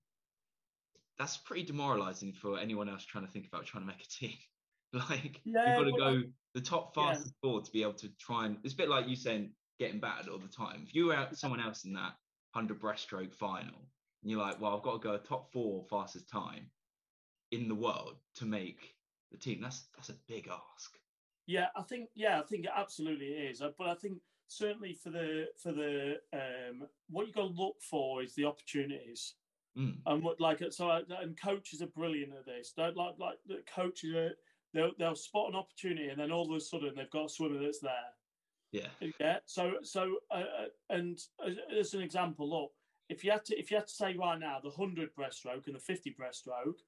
that's 1.17 1.37
pretty 1.37 1.63
demoralizing 1.63 2.33
for 2.33 2.57
anyone 2.57 2.87
else 2.87 3.03
trying 3.03 3.25
to 3.25 3.31
think 3.31 3.47
about 3.47 3.65
trying 3.65 3.83
to 3.83 3.87
make 3.87 4.01
a 4.01 4.07
team. 4.07 4.37
like 5.09 5.41
yeah, 5.45 5.77
you've 5.77 5.85
got 5.85 5.97
to 5.97 6.21
go 6.21 6.23
the 6.55 6.61
top 6.61 6.95
fastest 6.95 7.33
yeah. 7.35 7.47
forward 7.47 7.65
to 7.65 7.71
be 7.71 7.83
able 7.83 7.93
to 7.93 8.09
try 8.19 8.45
and 8.45 8.57
it's 8.63 8.73
a 8.73 8.77
bit 8.77 8.89
like 8.89 9.07
you 9.07 9.15
saying 9.15 9.51
getting 9.79 9.99
battered 9.99 10.29
all 10.29 10.39
the 10.39 10.47
time. 10.47 10.83
If 10.87 10.93
you 10.93 11.07
were 11.07 11.15
out 11.15 11.35
someone 11.37 11.61
else 11.61 11.85
in 11.85 11.93
that 11.93 12.13
hundred 12.53 12.81
breaststroke 12.81 13.33
final, 13.33 13.87
and 14.21 14.31
you're 14.31 14.41
like, 14.41 14.59
well, 14.59 14.75
I've 14.75 14.83
got 14.83 15.01
to 15.01 15.07
go 15.07 15.17
top 15.17 15.51
four 15.51 15.85
fastest 15.89 16.29
time 16.29 16.69
in 17.51 17.67
the 17.67 17.75
world 17.75 18.15
to 18.35 18.45
make 18.45 18.95
the 19.31 19.37
team. 19.37 19.61
That's 19.61 19.87
that's 19.95 20.09
a 20.09 20.15
big 20.27 20.47
ask. 20.47 20.97
Yeah, 21.47 21.67
I 21.75 21.81
think 21.83 22.09
yeah, 22.15 22.39
I 22.39 22.43
think 22.43 22.65
it 22.65 22.71
absolutely 22.75 23.27
is. 23.27 23.61
Uh, 23.61 23.71
but 23.77 23.87
I 23.87 23.95
think 23.95 24.17
certainly 24.47 24.93
for 24.93 25.09
the 25.11 25.47
for 25.61 25.71
the 25.71 26.17
um, 26.33 26.87
what 27.09 27.25
you've 27.25 27.35
got 27.35 27.47
to 27.47 27.61
look 27.61 27.75
for 27.81 28.21
is 28.21 28.35
the 28.35 28.45
opportunities. 28.45 29.35
Mm. 29.77 29.97
And 30.07 30.23
what 30.23 30.41
like 30.41 30.61
so, 30.71 30.89
and 30.89 31.39
coaches 31.41 31.81
are 31.81 31.87
brilliant 31.87 32.33
at 32.33 32.45
this. 32.45 32.73
Don't 32.75 32.97
like 32.97 33.15
like 33.17 33.37
the 33.47 33.61
coaches 33.73 34.13
are 34.15 34.31
they'll 34.73 34.91
they'll 34.97 35.15
spot 35.15 35.49
an 35.49 35.55
opportunity 35.55 36.09
and 36.09 36.19
then 36.19 36.31
all 36.31 36.49
of 36.49 36.55
a 36.55 36.59
sudden 36.59 36.93
they've 36.95 37.09
got 37.09 37.25
a 37.25 37.29
swimmer 37.29 37.61
that's 37.61 37.79
there. 37.79 37.91
Yeah. 38.71 39.09
Yeah. 39.19 39.37
So 39.45 39.73
so 39.81 40.17
uh, 40.31 40.35
uh 40.35 40.65
and 40.89 41.19
as, 41.45 41.55
as, 41.77 41.93
an 41.93 42.01
example, 42.01 42.49
look, 42.49 42.71
if 43.09 43.23
you 43.23 43.31
had 43.31 43.45
to 43.45 43.59
if 43.59 43.71
you 43.71 43.77
had 43.77 43.87
to 43.87 43.93
say 43.93 44.15
right 44.15 44.39
now 44.39 44.59
the 44.63 44.69
hundred 44.69 45.09
breaststroke 45.15 45.67
and 45.67 45.75
the 45.75 45.79
fifty 45.79 46.15
breaststroke 46.19 46.79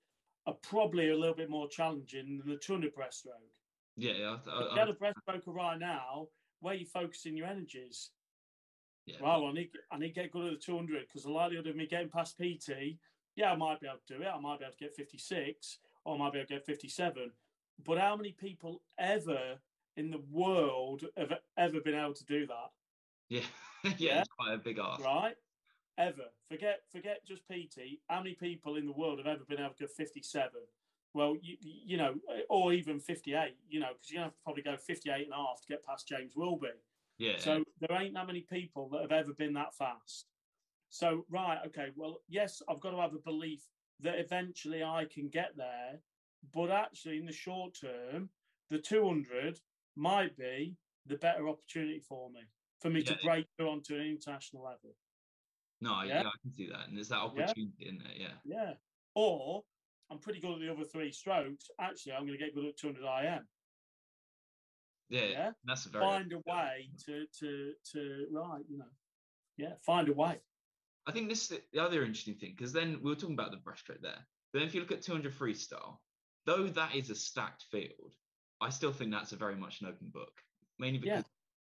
are 0.48 0.56
probably 0.62 1.10
a 1.10 1.18
little 1.18 1.36
bit 1.36 1.50
more 1.50 1.68
challenging 1.68 2.40
than 2.40 2.50
the 2.50 2.58
two 2.58 2.74
hundred 2.74 2.96
breaststroke. 2.96 3.50
Yeah. 3.98 4.14
yeah 4.14 4.38
I, 4.48 4.52
I, 4.52 4.66
if 4.66 4.72
you 4.74 4.80
had 4.80 4.90
a 4.90 4.94
breaststroker 4.94 5.54
right 5.54 5.80
now, 5.80 6.28
where 6.60 6.74
are 6.74 6.78
you 6.78 6.86
focusing 6.86 7.36
your 7.36 7.48
energies? 7.48 8.12
Yeah. 9.06 9.18
Well, 9.22 9.46
I 9.48 9.54
need 9.54 9.72
I 9.92 9.98
need 9.98 10.10
to 10.10 10.22
get 10.22 10.32
good 10.32 10.46
at 10.46 10.60
the 10.60 10.66
200 10.66 11.08
because 11.08 11.24
the 11.24 11.32
likelihood 11.32 11.68
of 11.68 11.76
me 11.76 11.88
getting 11.88 12.10
past 12.10 12.38
Peaty, 12.38 13.00
yeah, 13.36 13.52
I 13.52 13.56
might 13.56 13.80
be 13.80 13.88
able 13.88 14.00
to 14.08 14.18
do 14.18 14.22
it. 14.22 14.28
I 14.28 14.40
might 14.40 14.60
be 14.60 14.66
able 14.66 14.74
to 14.74 14.78
get 14.78 14.96
56 14.96 15.80
or 16.06 16.16
I 16.16 16.18
might 16.20 16.34
be 16.34 16.40
able 16.40 16.48
to 16.48 16.54
get 16.54 16.66
57. 16.66 17.32
But 17.86 17.98
how 17.98 18.16
many 18.16 18.32
people 18.32 18.82
ever 19.00 19.58
in 19.98 20.12
the 20.12 20.22
world 20.30 21.04
have 21.18 21.34
ever 21.58 21.80
been 21.82 21.96
able 21.96 22.14
to 22.14 22.26
do 22.26 22.48
that? 22.48 22.72
Yeah, 23.30 23.42
yeah, 23.84 23.94
yeah, 23.98 24.20
it's 24.22 24.30
quite 24.38 24.54
a 24.54 24.58
big 24.58 24.80
ask, 24.80 25.04
right? 25.04 25.36
Ever 25.98 26.26
forget 26.50 26.82
forget 26.92 27.26
just 27.28 27.48
Peaty. 27.48 28.02
How 28.10 28.20
many 28.20 28.36
people 28.36 28.76
in 28.76 28.86
the 28.86 28.94
world 28.94 29.20
have 29.20 29.28
ever 29.28 29.44
been 29.48 29.60
able 29.60 29.74
to 29.74 29.84
go 29.86 29.88
57? 29.88 30.50
Well, 31.14 31.36
you, 31.42 31.58
you 31.62 31.98
know, 31.98 32.16
or 32.50 32.72
even 32.72 33.00
58, 33.00 33.56
you 33.70 33.82
know, 33.82 33.90
because 33.94 34.12
you 34.12 34.20
have 34.20 34.32
to 34.32 34.40
probably 34.46 34.64
go 34.64 34.78
58 34.78 35.26
and 35.26 35.34
a 35.34 35.36
half 35.36 35.60
to 35.62 35.68
get 35.68 35.86
past 35.86 36.08
James 36.08 36.34
Wilby. 36.38 36.70
Yeah. 37.18 37.38
So 37.38 37.64
there 37.82 38.02
ain't 38.02 38.14
that 38.14 38.28
many 38.28 38.42
people 38.42 38.90
that 38.90 39.02
have 39.02 39.12
ever 39.12 39.34
been 39.34 39.54
that 39.54 39.76
fast. 39.76 40.28
So, 40.90 41.26
right, 41.30 41.60
okay, 41.68 41.88
well, 41.96 42.22
yes, 42.28 42.62
I've 42.70 42.80
got 42.80 42.92
to 42.92 42.98
have 42.98 43.14
a 43.14 43.20
belief 43.20 43.62
that 44.02 44.20
eventually 44.20 44.84
I 44.84 45.06
can 45.12 45.30
get 45.30 45.52
there. 45.56 46.00
But 46.54 46.72
actually, 46.72 47.18
in 47.18 47.26
the 47.26 47.34
short 47.34 47.76
term, 47.80 48.30
the 48.70 48.80
200 48.80 49.60
might 49.96 50.36
be 50.38 50.76
the 51.06 51.18
better 51.18 51.48
opportunity 51.48 52.00
for 52.08 52.30
me, 52.30 52.42
for 52.82 52.90
me 52.90 53.02
yeah. 53.02 53.14
to 53.14 53.20
break 53.24 53.46
through 53.58 53.70
onto 53.70 53.96
an 53.96 54.02
international 54.02 54.64
level. 54.64 54.96
No, 55.82 56.02
yeah, 56.04 56.22
yeah 56.22 56.28
I 56.28 56.38
can 56.42 56.54
see 56.54 56.68
that. 56.68 56.88
And 56.88 56.98
there's 56.98 57.10
that 57.10 57.18
opportunity 57.18 57.72
yeah. 57.80 57.90
in 57.90 57.98
there, 57.98 58.14
yeah. 58.16 58.34
Yeah. 58.46 58.74
Or 59.16 59.64
I'm 60.12 60.20
pretty 60.20 60.40
good 60.40 60.54
at 60.54 60.60
the 60.60 60.72
other 60.72 60.84
three 60.84 61.12
strokes. 61.12 61.70
Actually, 61.80 62.14
I'm 62.14 62.26
going 62.26 62.38
to 62.38 62.44
get 62.44 62.56
good 62.56 62.66
at 62.66 62.78
200 62.78 63.02
IM. 63.02 63.48
Yeah, 65.10 65.26
yeah? 65.26 65.52
that's 65.66 65.86
a 65.86 65.90
very 65.90 66.06
find 66.06 66.32
a 66.32 66.38
way 66.50 66.90
to 67.06 67.26
to 67.40 67.74
to 67.92 68.26
right, 68.32 68.62
you 68.70 68.78
know, 68.78 68.86
yeah, 69.58 69.74
find 69.86 70.08
a 70.08 70.14
way. 70.14 70.40
I 71.06 71.12
think 71.12 71.28
this 71.28 71.52
is 71.52 71.60
the 71.74 71.80
other 71.82 72.04
interesting 72.04 72.36
thing 72.36 72.54
because 72.56 72.72
then 72.72 73.00
we 73.04 73.10
were 73.10 73.16
talking 73.16 73.34
about 73.34 73.52
the 73.52 73.58
breaststroke 73.58 74.02
there. 74.02 74.26
But 74.54 74.60
then 74.60 74.68
if 74.68 74.74
you 74.74 74.80
look 74.80 74.92
at 74.94 75.02
200 75.02 75.34
freestyle, 75.34 75.98
though 76.46 76.68
that 76.68 76.96
is 76.96 77.10
a 77.10 77.16
stacked 77.16 77.66
field, 77.72 78.14
I 78.62 78.70
still 78.70 78.92
think 78.92 79.12
that's 79.12 79.32
a 79.32 79.38
very 79.38 79.56
much 79.56 79.82
an 79.82 79.88
open 79.88 80.10
book. 80.14 80.34
Mainly 80.80 81.00
because 81.00 81.20
yeah. 81.20 81.24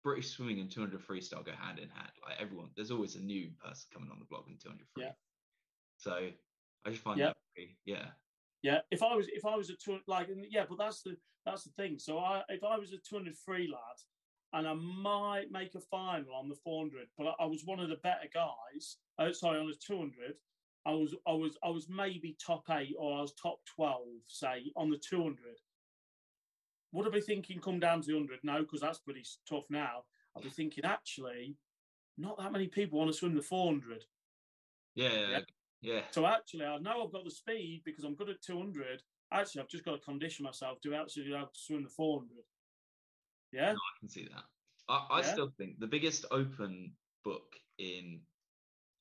British 0.03 0.29
swimming 0.29 0.59
and 0.59 0.71
200 0.71 1.05
freestyle 1.05 1.45
go 1.45 1.51
hand 1.51 1.79
in 1.79 1.89
hand. 1.89 2.11
Like 2.27 2.39
everyone, 2.39 2.69
there's 2.75 2.91
always 2.91 3.15
a 3.15 3.21
new 3.21 3.49
person 3.63 3.87
coming 3.93 4.09
on 4.11 4.19
the 4.19 4.25
block 4.25 4.45
in 4.47 4.57
200 4.57 4.85
free. 4.93 5.03
Yeah. 5.03 5.11
So 5.97 6.29
I 6.85 6.89
just 6.89 7.01
find 7.01 7.19
yeah. 7.19 7.27
that 7.27 7.67
yeah. 7.85 8.05
Yeah, 8.61 8.79
if 8.91 9.03
I 9.03 9.13
was 9.13 9.27
if 9.27 9.45
I 9.45 9.55
was 9.55 9.69
a 9.69 9.75
two 9.75 9.99
like 10.07 10.29
yeah, 10.49 10.63
but 10.67 10.77
that's 10.77 11.01
the 11.01 11.17
that's 11.45 11.63
the 11.63 11.71
thing. 11.71 11.99
So 11.99 12.19
I 12.19 12.43
if 12.49 12.63
I 12.63 12.77
was 12.77 12.93
a 12.93 12.97
200 12.97 13.35
free 13.45 13.67
lad, 13.67 13.97
and 14.53 14.67
I 14.67 14.73
might 14.73 15.51
make 15.51 15.75
a 15.75 15.81
final 15.81 16.35
on 16.35 16.47
the 16.47 16.55
400, 16.63 17.07
but 17.17 17.27
I, 17.27 17.43
I 17.43 17.45
was 17.45 17.63
one 17.65 17.79
of 17.79 17.89
the 17.89 17.97
better 17.97 18.29
guys. 18.33 18.97
Uh, 19.19 19.33
sorry, 19.33 19.59
on 19.59 19.67
the 19.67 19.75
200, 19.85 20.35
I 20.85 20.91
was 20.91 21.15
I 21.27 21.31
was 21.31 21.57
I 21.63 21.69
was 21.69 21.87
maybe 21.89 22.35
top 22.45 22.63
eight 22.71 22.95
or 22.99 23.17
I 23.17 23.21
was 23.21 23.33
top 23.33 23.59
12, 23.75 24.01
say 24.27 24.71
on 24.75 24.89
the 24.89 24.97
200. 24.97 25.37
Would 26.91 27.07
I 27.07 27.09
be 27.09 27.21
thinking 27.21 27.59
come 27.59 27.79
down 27.79 28.01
to 28.01 28.07
the 28.07 28.13
100? 28.13 28.39
No, 28.43 28.59
because 28.59 28.81
that's 28.81 28.99
pretty 28.99 29.23
tough 29.49 29.63
now. 29.69 30.03
I'll 30.35 30.43
be 30.43 30.49
thinking 30.49 30.85
actually, 30.85 31.55
not 32.17 32.37
that 32.37 32.51
many 32.51 32.67
people 32.67 32.99
want 32.99 33.11
to 33.11 33.17
swim 33.17 33.35
the 33.35 33.41
400. 33.41 34.03
Yeah, 34.95 35.09
yeah, 35.09 35.39
yeah. 35.81 36.01
So 36.11 36.25
actually, 36.25 36.65
I 36.65 36.77
know 36.77 37.03
I've 37.03 37.13
got 37.13 37.23
the 37.23 37.31
speed 37.31 37.81
because 37.85 38.03
I'm 38.03 38.15
good 38.15 38.29
at 38.29 38.41
200. 38.41 39.01
Actually, 39.31 39.61
I've 39.61 39.69
just 39.69 39.85
got 39.85 39.93
to 39.93 39.99
condition 39.99 40.43
myself 40.43 40.81
to 40.81 40.93
actually 40.93 41.31
have 41.31 41.51
to 41.51 41.59
swim 41.59 41.83
the 41.83 41.89
400. 41.89 42.29
Yeah, 43.51 43.71
no, 43.71 43.77
I 43.77 43.99
can 43.99 44.09
see 44.09 44.25
that. 44.25 44.43
I, 44.89 45.07
I 45.09 45.21
yeah. 45.21 45.31
still 45.31 45.51
think 45.57 45.79
the 45.79 45.87
biggest 45.87 46.25
open 46.29 46.91
book 47.23 47.55
in 47.79 48.19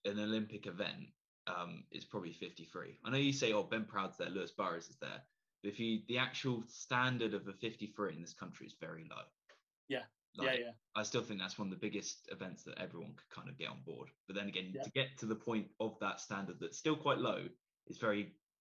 an 0.05 0.19
Olympic 0.19 0.67
event 0.67 1.09
um, 1.57 1.85
is 1.91 2.05
probably 2.05 2.33
53. 2.33 2.99
I 3.05 3.11
know 3.11 3.17
you 3.17 3.33
say, 3.33 3.53
oh, 3.53 3.63
Ben 3.63 3.85
Proud's 3.85 4.17
there, 4.17 4.31
Lewis 4.31 4.51
Burras 4.51 4.89
is 4.89 4.97
there. 5.01 5.23
But 5.63 5.73
if 5.73 5.79
you, 5.79 6.01
the 6.09 6.19
actual 6.19 6.63
standard 6.67 7.35
of 7.35 7.47
a 7.49 7.53
53 7.53 8.15
in 8.15 8.21
this 8.21 8.35
country 8.35 8.67
is 8.67 8.75
very 8.81 9.07
low. 9.09 9.23
Yeah. 9.89 10.03
Like, 10.37 10.49
yeah, 10.49 10.65
yeah. 10.67 10.71
I 10.97 11.03
still 11.03 11.23
think 11.23 11.41
that's 11.41 11.59
one 11.59 11.69
of 11.69 11.71
the 11.73 11.81
biggest 11.81 12.29
events 12.31 12.63
that 12.65 12.79
everyone 12.79 13.13
could 13.15 13.37
kind 13.37 13.49
of 13.49 13.59
get 13.59 13.69
on 13.69 13.79
board. 13.85 14.09
But 14.27 14.37
then 14.37 14.49
again, 14.49 14.73
yeah. 14.75 14.83
to 14.83 14.91
get 14.91 15.19
to 15.19 15.27
the 15.27 15.35
point 15.35 15.67
of 15.79 15.97
that 16.01 16.21
standard 16.21 16.57
that's 16.59 16.79
still 16.79 16.97
quite 16.97 17.19
low 17.19 17.45
is 17.87 17.99
very 17.99 18.33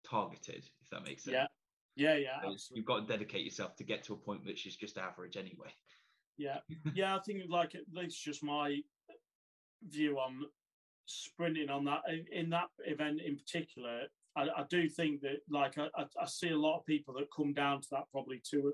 targeted, 0.09 0.65
if 0.81 0.91
that 0.91 1.05
makes 1.05 1.25
sense. 1.25 1.35
Yeah, 1.97 2.15
yeah, 2.15 2.17
yeah. 2.17 2.53
You've 2.73 2.87
got 2.87 3.01
to 3.01 3.07
dedicate 3.07 3.45
yourself 3.45 3.75
to 3.77 3.85
get 3.85 4.05
to 4.05 4.13
a 4.13 4.17
point 4.17 4.47
which 4.47 4.67
is 4.67 4.77
just 4.77 4.99
average 4.99 5.37
anyway. 5.37 5.71
Yeah, 6.37 6.59
yeah. 6.95 7.17
I 7.17 7.21
think 7.21 7.43
like 7.49 7.75
that's 7.93 8.17
just 8.17 8.45
my 8.45 8.79
view 9.89 10.19
on 10.19 10.45
sprinting 11.09 11.71
on 11.71 11.85
that 11.85 12.03
in, 12.31 12.51
that 12.51 12.69
event 12.85 13.21
in 13.25 13.37
particular. 13.37 14.03
I, 14.37 14.43
I 14.43 14.65
do 14.71 14.89
think 14.89 15.21
that 15.23 15.39
like 15.51 15.79
I, 15.79 15.89
I, 15.97 16.27
see 16.27 16.51
a 16.51 16.57
lot 16.57 16.79
of 16.79 16.87
people 16.87 17.15
that 17.15 17.27
come 17.35 17.53
down 17.53 17.81
to 17.81 17.89
that 17.93 18.05
probably 18.13 18.41
too 18.49 18.73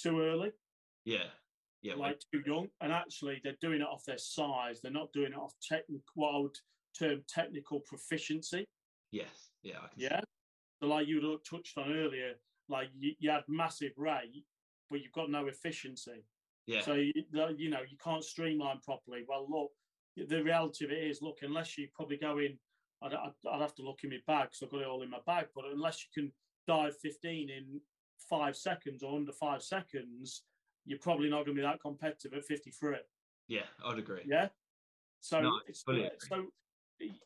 too 0.00 0.20
early. 0.20 0.50
Yeah, 1.04 1.28
yeah, 1.82 1.94
like 1.94 2.20
too 2.32 2.42
young, 2.44 2.68
and 2.80 2.92
actually 2.92 3.40
they're 3.42 3.56
doing 3.60 3.80
it 3.80 3.86
off 3.86 4.04
their 4.04 4.18
size. 4.18 4.80
They're 4.82 4.92
not 4.92 5.12
doing 5.12 5.32
it 5.32 5.38
off 5.38 5.54
technical, 5.62 6.02
what 6.14 6.34
I 6.34 6.38
would 6.38 6.56
term 6.98 7.22
technical 7.28 7.80
proficiency. 7.80 8.66
Yes, 9.12 9.50
yeah, 9.62 9.86
yeah. 9.96 10.20
So 10.80 10.88
like 10.88 11.06
you 11.06 11.38
touched 11.48 11.78
on 11.78 11.92
earlier, 11.92 12.32
like 12.68 12.88
you, 12.98 13.12
you 13.18 13.30
had 13.30 13.44
massive 13.48 13.92
rate, 13.96 14.44
but 14.90 15.00
you've 15.00 15.12
got 15.12 15.30
no 15.30 15.46
efficiency. 15.46 16.24
Yeah. 16.66 16.82
So 16.82 16.94
you, 16.94 17.12
you 17.56 17.70
know 17.70 17.80
you 17.88 17.96
can't 18.02 18.24
streamline 18.24 18.80
properly. 18.84 19.24
Well, 19.26 19.46
look, 19.48 19.70
the 20.16 20.42
reality 20.42 20.84
of 20.84 20.90
it 20.90 21.04
is, 21.04 21.22
look, 21.22 21.38
unless 21.42 21.76
you 21.76 21.88
probably 21.94 22.16
go 22.16 22.38
in, 22.38 22.58
I'd, 23.02 23.12
I'd, 23.12 23.60
have 23.60 23.74
to 23.74 23.82
look 23.82 24.00
in 24.04 24.10
my 24.10 24.16
bag 24.26 24.48
because 24.48 24.62
I've 24.62 24.70
got 24.70 24.80
it 24.80 24.86
all 24.86 25.02
in 25.02 25.10
my 25.10 25.18
bag. 25.26 25.46
But 25.54 25.64
unless 25.72 26.02
you 26.02 26.22
can 26.22 26.32
dive 26.66 26.96
15 27.02 27.50
in 27.50 27.80
five 28.28 28.56
seconds 28.56 29.02
or 29.02 29.14
under 29.14 29.32
five 29.32 29.62
seconds, 29.62 30.42
you're 30.86 30.98
probably 30.98 31.28
not 31.28 31.44
going 31.44 31.56
to 31.56 31.62
be 31.62 31.66
that 31.66 31.80
competitive 31.80 32.32
at 32.32 32.44
53. 32.44 32.96
Yeah, 33.48 33.60
I'd 33.84 33.98
agree. 33.98 34.22
Yeah. 34.24 34.48
So, 35.20 35.40
no, 35.40 35.60
so 36.18 36.46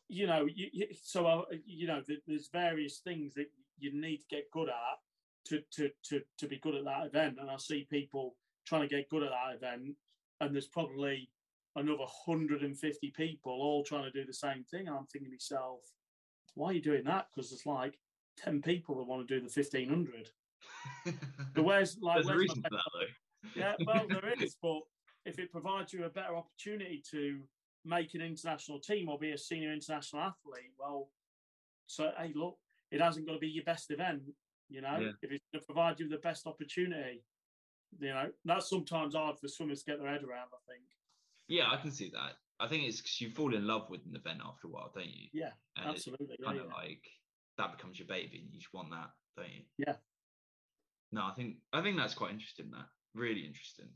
you 0.07 0.27
know, 0.27 0.47
you, 0.53 0.87
so 1.01 1.25
uh, 1.27 1.41
you 1.65 1.87
know, 1.87 2.01
there's 2.27 2.49
various 2.51 2.99
things 2.99 3.33
that 3.35 3.45
you 3.77 3.99
need 3.99 4.17
to 4.17 4.25
get 4.29 4.51
good 4.51 4.69
at 4.69 4.99
to 5.45 5.61
to 5.73 5.89
to 6.05 6.21
to 6.39 6.47
be 6.47 6.59
good 6.59 6.75
at 6.75 6.85
that 6.85 7.05
event. 7.05 7.37
And 7.39 7.49
I 7.49 7.57
see 7.57 7.87
people 7.89 8.35
trying 8.65 8.81
to 8.81 8.87
get 8.87 9.09
good 9.09 9.23
at 9.23 9.29
that 9.29 9.55
event, 9.55 9.95
and 10.39 10.53
there's 10.53 10.67
probably 10.67 11.29
another 11.75 11.99
150 11.99 13.13
people 13.15 13.51
all 13.51 13.83
trying 13.83 14.03
to 14.03 14.11
do 14.11 14.25
the 14.25 14.33
same 14.33 14.63
thing. 14.69 14.87
I'm 14.87 15.05
thinking 15.07 15.29
to 15.29 15.35
myself, 15.35 15.79
why 16.55 16.69
are 16.69 16.73
you 16.73 16.81
doing 16.81 17.03
that? 17.05 17.27
Because 17.33 17.49
there's 17.49 17.65
like 17.65 17.97
10 18.37 18.61
people 18.61 18.95
that 18.95 19.07
want 19.07 19.27
to 19.27 19.33
do 19.33 19.39
the 19.39 19.51
1500. 19.51 20.29
but 21.55 21.63
where's 21.63 21.97
like, 22.01 22.15
There's 22.17 22.27
where's 22.27 22.37
a 22.37 22.39
reason 22.39 22.61
for 22.61 22.69
that, 22.69 22.81
though. 22.93 23.49
yeah, 23.55 23.73
well, 23.85 24.05
there 24.07 24.33
is, 24.41 24.55
but 24.61 24.81
if 25.25 25.39
it 25.39 25.51
provides 25.51 25.93
you 25.93 26.05
a 26.05 26.09
better 26.09 26.35
opportunity 26.35 27.03
to 27.11 27.39
make 27.85 28.13
an 28.13 28.21
international 28.21 28.79
team 28.79 29.09
or 29.09 29.17
be 29.17 29.31
a 29.31 29.37
senior 29.37 29.73
international 29.73 30.21
athlete, 30.21 30.71
well, 30.79 31.09
so 31.87 32.11
hey, 32.17 32.31
look, 32.35 32.57
it 32.91 33.01
hasn't 33.01 33.25
got 33.27 33.33
to 33.33 33.39
be 33.39 33.47
your 33.47 33.63
best 33.63 33.91
event, 33.91 34.21
you 34.69 34.81
know. 34.81 34.97
Yeah. 34.99 35.11
If 35.21 35.31
it's 35.31 35.45
going 35.51 35.61
to 35.61 35.65
provide 35.65 35.99
you 35.99 36.09
the 36.09 36.17
best 36.17 36.45
opportunity, 36.47 37.23
you 37.99 38.09
know, 38.09 38.29
that's 38.45 38.69
sometimes 38.69 39.15
hard 39.15 39.39
for 39.39 39.47
swimmers 39.47 39.83
to 39.83 39.91
get 39.91 39.99
their 39.99 40.09
head 40.09 40.23
around. 40.23 40.49
I 40.53 40.71
think. 40.71 40.83
Yeah, 41.47 41.69
I 41.71 41.77
can 41.77 41.91
see 41.91 42.09
that. 42.13 42.33
I 42.59 42.67
think 42.67 42.83
it's 42.83 42.97
because 42.97 43.19
you 43.19 43.31
fall 43.31 43.55
in 43.55 43.65
love 43.65 43.89
with 43.89 44.01
an 44.05 44.15
event 44.15 44.39
after 44.45 44.67
a 44.67 44.69
while, 44.69 44.91
don't 44.93 45.05
you? 45.05 45.27
Yeah, 45.33 45.51
and 45.77 45.89
absolutely. 45.89 46.37
Kind 46.43 46.57
yeah, 46.57 46.63
of 46.63 46.69
yeah. 46.69 46.77
like 46.77 47.03
that 47.57 47.75
becomes 47.75 47.97
your 47.97 48.07
baby, 48.07 48.39
and 48.43 48.53
you 48.53 48.59
just 48.59 48.73
want 48.73 48.91
that, 48.91 49.09
don't 49.35 49.49
you? 49.49 49.63
Yeah. 49.77 49.95
No, 51.11 51.21
I 51.23 51.31
think 51.35 51.57
I 51.73 51.81
think 51.81 51.97
that's 51.97 52.13
quite 52.13 52.31
interesting. 52.31 52.69
That 52.71 52.85
really 53.15 53.41
interesting. 53.41 53.89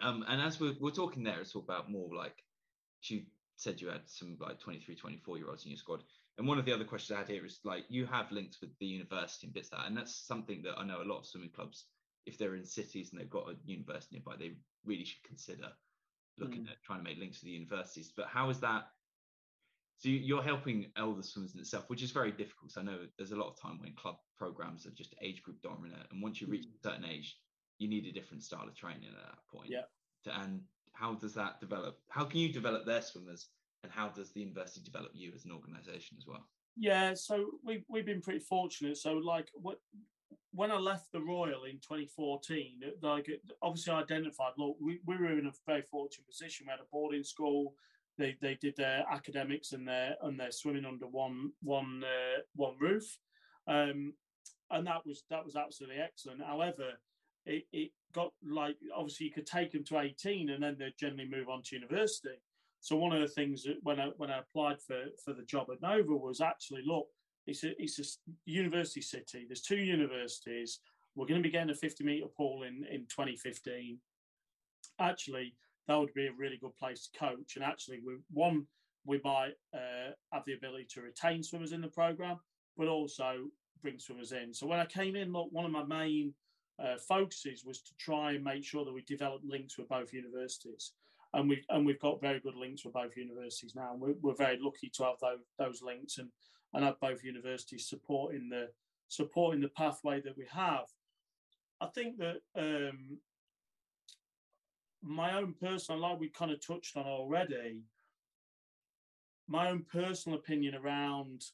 Um, 0.00 0.24
and 0.28 0.42
as 0.42 0.60
we're, 0.60 0.74
we're 0.80 0.90
talking 0.90 1.22
there, 1.22 1.40
it's 1.40 1.54
all 1.54 1.62
about 1.62 1.90
more 1.90 2.14
like 2.14 2.44
you 3.04 3.22
said 3.56 3.80
you 3.80 3.88
had 3.88 4.02
some 4.06 4.36
like 4.40 4.60
23, 4.60 4.94
24 4.94 5.38
year 5.38 5.48
olds 5.48 5.64
in 5.64 5.70
your 5.70 5.78
squad. 5.78 6.02
And 6.38 6.46
one 6.46 6.58
of 6.58 6.66
the 6.66 6.74
other 6.74 6.84
questions 6.84 7.16
I 7.16 7.20
had 7.20 7.28
here 7.28 7.46
is 7.46 7.60
like 7.64 7.84
you 7.88 8.04
have 8.06 8.30
links 8.30 8.60
with 8.60 8.70
the 8.78 8.86
university 8.86 9.46
and 9.46 9.54
bits 9.54 9.70
that, 9.70 9.86
and 9.86 9.96
that's 9.96 10.14
something 10.14 10.62
that 10.62 10.76
I 10.76 10.84
know 10.84 11.02
a 11.02 11.08
lot 11.08 11.20
of 11.20 11.26
swimming 11.26 11.50
clubs, 11.54 11.86
if 12.26 12.36
they're 12.36 12.56
in 12.56 12.66
cities 12.66 13.10
and 13.10 13.20
they've 13.20 13.30
got 13.30 13.48
a 13.48 13.54
university 13.64 14.16
nearby, 14.16 14.36
they 14.38 14.52
really 14.84 15.04
should 15.04 15.22
consider 15.22 15.68
looking 16.38 16.62
mm. 16.62 16.70
at 16.70 16.82
trying 16.84 16.98
to 16.98 17.04
make 17.04 17.18
links 17.18 17.40
to 17.40 17.44
the 17.44 17.50
universities. 17.50 18.12
But 18.16 18.26
how 18.26 18.50
is 18.50 18.60
that? 18.60 18.88
So 19.98 20.10
you're 20.10 20.42
helping 20.42 20.86
elder 20.96 21.22
swimmers 21.22 21.54
in 21.54 21.60
itself, 21.60 21.84
which 21.88 22.02
is 22.02 22.10
very 22.10 22.30
difficult. 22.30 22.72
So 22.72 22.82
I 22.82 22.84
know 22.84 22.98
there's 23.16 23.32
a 23.32 23.36
lot 23.36 23.48
of 23.48 23.58
time 23.58 23.78
when 23.80 23.94
club 23.94 24.16
programs 24.36 24.84
are 24.86 24.90
just 24.90 25.14
age 25.22 25.42
group 25.42 25.62
dominant, 25.62 26.02
and 26.10 26.22
once 26.22 26.40
you 26.40 26.46
reach 26.46 26.66
mm. 26.66 26.74
a 26.74 26.88
certain 26.88 27.04
age, 27.04 27.38
you 27.78 27.88
need 27.88 28.06
a 28.06 28.12
different 28.12 28.42
style 28.42 28.66
of 28.68 28.74
training 28.74 29.08
at 29.08 29.24
that 29.24 29.38
point. 29.52 29.70
Yeah. 29.70 29.82
And 30.42 30.60
how 30.92 31.14
does 31.14 31.34
that 31.34 31.60
develop? 31.60 31.98
How 32.10 32.24
can 32.24 32.40
you 32.40 32.52
develop 32.52 32.84
their 32.84 33.02
swimmers, 33.02 33.48
and 33.82 33.92
how 33.92 34.08
does 34.08 34.32
the 34.32 34.40
university 34.40 34.82
develop 34.84 35.12
you 35.14 35.32
as 35.34 35.44
an 35.44 35.52
organisation 35.52 36.16
as 36.18 36.26
well? 36.26 36.46
Yeah, 36.76 37.14
so 37.14 37.46
we've 37.64 37.84
we've 37.88 38.04
been 38.04 38.20
pretty 38.20 38.40
fortunate. 38.40 38.98
So 38.98 39.14
like 39.14 39.48
what 39.54 39.78
when 40.52 40.70
I 40.70 40.78
left 40.78 41.12
the 41.12 41.20
Royal 41.20 41.64
in 41.64 41.76
2014, 41.76 42.80
like 43.02 43.28
obviously 43.62 43.92
I 43.92 44.00
identified, 44.00 44.52
look, 44.56 44.76
we, 44.80 45.00
we 45.06 45.16
were 45.16 45.38
in 45.38 45.46
a 45.46 45.52
very 45.66 45.82
fortunate 45.82 46.26
position. 46.26 46.66
We 46.66 46.70
had 46.70 46.80
a 46.80 46.88
boarding 46.90 47.24
school. 47.24 47.74
They, 48.18 48.36
they 48.40 48.54
did 48.54 48.74
their 48.76 49.04
academics 49.10 49.72
and 49.72 49.86
their 49.86 50.16
and 50.22 50.40
their 50.40 50.50
swimming 50.50 50.86
under 50.86 51.06
one 51.06 51.52
one 51.62 52.02
uh, 52.02 52.40
one 52.54 52.76
roof, 52.80 53.04
um, 53.68 54.14
and 54.70 54.86
that 54.86 55.04
was 55.04 55.24
that 55.28 55.44
was 55.44 55.54
absolutely 55.54 55.98
excellent. 56.00 56.42
However, 56.42 56.92
it, 57.44 57.64
it 57.72 57.90
got 58.14 58.32
like 58.42 58.76
obviously 58.96 59.26
you 59.26 59.32
could 59.32 59.46
take 59.46 59.72
them 59.72 59.84
to 59.84 59.98
18 59.98 60.48
and 60.48 60.62
then 60.62 60.76
they'd 60.78 60.96
generally 60.98 61.28
move 61.28 61.50
on 61.50 61.62
to 61.64 61.76
university. 61.76 62.40
So 62.80 62.96
one 62.96 63.12
of 63.12 63.20
the 63.20 63.28
things 63.28 63.64
that 63.64 63.76
when 63.82 64.00
I 64.00 64.06
when 64.16 64.30
I 64.30 64.38
applied 64.38 64.80
for 64.80 65.04
for 65.24 65.34
the 65.34 65.44
job 65.44 65.66
at 65.70 65.82
Nova 65.82 66.16
was 66.16 66.40
actually 66.40 66.82
look, 66.86 67.06
it's 67.46 67.64
a 67.64 67.80
it's 67.82 67.98
a 67.98 68.04
university 68.44 69.00
city. 69.00 69.44
There's 69.46 69.62
two 69.62 69.76
universities. 69.76 70.80
We're 71.14 71.26
going 71.26 71.42
to 71.42 71.48
be 71.48 71.52
getting 71.52 71.70
a 71.70 71.74
50 71.74 72.04
meter 72.04 72.26
pool 72.36 72.64
in 72.64 72.84
in 72.90 73.02
2015. 73.02 73.98
Actually, 75.00 75.54
that 75.88 75.96
would 75.98 76.12
be 76.14 76.26
a 76.26 76.32
really 76.36 76.58
good 76.60 76.76
place 76.76 77.08
to 77.08 77.18
coach. 77.18 77.56
And 77.56 77.64
actually, 77.64 78.00
we 78.04 78.16
one 78.30 78.66
we 79.06 79.20
might 79.24 79.54
uh, 79.72 80.10
have 80.32 80.42
the 80.46 80.54
ability 80.54 80.86
to 80.90 81.02
retain 81.02 81.42
swimmers 81.42 81.72
in 81.72 81.80
the 81.80 81.88
program, 81.88 82.38
but 82.76 82.88
also 82.88 83.44
bring 83.82 83.98
swimmers 83.98 84.32
in. 84.32 84.52
So 84.52 84.66
when 84.66 84.80
I 84.80 84.86
came 84.86 85.14
in, 85.14 85.32
look, 85.32 85.48
one 85.52 85.64
of 85.64 85.70
my 85.70 85.84
main 85.84 86.34
uh, 86.82 86.96
focuses 87.08 87.64
was 87.64 87.80
to 87.82 87.94
try 87.98 88.32
and 88.32 88.44
make 88.44 88.64
sure 88.64 88.84
that 88.84 88.92
we 88.92 89.02
developed 89.02 89.44
links 89.44 89.78
with 89.78 89.88
both 89.88 90.12
universities. 90.12 90.92
And 91.34 91.48
we've, 91.48 91.64
and 91.68 91.86
we've 91.86 92.00
got 92.00 92.20
very 92.20 92.40
good 92.40 92.56
links 92.56 92.84
with 92.84 92.94
both 92.94 93.16
universities 93.16 93.74
now. 93.76 93.92
And 93.92 94.00
we're, 94.00 94.16
we're 94.20 94.34
very 94.34 94.58
lucky 94.60 94.90
to 94.94 95.04
have 95.04 95.16
those, 95.20 95.38
those 95.58 95.82
links 95.82 96.18
and, 96.18 96.28
and 96.76 96.84
have 96.84 97.00
both 97.00 97.24
universities 97.24 97.88
supporting 97.88 98.50
the, 98.50 98.68
supporting 99.08 99.62
the 99.62 99.68
pathway 99.68 100.20
that 100.20 100.36
we 100.36 100.44
have. 100.52 100.84
I 101.80 101.86
think 101.86 102.18
that 102.18 102.36
um, 102.54 103.16
my 105.02 105.38
own 105.38 105.54
personal, 105.58 106.02
like 106.02 106.20
we 106.20 106.28
kind 106.28 106.50
of 106.50 106.64
touched 106.64 106.98
on 106.98 107.06
already, 107.06 107.80
my 109.48 109.70
own 109.70 109.86
personal 109.90 110.38
opinion 110.38 110.74
around 110.74 111.44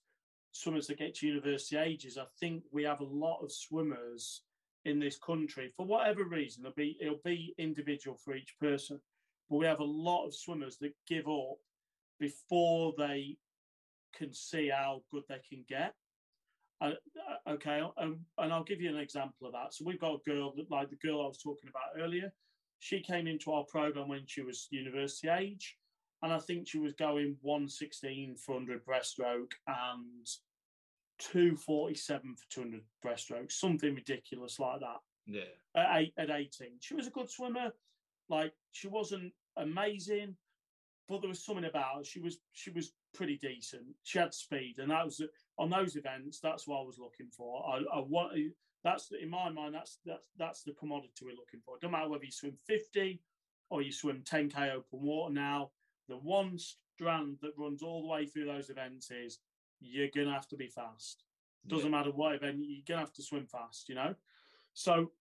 swimmers 0.50 0.88
that 0.88 0.98
get 0.98 1.14
to 1.14 1.26
university 1.28 1.76
ages, 1.76 2.18
I 2.18 2.24
think 2.40 2.64
we 2.72 2.82
have 2.82 3.00
a 3.00 3.04
lot 3.04 3.42
of 3.44 3.52
swimmers 3.52 4.42
in 4.84 4.98
this 4.98 5.18
country 5.18 5.72
for 5.76 5.86
whatever 5.86 6.24
reason. 6.24 6.64
It'll 6.64 6.74
be 6.74 6.98
it'll 7.00 7.20
be 7.24 7.54
individual 7.58 8.16
for 8.16 8.34
each 8.34 8.56
person, 8.58 9.00
but 9.48 9.56
we 9.56 9.66
have 9.66 9.78
a 9.78 9.84
lot 9.84 10.26
of 10.26 10.34
swimmers 10.34 10.78
that 10.78 10.94
give 11.06 11.28
up 11.28 11.58
before 12.18 12.92
they 12.98 13.36
can 14.16 14.32
see 14.32 14.68
how 14.68 15.02
good 15.12 15.22
they 15.28 15.40
can 15.48 15.64
get. 15.68 15.94
Uh, 16.80 16.92
okay, 17.48 17.80
um, 17.98 18.20
and 18.38 18.52
I'll 18.52 18.64
give 18.64 18.80
you 18.80 18.90
an 18.90 18.98
example 18.98 19.46
of 19.46 19.52
that. 19.52 19.72
So 19.72 19.84
we've 19.84 20.00
got 20.00 20.14
a 20.14 20.30
girl 20.30 20.52
that, 20.56 20.70
like 20.70 20.90
the 20.90 20.96
girl 20.96 21.22
I 21.22 21.28
was 21.28 21.38
talking 21.38 21.70
about 21.70 22.02
earlier, 22.02 22.32
she 22.80 23.00
came 23.00 23.28
into 23.28 23.52
our 23.52 23.64
program 23.64 24.08
when 24.08 24.22
she 24.26 24.42
was 24.42 24.66
university 24.70 25.28
age, 25.28 25.76
and 26.22 26.32
I 26.32 26.38
think 26.38 26.66
she 26.66 26.78
was 26.78 26.94
going 26.94 27.36
116 27.42 28.36
for 28.36 28.56
100 28.56 28.84
breaststroke 28.84 29.52
and 29.68 30.26
247 31.20 32.34
for 32.34 32.44
200 32.50 32.80
breaststroke, 33.04 33.52
something 33.52 33.94
ridiculous 33.94 34.58
like 34.58 34.80
that. 34.80 34.98
Yeah. 35.26 35.42
At, 35.76 36.00
eight, 36.00 36.14
at 36.18 36.30
18. 36.30 36.50
She 36.80 36.94
was 36.94 37.06
a 37.06 37.10
good 37.10 37.30
swimmer. 37.30 37.70
Like, 38.28 38.52
she 38.72 38.88
wasn't 38.88 39.32
amazing, 39.56 40.36
but 41.08 41.20
there 41.20 41.28
was 41.28 41.44
something 41.44 41.64
about 41.64 41.96
her. 41.98 42.04
She 42.04 42.20
was 42.20 42.38
she 42.52 42.70
was 42.70 42.92
pretty 43.14 43.36
decent. 43.36 43.84
She 44.02 44.18
had 44.18 44.34
speed, 44.34 44.76
and 44.78 44.90
that 44.90 45.04
was 45.04 45.20
on 45.58 45.70
those 45.70 45.96
events. 45.96 46.40
That's 46.40 46.66
what 46.66 46.80
I 46.80 46.84
was 46.84 46.98
looking 46.98 47.28
for. 47.36 47.64
I, 47.68 47.98
I 47.98 48.00
want 48.00 48.38
that's 48.84 49.10
in 49.20 49.30
my 49.30 49.50
mind. 49.50 49.74
That's 49.74 49.98
that's 50.04 50.28
that's 50.38 50.62
the 50.62 50.72
commodity 50.72 51.24
we're 51.24 51.36
looking 51.36 51.60
for. 51.64 51.76
It 51.76 51.82
doesn't 51.82 51.92
matter 51.92 52.08
whether 52.08 52.24
you 52.24 52.32
swim 52.32 52.56
50 52.66 53.20
or 53.70 53.82
you 53.82 53.92
swim 53.92 54.22
10k 54.24 54.72
open 54.72 55.02
water. 55.02 55.32
Now, 55.32 55.70
the 56.08 56.16
one 56.16 56.58
strand 56.58 57.38
that 57.42 57.52
runs 57.56 57.82
all 57.82 58.02
the 58.02 58.08
way 58.08 58.26
through 58.26 58.46
those 58.46 58.70
events 58.70 59.10
is 59.10 59.38
you're 59.80 60.08
gonna 60.14 60.32
have 60.32 60.48
to 60.48 60.56
be 60.56 60.68
fast. 60.68 61.24
Doesn't 61.66 61.90
yeah. 61.90 61.98
matter 61.98 62.10
what 62.10 62.34
event, 62.34 62.58
you're 62.60 62.82
gonna 62.86 63.00
have 63.00 63.12
to 63.14 63.22
swim 63.22 63.46
fast, 63.46 63.88
you 63.88 63.94
know. 63.94 64.14
So 64.74 65.12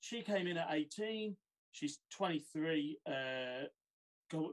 she 0.00 0.22
came 0.22 0.46
in 0.46 0.56
at 0.56 0.68
18. 0.70 1.36
She's 1.70 2.00
23, 2.10 2.98
uh, 3.06 3.12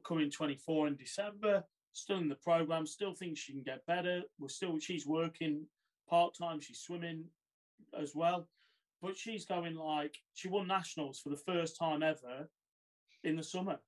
coming 0.04 0.32
24 0.32 0.88
in 0.88 0.96
December. 0.96 1.64
Still 1.94 2.20
in 2.20 2.30
the 2.30 2.36
program. 2.36 2.86
Still 2.86 3.14
thinks 3.14 3.40
she 3.40 3.54
can 3.54 3.64
get 3.64 3.86
better. 3.86 4.22
We're 4.38 4.50
still. 4.50 4.80
She's 4.80 5.06
working 5.06 5.66
part 6.10 6.36
time. 6.40 6.60
She's 6.60 6.80
swimming 6.80 7.26
as 8.00 8.14
well, 8.16 8.48
but 9.02 9.18
she's 9.18 9.46
going 9.46 9.76
like 9.76 10.18
she 10.34 10.48
won 10.48 10.68
nationals 10.68 11.20
for 11.20 11.30
the 11.30 11.38
first 11.38 11.78
time 11.78 12.04
ever 12.04 12.50
in 13.24 13.36
the 13.36 13.44
summer. 13.44 13.80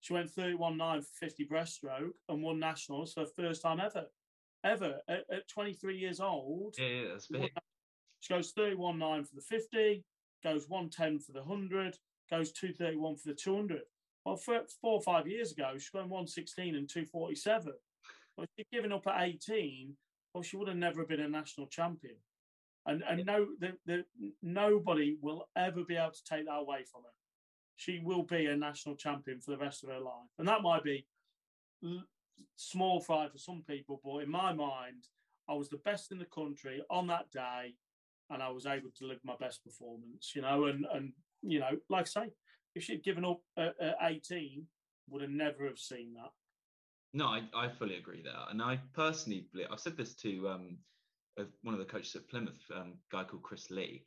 She 0.00 0.14
went 0.14 0.34
31.9 0.34 1.00
for 1.00 1.26
50 1.26 1.46
breaststroke 1.46 2.12
and 2.28 2.42
won 2.42 2.58
nationals 2.58 3.12
for 3.12 3.20
the 3.20 3.42
first 3.42 3.62
time 3.62 3.80
ever. 3.80 4.06
Ever 4.64 5.00
at, 5.08 5.24
at 5.30 5.48
23 5.48 5.96
years 5.96 6.20
old. 6.20 6.74
Yeah, 6.78 6.86
yeah 6.86 7.08
that's 7.12 7.26
big. 7.26 7.50
She 8.20 8.34
goes 8.34 8.52
31.9 8.52 9.26
for 9.26 9.34
the 9.34 9.42
50, 9.42 10.04
goes 10.42 10.68
110 10.68 11.20
for 11.20 11.32
the 11.32 11.40
100, 11.40 11.96
goes 12.30 12.52
231 12.52 13.16
for 13.16 13.28
the 13.28 13.34
200. 13.34 13.80
Well, 14.24 14.36
four 14.36 14.64
or 14.82 15.02
five 15.02 15.26
years 15.26 15.52
ago, 15.52 15.78
she 15.78 15.90
went 15.94 16.08
116 16.08 16.74
and 16.74 16.88
247. 16.88 17.72
But 18.36 18.48
she'd 18.56 18.66
given 18.70 18.92
up 18.92 19.06
at 19.06 19.22
18, 19.22 19.96
well, 20.34 20.42
she 20.42 20.56
would 20.56 20.68
have 20.68 20.76
never 20.76 21.04
been 21.04 21.20
a 21.20 21.28
national 21.28 21.68
champion. 21.68 22.16
And 22.86 23.02
and 23.02 23.24
no, 23.26 23.48
the, 23.58 23.76
the, 23.84 24.04
nobody 24.42 25.16
will 25.20 25.50
ever 25.54 25.84
be 25.84 25.96
able 25.96 26.12
to 26.12 26.24
take 26.24 26.46
that 26.46 26.52
away 26.52 26.84
from 26.90 27.02
her. 27.02 27.10
She 27.76 27.98
will 27.98 28.22
be 28.22 28.46
a 28.46 28.56
national 28.56 28.96
champion 28.96 29.40
for 29.40 29.50
the 29.52 29.58
rest 29.58 29.84
of 29.84 29.90
her 29.90 30.00
life, 30.00 30.28
and 30.38 30.48
that 30.48 30.62
might 30.62 30.82
be 30.82 31.06
small 32.56 33.00
fry 33.00 33.28
for 33.28 33.38
some 33.38 33.62
people, 33.62 34.00
but 34.02 34.18
in 34.18 34.30
my 34.30 34.52
mind, 34.52 35.04
I 35.48 35.54
was 35.54 35.68
the 35.68 35.78
best 35.78 36.12
in 36.12 36.18
the 36.18 36.26
country 36.26 36.82
on 36.90 37.06
that 37.08 37.30
day, 37.30 37.76
and 38.28 38.42
I 38.42 38.50
was 38.50 38.66
able 38.66 38.90
to 38.92 39.06
live 39.06 39.20
my 39.24 39.36
best 39.36 39.64
performance. 39.64 40.32
You 40.34 40.42
know, 40.42 40.66
and 40.66 40.86
and 40.86 41.12
you 41.42 41.58
know, 41.58 41.78
like 41.88 42.02
I 42.02 42.04
say, 42.04 42.30
if 42.74 42.84
she'd 42.84 43.04
given 43.04 43.24
up 43.24 43.40
at, 43.56 43.74
at 43.80 43.96
18, 44.02 44.66
would 45.08 45.22
have 45.22 45.30
never 45.30 45.66
have 45.66 45.78
seen 45.78 46.14
that. 46.14 46.30
No, 47.12 47.26
I, 47.26 47.42
I 47.54 47.68
fully 47.68 47.96
agree 47.96 48.22
there, 48.22 48.34
and 48.50 48.62
I 48.62 48.78
personally, 48.94 49.46
believe, 49.52 49.66
I've 49.72 49.80
said 49.80 49.96
this 49.96 50.14
to 50.16 50.48
um, 50.48 50.78
one 51.62 51.74
of 51.74 51.80
the 51.80 51.86
coaches 51.86 52.14
at 52.14 52.28
Plymouth, 52.28 52.62
um, 52.74 52.94
guy 53.10 53.24
called 53.24 53.42
Chris 53.42 53.70
Lee, 53.70 54.04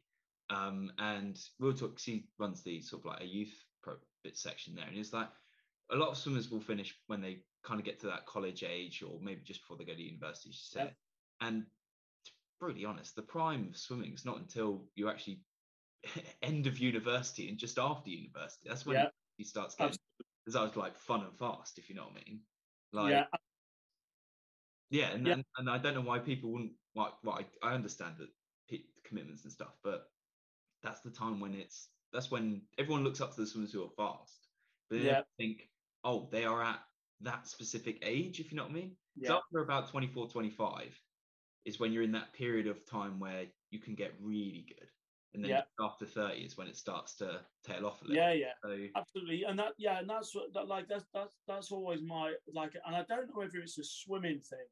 um, 0.49 0.91
and 0.97 1.37
we'll 1.59 1.73
talk. 1.73 1.99
He 1.99 2.25
runs 2.37 2.63
the 2.63 2.81
sort 2.81 3.01
of 3.01 3.05
like 3.05 3.21
a 3.21 3.25
youth 3.25 3.53
pro 3.81 3.95
bit 4.23 4.37
section 4.37 4.75
there, 4.75 4.85
and 4.87 4.97
it's 4.97 5.11
like 5.11 5.27
a 5.91 5.95
lot 5.95 6.09
of 6.09 6.17
swimmers 6.17 6.49
will 6.49 6.61
finish 6.61 6.95
when 7.07 7.21
they 7.21 7.39
kind 7.63 7.79
of 7.79 7.85
get 7.85 7.99
to 8.01 8.07
that 8.07 8.25
college 8.25 8.63
age, 8.63 9.03
or 9.05 9.19
maybe 9.21 9.41
just 9.43 9.61
before 9.61 9.77
they 9.77 9.85
go 9.85 9.93
to 9.93 10.01
university. 10.01 10.51
She 10.51 10.65
said, 10.69 10.93
yeah. 11.41 11.47
and 11.47 11.63
to 12.25 12.31
be 12.31 12.37
brutally 12.59 12.85
honest, 12.85 13.15
the 13.15 13.21
prime 13.21 13.67
of 13.69 13.77
swimming 13.77 14.13
is 14.13 14.25
not 14.25 14.39
until 14.39 14.85
you 14.95 15.09
actually 15.09 15.41
end 16.41 16.67
of 16.67 16.79
university 16.79 17.49
and 17.49 17.57
just 17.57 17.77
after 17.77 18.09
university. 18.09 18.67
That's 18.67 18.85
when 18.85 18.97
yeah. 18.97 19.07
he 19.37 19.43
starts 19.43 19.75
getting. 19.75 19.97
It's 20.45 20.55
like 20.75 20.97
fun 20.97 21.21
and 21.21 21.37
fast, 21.37 21.77
if 21.77 21.89
you 21.89 21.95
know 21.95 22.03
what 22.03 22.11
I 22.11 22.29
mean. 22.29 22.39
Like, 22.91 23.11
yeah, 23.11 23.25
yeah, 24.89 25.11
and, 25.11 25.25
yeah. 25.25 25.33
and 25.33 25.45
and 25.57 25.69
I 25.69 25.77
don't 25.77 25.95
know 25.95 26.01
why 26.01 26.19
people 26.19 26.51
wouldn't. 26.51 26.73
like. 26.95 27.13
well 27.23 27.39
I, 27.39 27.67
I 27.67 27.73
understand 27.73 28.15
that 28.19 28.27
commitments 29.13 29.43
and 29.43 29.51
stuff, 29.51 29.75
but 29.83 30.07
that's 30.81 31.01
the 31.01 31.09
time 31.09 31.39
when 31.39 31.53
it's 31.53 31.89
that's 32.11 32.31
when 32.31 32.61
everyone 32.77 33.03
looks 33.03 33.21
up 33.21 33.33
to 33.35 33.41
the 33.41 33.47
swimmers 33.47 33.71
who 33.71 33.83
are 33.83 33.89
fast, 33.97 34.47
but 34.89 34.99
they 34.99 35.05
yeah. 35.05 35.21
think, 35.37 35.69
oh, 36.03 36.27
they 36.31 36.45
are 36.45 36.63
at 36.63 36.79
that 37.21 37.47
specific 37.47 37.99
age, 38.03 38.39
if 38.39 38.51
you 38.51 38.57
know 38.57 38.63
what 38.63 38.71
I 38.71 38.75
mean. 38.75 38.91
Yeah. 39.15 39.29
So 39.29 39.35
after 39.37 39.59
about 39.59 39.89
24, 39.89 40.29
25 40.29 40.99
is 41.65 41.79
when 41.79 41.91
you're 41.91 42.03
in 42.03 42.11
that 42.11 42.33
period 42.33 42.67
of 42.67 42.85
time 42.85 43.19
where 43.19 43.45
you 43.71 43.79
can 43.79 43.95
get 43.95 44.13
really 44.21 44.65
good. 44.67 44.87
And 45.33 45.43
then 45.43 45.49
yeah. 45.49 45.61
after 45.79 46.05
30 46.05 46.41
is 46.41 46.57
when 46.57 46.67
it 46.67 46.77
starts 46.77 47.15
to 47.15 47.41
tail 47.65 47.87
off 47.87 48.01
a 48.01 48.05
little. 48.05 48.15
Yeah, 48.15 48.33
yeah. 48.33 48.53
So, 48.63 48.77
Absolutely. 48.95 49.43
And 49.43 49.57
that, 49.57 49.73
yeah, 49.77 49.99
and 49.99 50.07
that's 50.07 50.35
what, 50.35 50.53
that, 50.53 50.67
like, 50.67 50.87
that's, 50.87 51.05
that's, 51.13 51.35
that's 51.47 51.71
always 51.71 52.01
my, 52.03 52.33
like, 52.53 52.73
and 52.85 52.95
I 52.95 53.03
don't 53.09 53.27
know 53.27 53.33
whether 53.33 53.57
it's 53.57 53.79
a 53.79 53.83
swimming 53.83 54.41
thing 54.41 54.67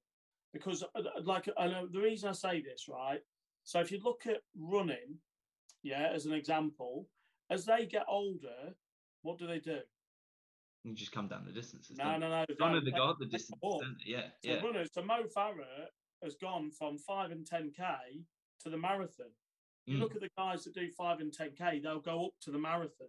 because, 0.54 0.84
uh, 0.84 1.02
like, 1.24 1.50
I 1.58 1.68
know 1.68 1.88
the 1.92 2.00
reason 2.00 2.30
I 2.30 2.34
say 2.34 2.62
this, 2.62 2.86
right? 2.88 3.22
So 3.64 3.80
if 3.80 3.92
you 3.92 4.00
look 4.04 4.28
at 4.28 4.42
running, 4.56 5.18
yeah, 5.82 6.12
as 6.14 6.28
an 6.28 6.34
example, 6.34 7.08
as 7.50 7.66
they 7.66 7.88
get 7.88 8.06
older, 8.08 8.76
what 9.24 9.40
do 9.40 9.48
they 9.48 9.60
do? 9.60 9.80
You 10.84 10.94
just 10.96 11.12
come 11.12 11.28
down 11.28 11.46
the 11.46 11.52
distances. 11.52 11.98
No, 11.98 12.18
no, 12.18 12.30
no. 12.30 12.46
None 12.60 12.76
of 12.76 12.86
the 12.86 12.92
guard 12.92 13.18
the 13.20 13.28
distance. 13.28 13.60
Yeah, 14.06 14.22
so 14.44 14.52
yeah. 14.52 14.62
Runners, 14.62 14.90
so 14.94 15.04
Mo 15.04 15.24
Farah 15.36 15.88
has 16.24 16.36
gone 16.36 16.72
from 16.72 16.98
five 16.98 17.32
and 17.32 17.46
ten 17.46 17.72
k 17.76 17.84
to 18.64 18.70
the 18.70 18.78
marathon. 18.78 19.28
You 19.86 19.98
mm. 19.98 20.00
look 20.00 20.16
at 20.16 20.22
the 20.22 20.30
guys 20.38 20.64
that 20.64 20.74
do 20.74 20.90
five 20.90 21.20
and 21.20 21.34
ten 21.34 21.52
k; 21.58 21.80
they'll 21.80 22.00
go 22.00 22.26
up 22.26 22.34
to 22.42 22.52
the 22.52 22.60
marathon. 22.60 23.08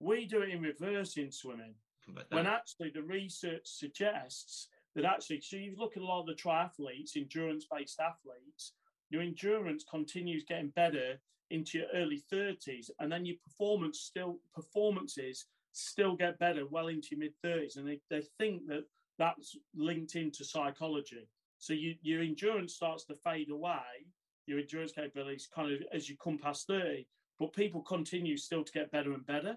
We 0.00 0.26
do 0.26 0.42
it 0.42 0.50
in 0.50 0.62
reverse 0.62 1.16
in 1.16 1.30
swimming. 1.30 1.74
When 2.30 2.46
actually 2.46 2.90
the 2.90 3.02
research 3.02 3.62
suggests 3.64 4.68
that 4.94 5.04
actually, 5.04 5.40
so 5.40 5.56
you 5.56 5.74
look 5.76 5.96
at 5.96 6.02
a 6.02 6.06
lot 6.06 6.20
of 6.20 6.26
the 6.26 6.34
triathletes, 6.34 7.16
endurance-based 7.16 7.98
athletes, 7.98 8.74
your 9.10 9.22
endurance 9.22 9.84
continues 9.88 10.44
getting 10.44 10.70
better 10.70 11.20
into 11.50 11.78
your 11.78 11.88
early 11.94 12.22
30s, 12.32 12.90
and 12.98 13.10
then 13.10 13.26
your 13.26 13.36
performance 13.44 14.00
still 14.00 14.38
performances 14.54 15.46
still 15.72 16.16
get 16.16 16.38
better 16.38 16.64
well 16.66 16.88
into 16.88 17.08
your 17.12 17.20
mid 17.20 17.32
30s, 17.44 17.76
and 17.76 17.86
they, 17.86 18.00
they 18.08 18.22
think 18.38 18.66
that 18.66 18.84
that's 19.18 19.56
linked 19.74 20.16
into 20.16 20.44
psychology. 20.44 21.28
So 21.58 21.72
you, 21.72 21.94
your 22.02 22.22
endurance 22.22 22.74
starts 22.74 23.04
to 23.06 23.14
fade 23.14 23.50
away, 23.50 24.06
your 24.46 24.58
endurance 24.58 24.92
capabilities 24.92 25.48
kind 25.52 25.72
of 25.72 25.80
as 25.92 26.08
you 26.08 26.16
come 26.22 26.38
past 26.38 26.66
30, 26.66 27.06
but 27.38 27.52
people 27.52 27.82
continue 27.82 28.36
still 28.36 28.64
to 28.64 28.72
get 28.72 28.90
better 28.90 29.12
and 29.12 29.26
better. 29.26 29.56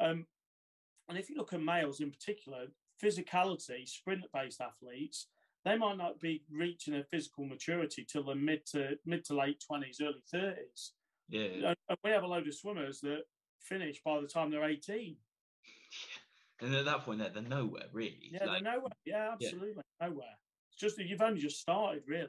Um, 0.00 0.26
and 1.08 1.18
if 1.18 1.28
you 1.28 1.36
look 1.36 1.52
at 1.52 1.62
males 1.62 2.00
in 2.00 2.10
particular, 2.10 2.66
physicality, 3.02 3.88
sprint 3.88 4.24
based 4.32 4.60
athletes, 4.60 5.26
they 5.64 5.76
might 5.76 5.98
not 5.98 6.20
be 6.20 6.42
reaching 6.50 6.94
a 6.94 7.04
physical 7.04 7.44
maturity 7.44 8.06
till 8.10 8.24
the 8.24 8.34
mid 8.34 8.66
to 8.66 8.96
mid 9.06 9.24
to 9.26 9.36
late 9.36 9.62
20s, 9.70 10.00
early 10.02 10.22
30s. 10.32 10.90
Yeah. 11.28 11.74
And 11.88 11.98
we 12.04 12.10
have 12.10 12.24
a 12.24 12.26
load 12.26 12.48
of 12.48 12.54
swimmers 12.54 13.00
that 13.00 13.22
finish 13.60 14.00
by 14.04 14.20
the 14.20 14.26
time 14.26 14.50
they're 14.50 14.64
18. 14.64 15.16
And 16.60 16.76
at 16.76 16.84
that 16.84 17.00
point, 17.04 17.18
they're, 17.18 17.30
they're 17.30 17.42
nowhere 17.42 17.86
really. 17.92 18.30
Yeah, 18.30 18.44
like, 18.44 18.62
they're 18.62 18.72
nowhere. 18.74 18.92
Yeah, 19.04 19.30
absolutely 19.32 19.82
yeah. 20.00 20.06
nowhere. 20.08 20.38
It's 20.70 20.80
just 20.80 20.96
that 20.96 21.06
you've 21.06 21.20
only 21.20 21.40
just 21.40 21.60
started, 21.60 22.04
really. 22.06 22.28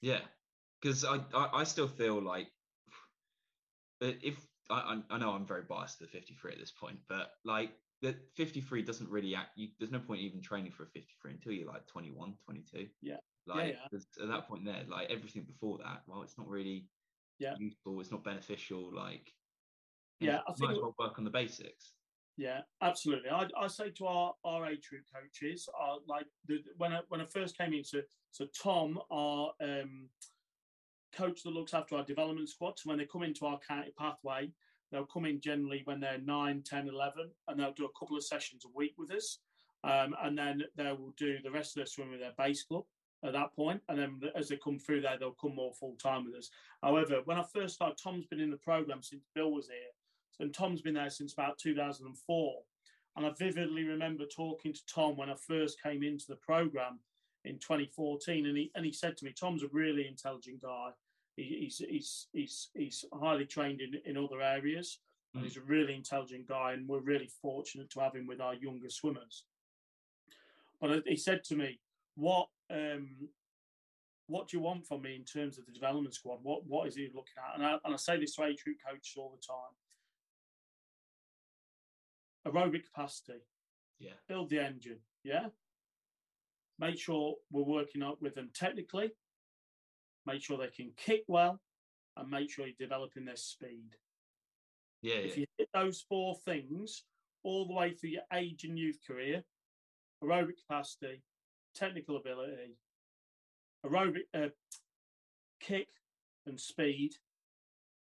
Yeah, 0.00 0.20
because 0.86 1.04
I, 1.04 1.18
I, 1.34 1.48
I 1.52 1.64
still 1.64 1.88
feel 1.88 2.22
like 2.22 2.46
if 4.00 4.36
I 4.70 5.00
I 5.10 5.18
know 5.18 5.30
I'm 5.30 5.46
very 5.46 5.62
biased 5.68 5.98
to 5.98 6.04
the 6.04 6.10
53 6.10 6.52
at 6.52 6.58
this 6.58 6.72
point, 6.72 6.98
but 7.08 7.32
like 7.44 7.70
that 8.02 8.16
53 8.36 8.82
doesn't 8.82 9.10
really 9.10 9.34
act. 9.34 9.50
You, 9.56 9.68
there's 9.78 9.90
no 9.90 9.98
point 9.98 10.20
even 10.20 10.40
training 10.40 10.70
for 10.70 10.84
a 10.84 10.86
53 10.86 11.32
until 11.32 11.52
you're 11.52 11.68
like 11.68 11.86
21, 11.86 12.34
22. 12.44 12.86
Yeah. 13.02 13.16
Like 13.46 13.76
yeah, 13.92 13.98
yeah. 14.18 14.24
at 14.24 14.28
that 14.28 14.48
point 14.48 14.64
there, 14.64 14.82
like 14.88 15.10
everything 15.10 15.44
before 15.44 15.78
that, 15.78 16.02
well, 16.06 16.22
it's 16.22 16.38
not 16.38 16.48
really 16.48 16.86
yeah 17.38 17.54
useful. 17.58 18.00
It's 18.00 18.10
not 18.10 18.24
beneficial. 18.24 18.90
Like 18.94 19.32
yeah, 20.20 20.40
I 20.48 20.52
think 20.52 20.70
might 20.70 20.72
as 20.72 20.78
well 20.78 20.94
work 20.98 21.18
on 21.18 21.24
the 21.24 21.30
basics. 21.30 21.92
Yeah, 22.36 22.60
absolutely. 22.82 23.30
I, 23.30 23.46
I 23.58 23.66
say 23.68 23.90
to 23.98 24.06
our 24.06 24.34
our 24.44 24.66
age 24.66 24.88
group 24.90 25.04
coaches, 25.14 25.68
uh, 25.80 25.96
like 26.08 26.26
the, 26.48 26.58
when 26.76 26.92
I 26.92 27.00
when 27.08 27.20
I 27.20 27.26
first 27.26 27.56
came 27.56 27.72
into 27.72 28.02
so 28.32 28.46
Tom, 28.62 28.98
our 29.10 29.52
um, 29.62 30.10
coach 31.16 31.42
that 31.42 31.50
looks 31.50 31.74
after 31.74 31.96
our 31.96 32.04
development 32.04 32.48
squad. 32.48 32.74
When 32.84 32.98
they 32.98 33.06
come 33.06 33.22
into 33.22 33.46
our 33.46 33.58
county 33.66 33.92
pathway, 33.98 34.50
they'll 34.90 35.06
come 35.06 35.24
in 35.24 35.40
generally 35.40 35.82
when 35.84 36.00
they're 36.00 36.18
9, 36.18 36.62
10, 36.64 36.88
11, 36.88 37.30
and 37.48 37.58
they'll 37.58 37.72
do 37.72 37.86
a 37.86 37.98
couple 37.98 38.16
of 38.16 38.24
sessions 38.24 38.64
a 38.64 38.78
week 38.78 38.94
with 38.98 39.10
us. 39.10 39.38
Um, 39.84 40.14
and 40.22 40.36
then 40.36 40.64
they 40.76 40.84
will 40.84 41.14
do 41.16 41.36
the 41.42 41.50
rest 41.50 41.76
of 41.76 41.80
their 41.80 41.86
swimming 41.86 42.12
with 42.12 42.20
their 42.20 42.32
base 42.36 42.64
club 42.64 42.84
at 43.24 43.32
that 43.32 43.54
point. 43.54 43.80
And 43.88 43.98
then 43.98 44.20
as 44.34 44.48
they 44.48 44.56
come 44.56 44.78
through 44.78 45.02
there, 45.02 45.16
they'll 45.18 45.32
come 45.32 45.54
more 45.54 45.72
full 45.74 45.96
time 46.02 46.24
with 46.24 46.34
us. 46.34 46.50
However, 46.82 47.20
when 47.24 47.38
I 47.38 47.44
first 47.54 47.74
started, 47.74 47.98
Tom's 48.02 48.26
been 48.26 48.40
in 48.40 48.50
the 48.50 48.56
program 48.56 49.02
since 49.02 49.24
Bill 49.34 49.52
was 49.52 49.68
here. 49.68 49.92
And 50.40 50.52
Tom's 50.52 50.82
been 50.82 50.94
there 50.94 51.10
since 51.10 51.32
about 51.32 51.58
2004. 51.58 52.54
And 53.16 53.26
I 53.26 53.30
vividly 53.38 53.84
remember 53.84 54.24
talking 54.26 54.74
to 54.74 54.80
Tom 54.92 55.16
when 55.16 55.30
I 55.30 55.34
first 55.34 55.82
came 55.82 56.02
into 56.02 56.26
the 56.28 56.36
program 56.36 57.00
in 57.44 57.58
2014. 57.58 58.46
And 58.46 58.56
he, 58.56 58.70
and 58.74 58.84
he 58.84 58.92
said 58.92 59.16
to 59.16 59.24
me, 59.24 59.32
Tom's 59.32 59.62
a 59.62 59.68
really 59.72 60.06
intelligent 60.06 60.60
guy. 60.60 60.90
He, 61.36 61.60
he's, 61.62 61.78
he's, 61.88 62.26
he's, 62.32 62.68
he's 62.74 63.04
highly 63.12 63.46
trained 63.46 63.80
in, 63.80 64.00
in 64.04 64.22
other 64.22 64.40
areas. 64.40 64.98
And 65.34 65.42
hmm. 65.42 65.46
he's 65.46 65.56
a 65.56 65.62
really 65.62 65.94
intelligent 65.94 66.48
guy. 66.48 66.72
And 66.72 66.88
we're 66.88 67.00
really 67.00 67.30
fortunate 67.42 67.90
to 67.90 68.00
have 68.00 68.14
him 68.14 68.26
with 68.26 68.40
our 68.40 68.54
younger 68.54 68.90
swimmers. 68.90 69.44
But 70.80 71.02
he 71.06 71.16
said 71.16 71.42
to 71.44 71.56
me, 71.56 71.80
what 72.16 72.48
um, 72.70 73.28
what 74.28 74.48
do 74.48 74.56
you 74.56 74.62
want 74.62 74.86
from 74.86 75.02
me 75.02 75.14
in 75.14 75.24
terms 75.24 75.56
of 75.58 75.66
the 75.66 75.72
development 75.72 76.14
squad? 76.14 76.40
What 76.42 76.66
what 76.66 76.88
is 76.88 76.96
he 76.96 77.08
looking 77.14 77.36
at? 77.38 77.56
And 77.56 77.64
I, 77.64 77.78
and 77.84 77.94
I 77.94 77.96
say 77.96 78.18
this 78.18 78.34
to 78.34 78.44
age 78.44 78.62
group 78.62 78.76
coaches 78.86 79.14
all 79.16 79.32
the 79.34 79.46
time 79.46 79.74
aerobic 82.46 82.84
capacity. 82.84 83.40
Yeah. 83.98 84.12
Build 84.28 84.50
the 84.50 84.60
engine. 84.60 84.98
Yeah. 85.24 85.46
Make 86.78 86.98
sure 86.98 87.34
we're 87.50 87.62
working 87.62 88.02
up 88.02 88.20
with 88.20 88.34
them 88.34 88.50
technically. 88.54 89.10
Make 90.26 90.42
sure 90.42 90.58
they 90.58 90.68
can 90.68 90.92
kick 90.96 91.22
well, 91.28 91.60
and 92.16 92.30
make 92.30 92.50
sure 92.50 92.66
you're 92.66 92.74
developing 92.78 93.24
their 93.24 93.36
speed. 93.36 93.90
Yeah. 95.02 95.16
If 95.16 95.36
yeah. 95.36 95.40
you 95.40 95.46
hit 95.58 95.68
those 95.72 96.04
four 96.08 96.34
things 96.44 97.04
all 97.42 97.66
the 97.66 97.74
way 97.74 97.92
through 97.92 98.10
your 98.10 98.22
age 98.32 98.64
and 98.64 98.78
youth 98.78 98.98
career, 99.06 99.44
aerobic 100.22 100.54
capacity, 100.66 101.22
technical 101.74 102.16
ability, 102.16 102.76
aerobic 103.84 104.22
uh, 104.34 104.48
kick 105.60 105.88
and 106.46 106.58
speed 106.58 107.12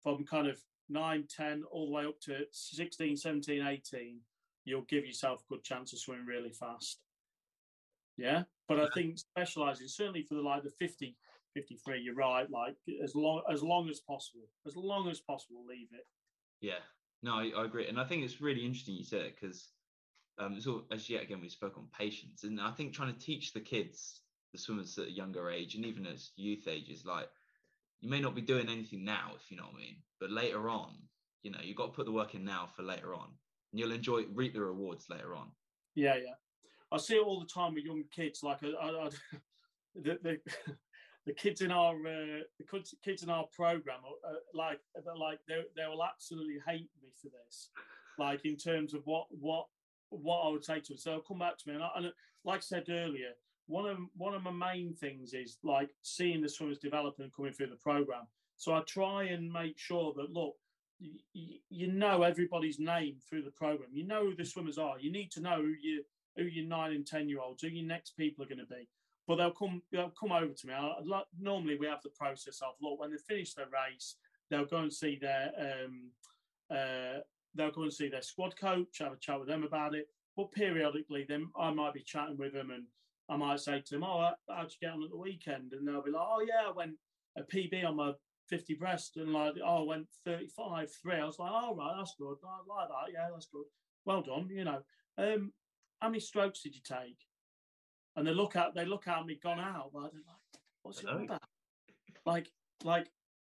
from 0.04 0.26
kind 0.26 0.48
of 0.48 0.60
9, 0.90 1.26
10, 1.30 1.64
all 1.72 1.88
the 1.88 1.92
way 1.92 2.06
up 2.06 2.20
to 2.22 2.46
16, 2.52 3.18
17, 3.18 3.66
18, 3.66 4.20
you'll 4.66 4.82
give 4.84 5.06
yourself 5.06 5.42
a 5.42 5.54
good 5.54 5.64
chance 5.64 5.94
of 5.94 6.00
swimming 6.00 6.26
really 6.26 6.52
fast. 6.52 7.00
Yeah, 8.18 8.44
but 8.70 8.80
I 8.80 8.88
think 8.94 9.18
specializing 9.18 9.88
certainly 9.90 10.24
for 10.24 10.36
the 10.36 10.42
like 10.42 10.64
the 10.64 10.70
50, 10.70 11.18
53, 11.56 12.02
you're 12.02 12.14
right. 12.14 12.50
Like 12.52 12.76
as 13.04 13.16
long 13.16 13.42
as 13.52 13.64
long 13.64 13.90
as 13.90 14.02
possible, 14.02 14.48
as 14.68 14.76
long 14.76 15.10
as 15.10 15.22
possible, 15.22 15.66
leave 15.68 15.88
it. 15.92 16.06
Yeah, 16.62 16.84
no, 17.24 17.36
I, 17.36 17.52
I 17.58 17.66
agree, 17.66 17.88
and 17.88 18.00
I 18.00 18.04
think 18.04 18.24
it's 18.24 18.42
really 18.42 18.66
interesting 18.66 18.96
you 18.96 19.04
said 19.04 19.22
it 19.22 19.36
because 19.40 19.70
um, 20.38 20.60
so 20.60 20.84
as 20.92 21.10
yet 21.10 21.24
again 21.24 21.42
we 21.42 21.50
spoke 21.50 21.78
on 21.78 21.88
patience, 21.98 22.44
and 22.44 22.62
I 22.62 22.72
think 22.72 22.94
trying 22.94 23.14
to 23.14 23.20
teach 23.20 23.54
the 23.54 23.62
kids, 23.62 24.22
the 24.52 24.60
swimmers 24.60 24.98
at 24.98 25.08
a 25.08 25.12
younger 25.12 25.50
age, 25.50 25.76
and 25.76 25.86
even 25.86 26.06
as 26.06 26.32
youth 26.36 26.68
ages, 26.68 27.06
like 27.06 27.30
you 28.02 28.10
may 28.10 28.20
not 28.20 28.36
be 28.36 28.42
doing 28.42 28.70
anything 28.70 29.04
now, 29.04 29.32
if 29.36 29.50
you 29.50 29.58
know 29.58 29.64
what 29.64 29.76
I 29.76 29.80
mean, 29.80 29.96
but 30.20 30.30
later 30.30 30.70
on, 30.70 30.94
you 31.44 31.52
know, 31.52 31.60
you've 31.64 31.78
got 31.78 31.88
to 31.88 31.92
put 31.94 32.06
the 32.06 32.12
work 32.12 32.36
in 32.36 32.44
now 32.44 32.68
for 32.76 32.84
later 32.84 33.14
on, 33.14 33.30
and 33.72 33.80
you'll 33.80 33.92
enjoy 33.94 34.24
reap 34.34 34.54
the 34.54 34.62
rewards 34.62 35.06
later 35.10 35.36
on. 35.36 35.48
Yeah, 35.96 36.16
yeah. 36.16 36.34
I 36.92 36.98
see 36.98 37.16
it 37.16 37.26
all 37.26 37.40
the 37.40 37.46
time 37.46 37.74
with 37.74 37.86
young 37.86 38.04
kids. 38.14 38.42
Like 38.44 38.60
I, 38.64 38.68
I, 38.68 39.06
I, 39.06 39.10
the, 39.96 40.20
the 40.22 40.40
the 41.26 41.34
kids 41.34 41.62
in 41.62 41.72
our 41.72 41.96
uh, 41.96 42.44
the 42.60 42.84
kids 43.04 43.24
in 43.24 43.30
our 43.30 43.46
program, 43.56 44.00
uh, 44.28 44.34
like 44.54 44.80
like 45.18 45.40
they 45.48 45.62
they 45.76 45.88
will 45.88 46.04
absolutely 46.04 46.58
hate 46.68 46.90
me 47.02 47.10
for 47.22 47.30
this. 47.30 47.70
Like 48.18 48.46
in 48.46 48.56
terms 48.56 48.94
of 48.94 49.02
what 49.06 49.28
what 49.30 49.66
what 50.10 50.42
I 50.42 50.50
would 50.50 50.64
say 50.64 50.80
to 50.80 50.90
them. 50.90 50.98
So 50.98 51.10
they'll 51.12 51.22
come 51.22 51.40
back 51.40 51.58
to 51.58 51.70
me, 51.70 51.76
and, 51.76 51.84
I, 51.84 51.90
and 51.96 52.14
like 52.44 52.60
I 52.60 52.62
said 52.62 52.86
earlier, 52.90 53.32
one 53.68 53.90
of 53.90 53.98
one 54.16 54.36
of 54.36 54.44
my 54.44 54.52
main 54.52 54.94
things 54.94 55.34
is 55.34 55.58
like 55.64 55.90
seeing 56.02 56.42
the 56.42 56.50
swimmers 56.50 56.78
develop 56.78 57.16
and 57.20 57.34
coming 57.36 57.54
through 57.54 57.68
the 57.68 57.76
program. 57.76 58.28
So 58.58 58.74
I 58.74 58.82
try 58.82 59.24
and 59.24 59.52
make 59.52 59.78
sure 59.78 60.14
that 60.16 60.32
look, 60.32 60.56
you, 61.00 61.58
you 61.70 61.92
know 61.92 62.24
everybody's 62.24 62.80
name 62.80 63.18
through 63.28 63.44
the 63.44 63.52
program. 63.52 63.90
You 63.92 64.06
know 64.06 64.26
who 64.26 64.36
the 64.36 64.46
swimmers 64.46 64.78
are. 64.78 65.00
You 65.00 65.12
need 65.12 65.32
to 65.32 65.42
know 65.42 65.58
who 65.58 65.74
you 65.82 66.04
who 66.38 66.44
your 66.44 66.66
nine 66.66 66.92
and 66.92 67.06
ten 67.06 67.28
year 67.28 67.40
olds, 67.40 67.64
who 67.64 67.70
your 67.70 67.86
next 67.86 68.12
people 68.12 68.44
are 68.44 68.48
going 68.48 68.60
to 68.60 68.66
be. 68.66 68.88
But 69.28 69.38
they'll 69.38 69.52
come 69.52 69.82
they'll 69.92 70.14
come 70.20 70.32
over 70.32 70.54
to 70.54 70.68
me. 70.68 70.74
I, 70.74 71.22
normally 71.40 71.78
we 71.78 71.88
have 71.88 72.02
the 72.04 72.10
process 72.10 72.62
of 72.62 72.76
look 72.82 73.00
when 73.00 73.12
they 73.12 73.18
finish 73.18 73.54
their 73.54 73.66
race, 73.66 74.16
they'll 74.50 74.66
go 74.66 74.78
and 74.78 74.94
see 74.94 75.18
their 75.20 75.52
um, 75.60 76.12
uh, 76.70 77.20
they'll 77.56 77.72
go 77.72 77.84
and 77.84 77.94
see 77.94 78.10
their 78.10 78.22
squad 78.22 78.56
coach, 78.58 79.00
have 79.00 79.14
a 79.14 79.18
chat 79.18 79.40
with 79.40 79.48
them 79.48 79.64
about 79.64 79.96
it. 79.96 80.08
But 80.36 80.52
periodically, 80.52 81.26
then 81.28 81.50
I 81.58 81.72
might 81.72 81.94
be 81.94 82.04
chatting 82.04 82.38
with 82.38 82.54
them, 82.54 82.72
and 82.72 82.84
I 83.30 83.38
might 83.38 83.60
say 83.60 83.82
to 83.82 83.94
them, 83.94 84.04
"Oh, 84.04 84.32
how'd 84.50 84.72
you 84.72 84.78
get 84.82 84.92
on 84.92 85.04
at 85.04 85.10
the 85.10 85.18
weekend?" 85.18 85.74
And 85.74 85.88
they'll 85.88 86.04
be 86.04 86.12
like, 86.12 86.28
"Oh 86.28 86.46
yeah, 86.46 86.68
I 86.68 86.72
went 86.72 86.96
a 87.38 87.44
PB 87.44 87.86
on 87.86 87.96
my 87.96 88.14
50 88.50 88.76
breast, 88.76 89.18
and 89.18 89.34
like, 89.34 89.56
oh, 89.64 89.84
I 89.84 89.86
went 89.86 90.08
35 90.26 90.92
three." 91.02 91.16
I 91.16 91.26
was 91.26 91.40
like, 91.40 91.52
"All 91.52 91.74
oh, 91.74 91.76
right, 91.76 91.96
that's 91.98 92.16
good. 92.20 92.38
I 92.44 92.58
like 92.68 92.90
that. 92.90 93.14
Yeah, 93.14 93.30
that's 93.32 93.48
good. 93.48 93.66
Well 94.06 94.22
done. 94.22 94.50
You 94.50 94.66
know, 94.66 94.82
um, 95.18 95.54
how 96.02 96.10
many 96.10 96.20
strokes 96.20 96.62
did 96.62 96.76
you 96.76 96.82
take? 96.84 97.18
And 98.16 98.26
they 98.26 98.34
look 98.34 98.56
at 98.56 98.74
they 98.74 98.86
look 98.86 99.08
at 99.08 99.26
me 99.26 99.40
gone 99.42 99.60
out. 99.60 99.92
Like, 99.94 100.04
like 100.04 100.62
what's 100.84 101.02
it 101.02 101.10
about? 101.10 101.42
Like, 102.26 102.50
like, 102.84 103.08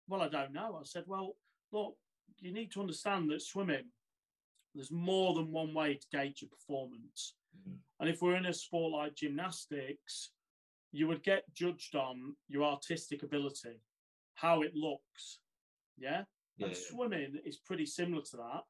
well, 0.08 0.22
I 0.22 0.30
don't 0.30 0.53
know. 0.53 0.78
I 0.80 0.84
said, 0.84 1.03
well, 1.08 1.36
look, 1.72 1.95
you 2.39 2.51
need 2.51 2.72
to 2.72 2.82
understand 2.82 3.30
that 3.30 3.41
swimming, 3.41 3.86
there's 4.76 4.91
more 4.91 5.34
than 5.34 5.51
one 5.51 5.74
way 5.74 5.95
to 5.95 6.18
gauge 6.18 6.41
your 6.41 6.49
performance. 6.49 7.36
Mm-hmm. 7.58 7.78
And 7.99 8.10
if 8.10 8.22
we're 8.22 8.36
in 8.36 8.45
a 8.45 8.53
sport 8.53 8.93
like 8.93 9.16
gymnastics, 9.16 10.32
you 10.91 11.08
would 11.08 11.24
get 11.24 11.43
judged 11.53 11.95
on 11.95 12.36
your 12.47 12.64
artistic 12.64 13.24
ability, 13.24 13.82
how 14.36 14.62
it 14.62 14.76
looks. 14.76 15.39
Yeah. 15.97 16.24
yeah 16.58 16.68
and 16.68 16.76
yeah. 16.76 16.82
swimming 16.89 17.39
is 17.45 17.58
pretty 17.58 17.86
similar 17.86 18.22
to 18.24 18.38
that 18.38 18.64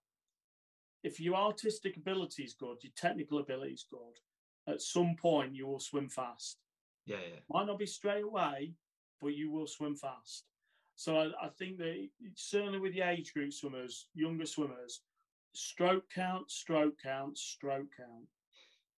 if 1.03 1.19
your 1.19 1.35
artistic 1.35 1.97
ability 1.97 2.43
is 2.43 2.53
good, 2.53 2.77
your 2.81 2.91
technical 2.95 3.39
ability 3.39 3.71
is 3.71 3.85
good, 3.89 4.19
at 4.67 4.81
some 4.81 5.15
point 5.19 5.55
you 5.55 5.67
will 5.67 5.79
swim 5.79 6.09
fast. 6.09 6.57
Yeah, 7.05 7.17
yeah. 7.17 7.39
Might 7.49 7.67
not 7.67 7.79
be 7.79 7.85
straight 7.85 8.23
away, 8.23 8.73
but 9.21 9.33
you 9.33 9.51
will 9.51 9.67
swim 9.67 9.95
fast. 9.95 10.43
So 10.95 11.17
I, 11.17 11.45
I 11.45 11.49
think 11.57 11.77
that 11.77 12.07
certainly 12.35 12.79
with 12.79 12.93
the 12.93 13.01
age 13.01 13.33
group 13.33 13.53
swimmers, 13.53 14.07
younger 14.13 14.45
swimmers, 14.45 15.01
stroke 15.53 16.05
count, 16.13 16.51
stroke 16.51 16.95
count, 17.01 17.37
stroke 17.37 17.87
count. 17.95 18.25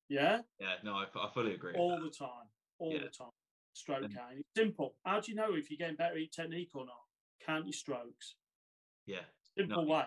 Yeah. 0.08 0.40
Yeah. 0.60 0.76
No, 0.84 0.94
I, 0.94 1.04
I 1.04 1.30
fully 1.34 1.54
agree. 1.54 1.74
All 1.76 2.00
the 2.02 2.10
time. 2.10 2.48
All 2.80 2.94
yeah. 2.94 3.00
the 3.02 3.10
time. 3.10 3.32
Stroke 3.74 4.06
and, 4.06 4.16
count. 4.16 4.28
It's 4.38 4.50
simple. 4.58 4.96
How 5.06 5.20
do 5.20 5.32
you 5.32 5.36
know 5.36 5.54
if 5.56 5.70
you're 5.70 5.78
getting 5.78 5.96
better 5.96 6.18
at 6.18 6.32
technique 6.32 6.72
or 6.74 6.86
not? 6.86 7.02
Count 7.46 7.66
your 7.66 7.74
strokes. 7.74 8.36
Yeah. 9.06 9.22
Simple 9.58 9.86
no. 9.86 9.94
way. 9.94 10.04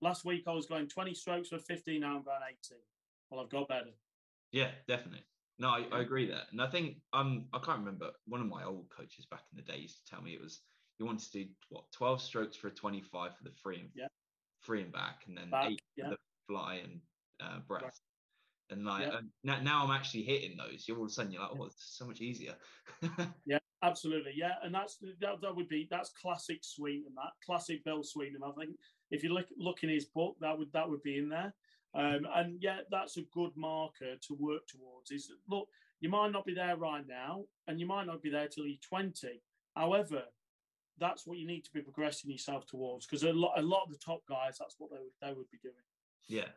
Last 0.00 0.24
week 0.24 0.44
I 0.46 0.52
was 0.52 0.66
going 0.66 0.88
20 0.88 1.14
strokes 1.14 1.48
for 1.48 1.58
15, 1.58 2.00
now 2.00 2.16
I'm 2.16 2.22
going 2.22 2.38
18. 2.48 2.78
Well, 3.30 3.40
I've 3.40 3.50
got 3.50 3.68
better. 3.68 3.90
Yeah, 4.56 4.70
definitely. 4.88 5.22
No, 5.58 5.68
I, 5.68 5.84
I 5.92 6.00
agree 6.00 6.26
that. 6.30 6.44
And 6.50 6.62
I 6.62 6.66
think 6.66 6.96
um 7.12 7.44
I 7.52 7.58
can't 7.58 7.78
remember 7.78 8.08
one 8.26 8.40
of 8.40 8.46
my 8.46 8.64
old 8.64 8.86
coaches 8.88 9.26
back 9.30 9.42
in 9.52 9.56
the 9.56 9.70
day 9.70 9.80
used 9.80 9.98
to 9.98 10.10
tell 10.10 10.22
me 10.22 10.32
it 10.32 10.40
was 10.40 10.62
you 10.98 11.04
wanted 11.04 11.30
to 11.30 11.44
do 11.44 11.50
what 11.68 11.84
12 11.92 12.22
strokes 12.22 12.56
for 12.56 12.68
a 12.68 12.70
25 12.70 13.36
for 13.36 13.44
the 13.44 13.50
free 13.62 13.80
and 13.80 13.90
yeah. 13.94 14.06
free 14.62 14.80
and 14.80 14.92
back 14.94 15.24
and 15.28 15.36
then 15.36 15.50
back, 15.50 15.72
eight 15.72 15.82
yeah. 15.96 16.04
for 16.04 16.10
the 16.12 16.16
fly 16.48 16.80
and 16.82 17.00
uh, 17.42 17.58
breast. 17.68 17.84
Right. 17.84 17.92
And 18.70 18.86
like 18.86 19.06
yeah. 19.06 19.18
um, 19.18 19.30
now, 19.44 19.60
now 19.60 19.84
I'm 19.84 19.90
actually 19.90 20.22
hitting 20.22 20.56
those. 20.56 20.88
You're 20.88 20.96
all 20.96 21.04
of 21.04 21.10
a 21.10 21.12
sudden 21.12 21.32
you're 21.32 21.42
like, 21.42 21.50
oh, 21.52 21.66
it's 21.66 21.98
so 21.98 22.06
much 22.06 22.22
easier. 22.22 22.54
yeah, 23.44 23.58
absolutely. 23.82 24.32
Yeah, 24.34 24.54
and 24.64 24.74
that's 24.74 24.96
that, 25.20 25.42
that 25.42 25.54
would 25.54 25.68
be 25.68 25.86
that's 25.90 26.12
classic 26.20 26.60
Sweetenham 26.62 27.12
That 27.16 27.32
classic 27.44 27.84
Bill 27.84 28.02
and 28.16 28.42
I 28.42 28.50
think 28.58 28.70
if 29.10 29.22
you 29.22 29.34
look 29.34 29.48
look 29.58 29.82
in 29.82 29.90
his 29.90 30.06
book, 30.06 30.36
that 30.40 30.58
would 30.58 30.72
that 30.72 30.88
would 30.88 31.02
be 31.02 31.18
in 31.18 31.28
there. 31.28 31.54
Um, 31.96 32.26
and 32.34 32.58
yeah, 32.60 32.80
that's 32.90 33.16
a 33.16 33.22
good 33.32 33.52
marker 33.56 34.16
to 34.20 34.34
work 34.38 34.66
towards. 34.66 35.10
Is 35.10 35.32
look, 35.48 35.66
you 36.00 36.10
might 36.10 36.32
not 36.32 36.44
be 36.44 36.54
there 36.54 36.76
right 36.76 37.06
now, 37.06 37.44
and 37.66 37.80
you 37.80 37.86
might 37.86 38.06
not 38.06 38.22
be 38.22 38.30
there 38.30 38.48
till 38.48 38.66
you're 38.66 38.76
20. 38.86 39.40
However, 39.74 40.22
that's 40.98 41.26
what 41.26 41.38
you 41.38 41.46
need 41.46 41.64
to 41.64 41.72
be 41.72 41.80
progressing 41.80 42.30
yourself 42.30 42.66
towards 42.66 43.06
because 43.06 43.22
a 43.22 43.32
lot 43.32 43.54
a 43.56 43.62
lot 43.62 43.84
of 43.84 43.92
the 43.92 43.98
top 43.98 44.20
guys, 44.28 44.56
that's 44.58 44.76
what 44.78 44.90
they 44.90 44.98
would 44.98 45.12
they 45.22 45.32
would 45.32 45.50
be 45.50 45.58
doing. 45.62 45.74
Yeah, 46.28 46.48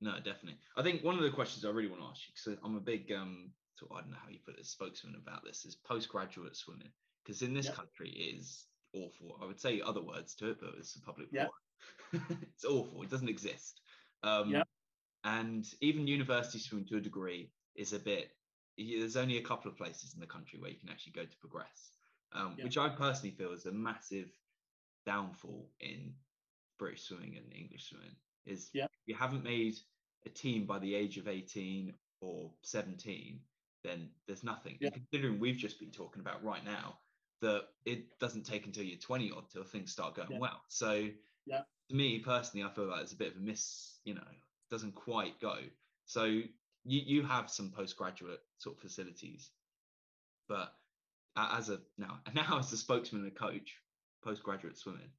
no, 0.00 0.16
definitely. 0.16 0.58
I 0.76 0.82
think 0.82 1.02
one 1.02 1.16
of 1.16 1.22
the 1.22 1.30
questions 1.30 1.64
I 1.64 1.70
really 1.70 1.88
want 1.88 2.02
to 2.02 2.08
ask 2.08 2.20
you 2.26 2.34
because 2.34 2.60
I'm 2.64 2.76
a 2.76 2.80
big 2.80 3.10
um, 3.12 3.50
sort 3.76 3.92
of, 3.92 3.96
I 3.96 4.00
don't 4.00 4.10
know 4.10 4.16
how 4.22 4.30
you 4.30 4.38
put 4.44 4.58
it, 4.58 4.66
spokesman 4.66 5.14
about 5.22 5.44
this 5.44 5.64
is 5.64 5.76
postgraduate 5.76 6.56
swimming 6.56 6.90
because 7.24 7.42
in 7.42 7.54
this 7.54 7.66
yep. 7.66 7.76
country 7.76 8.10
is 8.10 8.66
awful. 8.94 9.38
I 9.42 9.46
would 9.46 9.60
say 9.60 9.80
other 9.80 10.02
words 10.02 10.34
to 10.36 10.50
it, 10.50 10.58
but 10.60 10.74
it's 10.78 10.96
a 10.96 11.00
public 11.00 11.28
yeah. 11.32 11.46
it's 12.42 12.64
awful. 12.64 13.02
It 13.02 13.10
doesn't 13.10 13.28
exist. 13.28 13.80
Um, 14.22 14.50
yeah. 14.50 14.62
And 15.24 15.66
even 15.80 16.06
university 16.06 16.58
swimming 16.58 16.86
to 16.86 16.96
a 16.96 17.00
degree 17.00 17.50
is 17.74 17.92
a 17.92 17.98
bit. 17.98 18.30
There's 18.78 19.16
only 19.16 19.38
a 19.38 19.42
couple 19.42 19.70
of 19.70 19.76
places 19.76 20.14
in 20.14 20.20
the 20.20 20.26
country 20.26 20.58
where 20.58 20.70
you 20.70 20.78
can 20.78 20.88
actually 20.88 21.12
go 21.12 21.24
to 21.24 21.36
progress, 21.38 21.90
um, 22.32 22.54
yeah. 22.56 22.64
which 22.64 22.78
I 22.78 22.88
personally 22.88 23.32
feel 23.32 23.52
is 23.52 23.66
a 23.66 23.72
massive 23.72 24.30
downfall 25.04 25.68
in 25.80 26.14
British 26.78 27.02
swimming 27.02 27.36
and 27.36 27.52
English 27.52 27.90
swimming. 27.90 28.16
Is 28.46 28.70
yeah. 28.72 28.86
you 29.04 29.14
haven't 29.14 29.44
made 29.44 29.74
a 30.24 30.30
team 30.30 30.64
by 30.64 30.78
the 30.78 30.94
age 30.94 31.18
of 31.18 31.28
18 31.28 31.92
or 32.22 32.50
17, 32.62 33.40
then 33.84 34.08
there's 34.26 34.44
nothing. 34.44 34.78
Yeah. 34.80 34.90
considering 34.90 35.38
we've 35.38 35.56
just 35.56 35.78
been 35.78 35.90
talking 35.90 36.20
about 36.20 36.42
right 36.42 36.64
now 36.64 36.98
that 37.42 37.64
it 37.84 38.18
doesn't 38.18 38.44
take 38.44 38.66
until 38.66 38.84
you're 38.84 38.98
20 38.98 39.32
odd 39.34 39.44
till 39.50 39.64
things 39.64 39.92
start 39.92 40.14
going 40.14 40.32
yeah. 40.32 40.38
well. 40.38 40.62
So 40.68 41.08
yeah. 41.46 41.62
To 41.90 41.96
me 41.96 42.20
personally, 42.20 42.64
I 42.64 42.70
feel 42.70 42.86
like 42.86 43.02
it's 43.02 43.12
a 43.12 43.16
bit 43.16 43.32
of 43.32 43.36
a 43.36 43.40
miss, 43.40 43.98
you 44.04 44.14
know, 44.14 44.20
doesn't 44.70 44.94
quite 44.94 45.40
go. 45.40 45.56
So 46.06 46.24
you, 46.24 46.44
you 46.84 47.22
have 47.22 47.50
some 47.50 47.70
postgraduate 47.70 48.40
sort 48.58 48.76
of 48.76 48.82
facilities, 48.82 49.50
but 50.48 50.72
as 51.36 51.68
a 51.68 51.80
now 51.98 52.20
now 52.34 52.58
as 52.58 52.72
a 52.72 52.76
spokesman 52.76 53.22
and 53.22 53.32
a 53.32 53.34
coach, 53.34 53.74
postgraduate 54.24 54.78
swimming. 54.78 55.10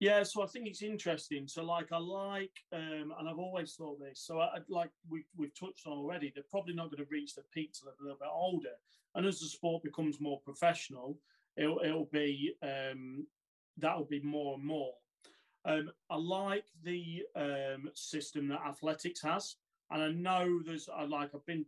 Yeah, 0.00 0.22
so 0.22 0.44
I 0.44 0.46
think 0.46 0.68
it's 0.68 0.82
interesting. 0.82 1.48
So, 1.48 1.64
like, 1.64 1.90
I 1.90 1.98
like, 1.98 2.52
um, 2.72 3.12
and 3.18 3.28
I've 3.28 3.40
always 3.40 3.74
thought 3.74 3.98
this. 3.98 4.22
So, 4.24 4.38
I 4.38 4.58
like 4.68 4.90
we 5.08 5.24
we've 5.36 5.54
touched 5.58 5.88
on 5.88 5.94
already. 5.94 6.30
They're 6.32 6.44
probably 6.48 6.74
not 6.74 6.92
going 6.92 7.04
to 7.04 7.10
reach 7.10 7.34
the 7.34 7.42
peak 7.52 7.72
till 7.72 7.86
they're 7.86 8.00
a 8.00 8.04
little 8.04 8.18
bit 8.18 8.28
older. 8.32 8.76
And 9.16 9.26
as 9.26 9.40
the 9.40 9.46
sport 9.46 9.82
becomes 9.82 10.20
more 10.20 10.40
professional, 10.44 11.18
it'll, 11.56 11.80
it'll 11.84 12.08
be 12.12 12.54
um, 12.62 13.26
that'll 13.76 14.04
be 14.04 14.20
more 14.20 14.54
and 14.54 14.64
more. 14.64 14.92
Um, 15.64 15.90
I 16.10 16.16
like 16.16 16.64
the 16.84 17.22
um, 17.36 17.90
system 17.94 18.48
that 18.48 18.60
athletics 18.66 19.20
has, 19.22 19.56
and 19.90 20.02
I 20.02 20.10
know 20.10 20.60
there's 20.64 20.88
I 20.88 21.04
like 21.04 21.30
I've 21.34 21.46
been, 21.46 21.66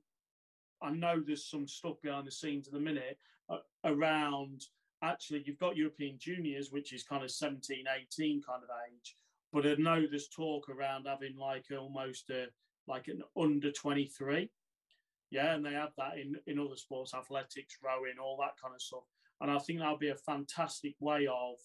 I 0.82 0.90
know 0.90 1.20
there's 1.24 1.50
some 1.50 1.66
stuff 1.66 1.96
behind 2.02 2.26
the 2.26 2.32
scenes 2.32 2.68
in 2.68 2.74
the 2.74 2.80
minute 2.80 3.18
uh, 3.48 3.58
around. 3.84 4.62
Actually, 5.02 5.42
you've 5.46 5.58
got 5.58 5.76
European 5.76 6.18
juniors, 6.18 6.70
which 6.70 6.92
is 6.92 7.02
kind 7.02 7.24
of 7.24 7.30
17, 7.30 7.84
18 8.20 8.42
kind 8.42 8.62
of 8.62 8.68
age, 8.92 9.16
but 9.52 9.66
I 9.66 9.74
know 9.74 10.06
there's 10.06 10.28
talk 10.28 10.68
around 10.68 11.06
having 11.06 11.36
like 11.36 11.66
almost 11.76 12.30
a 12.30 12.46
like 12.86 13.08
an 13.08 13.22
under 13.36 13.70
23 13.70 14.50
yeah, 15.30 15.54
and 15.54 15.64
they 15.64 15.72
have 15.72 15.92
that 15.96 16.18
in, 16.18 16.36
in 16.46 16.58
other 16.58 16.76
sports, 16.76 17.14
athletics, 17.14 17.78
rowing, 17.84 18.18
all 18.20 18.36
that 18.40 18.60
kind 18.60 18.74
of 18.74 18.82
stuff. 18.82 19.04
And 19.40 19.50
I 19.50 19.58
think 19.58 19.78
that'll 19.78 19.96
be 19.96 20.10
a 20.10 20.16
fantastic 20.16 20.94
way 20.98 21.26
of 21.26 21.56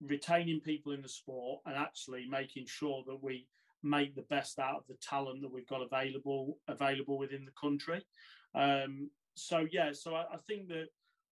retaining 0.00 0.60
people 0.60 0.92
in 0.92 1.02
the 1.02 1.08
sport 1.08 1.60
and 1.66 1.76
actually 1.76 2.26
making 2.28 2.66
sure 2.66 3.02
that 3.06 3.22
we 3.22 3.46
make 3.82 4.14
the 4.14 4.22
best 4.22 4.58
out 4.58 4.76
of 4.76 4.86
the 4.88 4.96
talent 5.00 5.40
that 5.40 5.52
we've 5.52 5.68
got 5.68 5.82
available 5.82 6.58
available 6.68 7.18
within 7.18 7.44
the 7.44 7.52
country. 7.60 8.04
Um, 8.54 9.10
so 9.34 9.66
yeah, 9.70 9.92
so 9.92 10.14
I, 10.14 10.24
I, 10.32 10.36
think 10.46 10.68
that, 10.68 10.86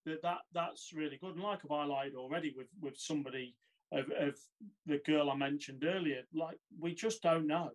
that 0.04 0.22
that 0.22 0.38
that's 0.54 0.92
really 0.94 1.18
good. 1.20 1.34
And 1.34 1.42
like 1.42 1.60
I've 1.64 1.70
highlighted 1.70 2.14
already 2.14 2.54
with 2.56 2.68
with 2.80 2.96
somebody 2.96 3.54
of, 3.92 4.10
of 4.18 4.36
the 4.86 5.00
girl 5.06 5.30
I 5.30 5.36
mentioned 5.36 5.84
earlier, 5.84 6.22
like 6.34 6.58
we 6.78 6.94
just 6.94 7.22
don't 7.22 7.46
know. 7.46 7.70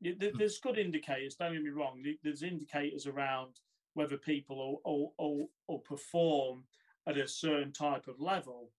There's 0.00 0.60
good 0.60 0.78
indicators. 0.78 1.34
Don't 1.34 1.54
get 1.54 1.62
me 1.62 1.70
wrong. 1.70 2.04
There's 2.22 2.44
indicators 2.44 3.08
around 3.08 3.56
whether 3.94 4.16
people 4.16 4.80
will, 4.84 5.12
will, 5.18 5.48
will 5.66 5.78
perform 5.80 6.62
at 7.08 7.18
a 7.18 7.26
certain 7.26 7.72
type 7.72 8.06
of 8.06 8.20
level. 8.20 8.70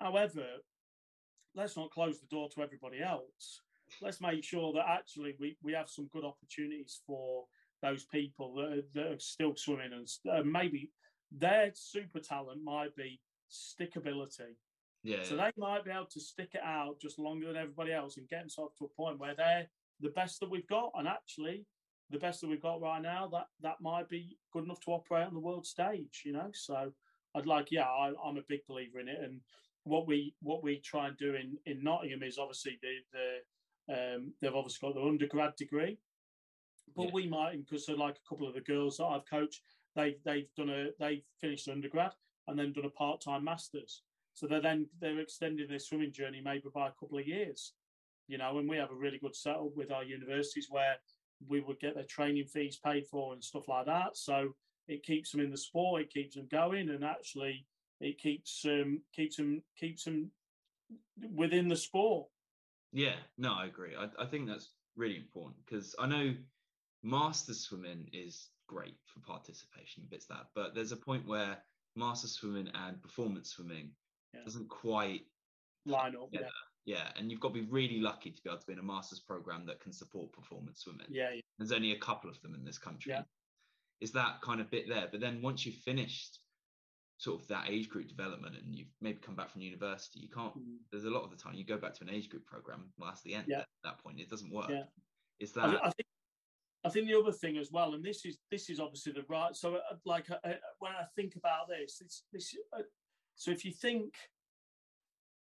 However, 0.00 0.44
let's 1.56 1.76
not 1.76 1.90
close 1.90 2.20
the 2.20 2.26
door 2.26 2.48
to 2.50 2.62
everybody 2.62 3.02
else. 3.02 3.62
Let's 4.02 4.20
make 4.20 4.44
sure 4.44 4.72
that 4.74 4.84
actually 4.88 5.34
we, 5.40 5.56
we 5.62 5.72
have 5.72 5.88
some 5.88 6.08
good 6.12 6.24
opportunities 6.24 7.00
for 7.06 7.44
those 7.82 8.04
people 8.04 8.54
that 8.54 8.78
are, 8.78 8.82
that 8.94 9.12
are 9.12 9.18
still 9.18 9.54
swimming 9.56 9.90
and 9.92 10.08
uh, 10.30 10.42
maybe 10.44 10.90
their 11.32 11.70
super 11.74 12.20
talent 12.20 12.62
might 12.62 12.94
be 12.96 13.20
stickability. 13.50 14.54
Yeah. 15.02 15.22
So 15.22 15.36
they 15.36 15.50
might 15.56 15.84
be 15.84 15.90
able 15.90 16.06
to 16.06 16.20
stick 16.20 16.50
it 16.54 16.62
out 16.64 17.00
just 17.00 17.18
longer 17.18 17.46
than 17.46 17.56
everybody 17.56 17.92
else 17.92 18.16
and 18.16 18.28
get 18.28 18.40
themselves 18.40 18.74
to 18.78 18.86
a 18.86 19.00
point 19.00 19.18
where 19.18 19.34
they're 19.36 19.66
the 20.00 20.10
best 20.10 20.40
that 20.40 20.50
we've 20.50 20.66
got. 20.66 20.90
And 20.94 21.06
actually, 21.06 21.64
the 22.10 22.18
best 22.18 22.40
that 22.40 22.48
we've 22.48 22.62
got 22.62 22.80
right 22.80 23.02
now, 23.02 23.28
that 23.32 23.46
that 23.62 23.76
might 23.80 24.08
be 24.08 24.36
good 24.52 24.64
enough 24.64 24.80
to 24.80 24.90
operate 24.92 25.26
on 25.26 25.34
the 25.34 25.40
world 25.40 25.66
stage. 25.66 26.22
You 26.24 26.32
know, 26.32 26.50
so 26.52 26.92
I'd 27.34 27.46
like, 27.46 27.70
yeah, 27.70 27.84
I, 27.84 28.08
am 28.08 28.36
a 28.36 28.42
big 28.48 28.60
believer 28.68 28.98
in 28.98 29.08
it. 29.08 29.18
And 29.22 29.40
what 29.86 30.06
we 30.06 30.34
what 30.42 30.62
we 30.64 30.78
try 30.80 31.06
and 31.06 31.16
do 31.16 31.34
in 31.34 31.56
in 31.64 31.82
Nottingham 31.82 32.22
is 32.22 32.38
obviously 32.38 32.78
the 32.82 32.96
the 33.12 34.14
um, 34.14 34.32
they've 34.40 34.54
obviously 34.54 34.88
got 34.88 34.96
their 34.96 35.06
undergrad 35.06 35.54
degree, 35.56 35.96
but 36.96 37.06
yeah. 37.06 37.12
we 37.12 37.28
might 37.28 37.64
because 37.64 37.86
so 37.86 37.94
like 37.94 38.16
a 38.16 38.28
couple 38.28 38.48
of 38.48 38.54
the 38.54 38.60
girls 38.60 38.96
that 38.96 39.04
I've 39.04 39.30
coached, 39.30 39.62
they've 39.94 40.16
they've 40.24 40.48
done 40.56 40.70
a 40.70 40.88
they've 40.98 41.22
finished 41.40 41.68
undergrad 41.68 42.12
and 42.48 42.58
then 42.58 42.72
done 42.72 42.84
a 42.84 42.90
part 42.90 43.20
time 43.20 43.44
masters. 43.44 44.02
So 44.34 44.46
they're 44.48 44.60
then 44.60 44.88
they're 45.00 45.20
extending 45.20 45.68
their 45.68 45.78
swimming 45.78 46.12
journey 46.12 46.42
maybe 46.44 46.68
by 46.74 46.88
a 46.88 46.94
couple 46.98 47.18
of 47.18 47.26
years, 47.26 47.72
you 48.26 48.38
know. 48.38 48.58
And 48.58 48.68
we 48.68 48.76
have 48.78 48.90
a 48.90 48.96
really 48.96 49.18
good 49.18 49.36
setup 49.36 49.76
with 49.76 49.92
our 49.92 50.02
universities 50.02 50.66
where 50.68 50.96
we 51.46 51.60
would 51.60 51.78
get 51.78 51.94
their 51.94 52.04
training 52.04 52.46
fees 52.46 52.80
paid 52.84 53.06
for 53.06 53.34
and 53.34 53.44
stuff 53.44 53.68
like 53.68 53.86
that. 53.86 54.16
So 54.16 54.54
it 54.88 55.04
keeps 55.04 55.30
them 55.30 55.40
in 55.40 55.50
the 55.50 55.56
sport, 55.56 56.02
it 56.02 56.12
keeps 56.12 56.34
them 56.34 56.48
going, 56.50 56.88
and 56.88 57.04
actually 57.04 57.66
it 58.00 58.18
keeps 58.18 58.64
um, 58.64 59.00
keeps 59.14 59.36
them 59.36 59.62
keeps 59.78 60.04
them 60.04 60.30
within 61.34 61.68
the 61.68 61.76
sport. 61.76 62.26
Yeah, 62.92 63.16
no, 63.38 63.52
I 63.52 63.66
agree. 63.66 63.94
I, 63.98 64.08
I 64.22 64.26
think 64.26 64.48
that's 64.48 64.70
really 64.96 65.16
important 65.16 65.56
because 65.64 65.94
I 65.98 66.06
know 66.06 66.34
master 67.02 67.54
swimming 67.54 68.08
is 68.12 68.48
great 68.66 68.96
for 69.06 69.20
participation, 69.20 70.04
bits 70.10 70.26
that, 70.26 70.46
but 70.54 70.74
there's 70.74 70.92
a 70.92 70.96
point 70.96 71.26
where 71.26 71.58
master 71.94 72.28
swimming 72.28 72.70
and 72.74 73.00
performance 73.02 73.50
swimming 73.50 73.90
yeah. 74.34 74.40
doesn't 74.44 74.68
quite 74.68 75.22
line 75.86 76.14
up. 76.16 76.28
Yeah. 76.32 76.40
yeah, 76.84 77.08
and 77.16 77.30
you've 77.30 77.40
got 77.40 77.48
to 77.48 77.60
be 77.60 77.66
really 77.70 78.00
lucky 78.00 78.30
to 78.30 78.42
be 78.42 78.50
able 78.50 78.60
to 78.60 78.66
be 78.66 78.72
in 78.74 78.78
a 78.78 78.82
master's 78.82 79.20
program 79.20 79.64
that 79.66 79.80
can 79.80 79.92
support 79.92 80.32
performance 80.32 80.80
swimming. 80.80 81.06
Yeah, 81.08 81.30
yeah. 81.34 81.40
there's 81.58 81.72
only 81.72 81.92
a 81.92 81.98
couple 81.98 82.30
of 82.30 82.40
them 82.42 82.54
in 82.54 82.64
this 82.64 82.78
country. 82.78 83.12
Yeah. 83.12 83.22
Is 84.00 84.12
that 84.12 84.42
kind 84.42 84.60
of 84.60 84.70
bit 84.70 84.88
there? 84.88 85.08
But 85.10 85.20
then 85.20 85.40
once 85.40 85.64
you've 85.64 85.76
finished 85.76 86.40
sort 87.18 87.40
of 87.40 87.48
that 87.48 87.66
age 87.68 87.88
group 87.88 88.08
development 88.08 88.56
and 88.62 88.74
you've 88.74 88.88
maybe 89.00 89.18
come 89.18 89.34
back 89.34 89.50
from 89.50 89.62
university, 89.62 90.20
you 90.20 90.28
can't. 90.28 90.56
Mm. 90.56 90.76
There's 90.90 91.04
a 91.04 91.10
lot 91.10 91.24
of 91.24 91.30
the 91.30 91.36
time 91.36 91.54
you 91.54 91.64
go 91.64 91.78
back 91.78 91.94
to 91.94 92.04
an 92.04 92.10
age 92.10 92.28
group 92.28 92.46
program. 92.46 92.90
Well, 92.98 93.08
that's 93.08 93.22
the 93.22 93.34
end. 93.34 93.46
Yeah. 93.48 93.60
At 93.60 93.66
that 93.84 93.98
point, 93.98 94.20
it 94.20 94.28
doesn't 94.28 94.52
work. 94.52 94.68
Yeah. 94.68 94.82
Is 95.40 95.52
that? 95.52 95.64
I, 95.64 95.86
I 95.86 95.90
think 95.90 96.06
I 96.84 96.88
think 96.88 97.08
the 97.08 97.18
other 97.18 97.32
thing 97.32 97.56
as 97.56 97.72
well, 97.72 97.94
and 97.94 98.04
this 98.04 98.24
is 98.24 98.38
this 98.50 98.70
is 98.70 98.78
obviously 98.78 99.12
the 99.12 99.24
right. 99.28 99.56
So, 99.56 99.76
uh, 99.76 99.96
like 100.04 100.30
uh, 100.30 100.36
uh, 100.44 100.52
when 100.78 100.92
I 100.92 101.04
think 101.16 101.34
about 101.36 101.68
this, 101.68 101.98
this, 101.98 102.22
this 102.32 102.54
uh, 102.72 102.82
so 103.34 103.50
if 103.50 103.64
you 103.64 103.72
think 103.72 104.14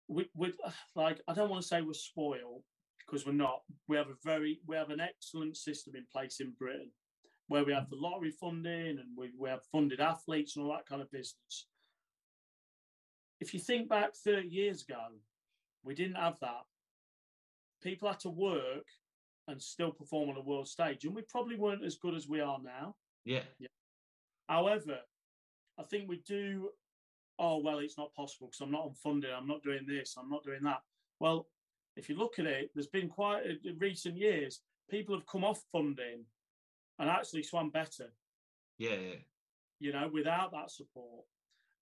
we 0.08 0.28
would 0.36 0.54
like, 0.96 1.22
I 1.28 1.34
don't 1.34 1.50
want 1.50 1.62
to 1.62 1.68
say 1.68 1.82
we're 1.82 1.94
spoiled 1.94 2.64
because 3.06 3.26
we're 3.26 3.34
not. 3.34 3.62
We 3.88 3.98
have 3.98 4.08
a 4.08 4.18
very 4.24 4.60
we 4.66 4.76
have 4.76 4.90
an 4.90 5.00
excellent 5.00 5.58
system 5.58 5.96
in 5.96 6.06
place 6.12 6.40
in 6.40 6.54
Britain 6.58 6.90
where 7.48 7.64
we 7.64 7.74
have 7.74 7.90
the 7.90 7.96
lottery 7.96 8.32
funding 8.32 8.98
and 9.00 9.08
we, 9.16 9.32
we 9.38 9.50
have 9.50 9.64
funded 9.72 10.00
athletes 10.00 10.56
and 10.56 10.66
all 10.66 10.72
that 10.72 10.88
kind 10.88 11.02
of 11.02 11.12
business. 11.12 11.68
If 13.40 13.54
you 13.54 13.60
think 13.60 13.90
back 13.90 14.16
30 14.16 14.48
years 14.48 14.84
ago, 14.84 15.02
we 15.84 15.94
didn't 15.94 16.16
have 16.16 16.38
that. 16.42 16.64
People 17.84 18.08
had 18.08 18.20
to 18.22 18.30
work 18.30 18.88
and 19.48 19.62
still 19.62 19.92
perform 19.92 20.30
on 20.30 20.38
a 20.38 20.42
world 20.42 20.68
stage. 20.68 21.06
And 21.06 21.16
we 21.16 21.22
probably 21.30 21.56
weren't 21.56 21.86
as 21.86 21.98
good 21.98 22.16
as 22.16 22.28
we 22.28 22.40
are 22.40 22.58
now. 22.64 22.96
Yeah. 23.26 23.44
yeah. 23.60 23.68
However, 24.48 24.98
I 25.78 25.84
think 25.84 26.10
we 26.10 26.22
do, 26.26 26.70
oh, 27.38 27.62
well, 27.64 27.80
it's 27.80 27.98
not 27.98 28.14
possible 28.16 28.48
because 28.48 28.62
I'm 28.62 28.72
not 28.72 28.86
on 28.86 28.94
funding, 28.94 29.32
I'm 29.36 29.48
not 29.48 29.64
doing 29.64 29.86
this, 29.88 30.16
I'm 30.18 30.30
not 30.30 30.44
doing 30.44 30.64
that. 30.64 30.82
Well, 31.20 31.48
if 31.96 32.10
you 32.10 32.18
look 32.18 32.40
at 32.40 32.46
it, 32.46 32.72
there's 32.74 32.88
been 32.88 33.10
quite 33.10 33.44
a, 33.46 33.70
in 33.70 33.78
recent 33.78 34.18
years, 34.18 34.62
people 34.90 35.16
have 35.16 35.28
come 35.28 35.44
off 35.44 35.62
funding 35.72 36.24
and 37.00 37.10
actually 37.10 37.44
swam 37.44 37.70
better. 37.70 38.14
Yeah, 38.78 38.96
yeah. 38.96 39.16
You 39.80 39.94
know, 39.94 40.10
without 40.12 40.52
that 40.52 40.72
support. 40.72 41.26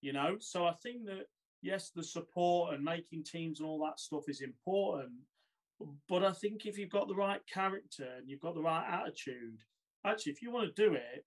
You 0.01 0.13
know, 0.13 0.35
so 0.39 0.65
I 0.65 0.73
think 0.83 1.05
that 1.05 1.27
yes, 1.61 1.91
the 1.95 2.03
support 2.03 2.73
and 2.73 2.83
making 2.83 3.23
teams 3.23 3.59
and 3.59 3.67
all 3.67 3.83
that 3.85 3.99
stuff 3.99 4.23
is 4.27 4.41
important. 4.41 5.13
But 6.07 6.23
I 6.23 6.31
think 6.31 6.65
if 6.65 6.77
you've 6.77 6.89
got 6.91 7.07
the 7.07 7.15
right 7.15 7.41
character 7.51 8.07
and 8.17 8.29
you've 8.29 8.41
got 8.41 8.55
the 8.55 8.61
right 8.61 8.85
attitude, 9.01 9.59
actually, 10.05 10.33
if 10.33 10.41
you 10.41 10.51
want 10.51 10.73
to 10.73 10.89
do 10.89 10.93
it, 10.93 11.25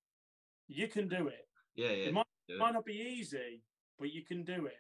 you 0.69 0.89
can 0.89 1.09
do 1.09 1.29
it. 1.29 1.47
Yeah, 1.75 1.91
yeah. 1.91 2.09
It 2.09 2.15
might, 2.15 2.27
it. 2.49 2.59
might 2.59 2.73
not 2.73 2.85
be 2.85 3.17
easy, 3.19 3.63
but 3.99 4.13
you 4.13 4.25
can 4.25 4.45
do 4.45 4.67
it. 4.67 4.75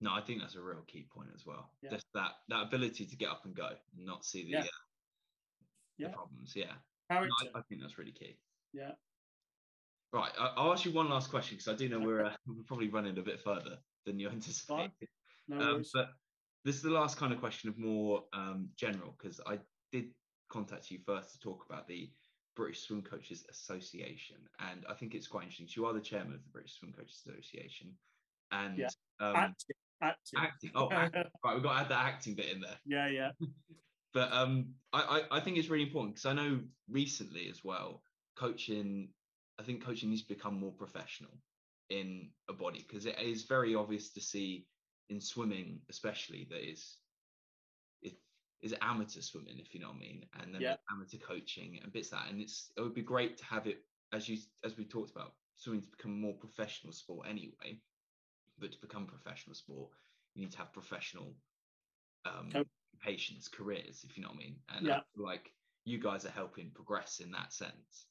No, 0.00 0.12
I 0.12 0.20
think 0.20 0.40
that's 0.40 0.56
a 0.56 0.62
real 0.62 0.84
key 0.86 1.06
point 1.10 1.28
as 1.34 1.46
well. 1.46 1.70
Yeah. 1.82 1.90
Just 1.90 2.06
that 2.14 2.32
that 2.48 2.64
ability 2.64 3.06
to 3.06 3.16
get 3.16 3.30
up 3.30 3.42
and 3.44 3.54
go, 3.54 3.68
and 3.96 4.06
not 4.06 4.24
see 4.24 4.44
the, 4.44 4.50
yeah. 4.50 4.58
Uh, 4.60 4.64
the 5.98 6.04
yeah. 6.04 6.08
problems. 6.08 6.52
Yeah, 6.54 6.72
no, 7.10 7.16
I, 7.18 7.58
I, 7.58 7.62
think 7.68 7.80
that's 7.80 7.98
really 7.98 8.12
key. 8.12 8.36
Yeah. 8.72 8.92
Right, 10.12 10.32
I, 10.38 10.62
will 10.62 10.72
ask 10.72 10.84
you 10.84 10.92
one 10.92 11.08
last 11.08 11.30
question 11.30 11.56
because 11.56 11.72
I 11.72 11.76
do 11.76 11.88
know 11.88 11.98
we're, 11.98 12.24
uh, 12.24 12.32
we're 12.46 12.62
probably 12.64 12.88
running 12.88 13.18
a 13.18 13.22
bit 13.22 13.40
further 13.40 13.76
than 14.04 14.18
you 14.18 14.28
anticipated. 14.30 15.08
No 15.48 15.60
um, 15.60 15.82
but 15.94 16.10
this 16.64 16.76
is 16.76 16.82
the 16.82 16.90
last 16.90 17.16
kind 17.16 17.32
of 17.32 17.38
question 17.38 17.68
of 17.68 17.78
more 17.78 18.24
um, 18.32 18.68
general 18.76 19.14
because 19.18 19.40
I 19.46 19.58
did 19.92 20.06
contact 20.50 20.90
you 20.90 20.98
first 21.06 21.32
to 21.32 21.40
talk 21.40 21.64
about 21.68 21.86
the 21.86 22.10
British 22.56 22.80
Swim 22.80 23.02
Coaches 23.02 23.44
Association, 23.50 24.36
and 24.70 24.84
I 24.88 24.94
think 24.94 25.14
it's 25.14 25.28
quite 25.28 25.44
interesting. 25.44 25.68
You 25.70 25.86
are 25.86 25.92
the 25.92 26.00
chairman 26.00 26.32
of 26.32 26.42
the 26.42 26.50
British 26.52 26.78
Swim 26.78 26.92
Coaches 26.92 27.22
Association, 27.26 27.92
and 28.50 28.78
yeah. 28.78 28.88
um, 29.20 29.36
acting, 29.36 29.76
acting. 30.02 30.38
acting. 30.40 30.70
Oh, 30.74 30.88
acting. 30.90 31.24
right, 31.44 31.54
we've 31.54 31.62
got 31.62 31.74
to 31.74 31.80
add 31.80 31.88
the 31.88 31.96
acting 31.96 32.34
bit 32.34 32.50
in 32.50 32.60
there. 32.60 32.78
Yeah, 32.84 33.08
yeah. 33.08 33.30
But 34.16 34.32
um, 34.32 34.68
I, 34.94 35.20
I, 35.30 35.36
I 35.36 35.40
think 35.40 35.58
it's 35.58 35.68
really 35.68 35.84
important 35.84 36.14
because 36.14 36.24
I 36.24 36.32
know 36.32 36.60
recently 36.88 37.50
as 37.50 37.62
well, 37.62 38.00
coaching. 38.34 39.10
I 39.60 39.62
think 39.62 39.84
coaching 39.84 40.08
needs 40.08 40.22
to 40.22 40.28
become 40.28 40.58
more 40.58 40.72
professional 40.72 41.32
in 41.90 42.30
a 42.48 42.54
body 42.54 42.82
because 42.88 43.04
it 43.04 43.18
is 43.20 43.42
very 43.42 43.74
obvious 43.74 44.08
to 44.14 44.22
see 44.22 44.68
in 45.10 45.20
swimming, 45.20 45.80
especially, 45.90 46.46
that 46.48 46.66
is 46.66 46.96
it 48.00 48.14
is 48.62 48.74
amateur 48.80 49.20
swimming, 49.20 49.58
if 49.58 49.74
you 49.74 49.80
know 49.80 49.88
what 49.88 49.96
I 49.96 50.00
mean, 50.00 50.24
and 50.40 50.54
then 50.54 50.62
yeah. 50.62 50.76
amateur 50.90 51.18
coaching 51.18 51.78
and 51.82 51.92
bits 51.92 52.08
that. 52.08 52.30
And 52.30 52.40
it's 52.40 52.72
it 52.78 52.80
would 52.80 52.94
be 52.94 53.02
great 53.02 53.36
to 53.36 53.44
have 53.44 53.66
it 53.66 53.82
as 54.14 54.30
you 54.30 54.38
as 54.64 54.78
we 54.78 54.86
talked 54.86 55.10
about 55.10 55.34
swimming 55.56 55.82
to 55.82 55.88
become 55.88 56.12
a 56.12 56.14
more 56.14 56.32
professional 56.32 56.94
sport 56.94 57.26
anyway. 57.28 57.82
But 58.58 58.72
to 58.72 58.78
become 58.80 59.04
professional 59.04 59.54
sport, 59.54 59.90
you 60.34 60.40
need 60.40 60.52
to 60.52 60.58
have 60.58 60.72
professional 60.72 61.34
um, 62.24 62.64
patients, 63.00 63.48
careers, 63.48 64.04
if 64.08 64.16
you 64.16 64.22
know 64.22 64.30
what 64.30 64.36
I 64.36 64.38
mean. 64.38 64.56
And 64.76 64.86
yeah. 64.86 65.00
like 65.16 65.52
you 65.84 65.98
guys 65.98 66.24
are 66.24 66.30
helping 66.30 66.70
progress 66.74 67.20
in 67.24 67.30
that 67.32 67.52
sense. 67.52 68.06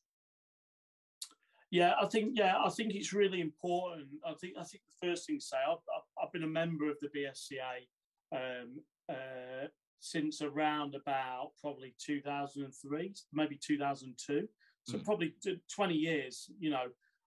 Yeah, 1.71 1.93
I 2.01 2.05
think 2.05 2.31
yeah, 2.35 2.55
I 2.63 2.69
think 2.69 2.93
it's 2.93 3.11
really 3.11 3.41
important. 3.41 4.07
I 4.25 4.33
think 4.39 4.53
I 4.57 4.63
think 4.63 4.83
the 4.85 5.07
first 5.07 5.27
thing 5.27 5.39
to 5.39 5.45
say, 5.45 5.57
I've, 5.69 5.77
I've 6.21 6.31
been 6.31 6.43
a 6.43 6.47
member 6.47 6.89
of 6.89 6.97
the 7.01 7.09
BSCA 7.09 7.87
um, 8.33 8.79
uh, 9.09 9.67
since 9.99 10.41
around 10.41 10.95
about 10.95 11.51
probably 11.59 11.95
2003, 11.99 13.13
maybe 13.33 13.59
2002. 13.61 14.47
So 14.87 14.97
mm. 14.97 15.03
probably 15.03 15.33
20 15.73 15.93
years, 15.95 16.49
you 16.59 16.69
know. 16.69 16.85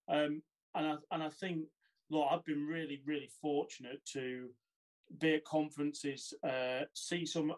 Um, 0.09 0.43
and 0.75 0.87
I 0.87 0.95
and 1.11 1.23
I 1.23 1.29
think, 1.29 1.65
look, 2.09 2.27
I've 2.31 2.45
been 2.45 2.67
really 2.67 3.03
really 3.05 3.31
fortunate 3.43 4.01
to 4.13 4.49
be 5.21 5.35
at 5.35 5.45
conferences, 5.45 6.35
uh, 6.45 6.83
see 6.95 7.25
some 7.25 7.53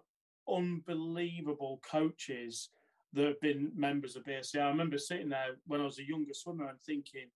unbelievable 0.49 1.81
coaches 1.89 2.71
that 3.13 3.27
have 3.27 3.41
been 3.41 3.73
members 3.75 4.17
of 4.17 4.25
BSC. 4.25 4.61
I 4.61 4.69
remember 4.69 4.99
sitting 4.99 5.29
there 5.29 5.57
when 5.67 5.81
I 5.81 5.85
was 5.85 5.99
a 5.99 6.07
younger 6.07 6.35
swimmer 6.35 6.69
and 6.69 6.81
thinking, 6.81 7.29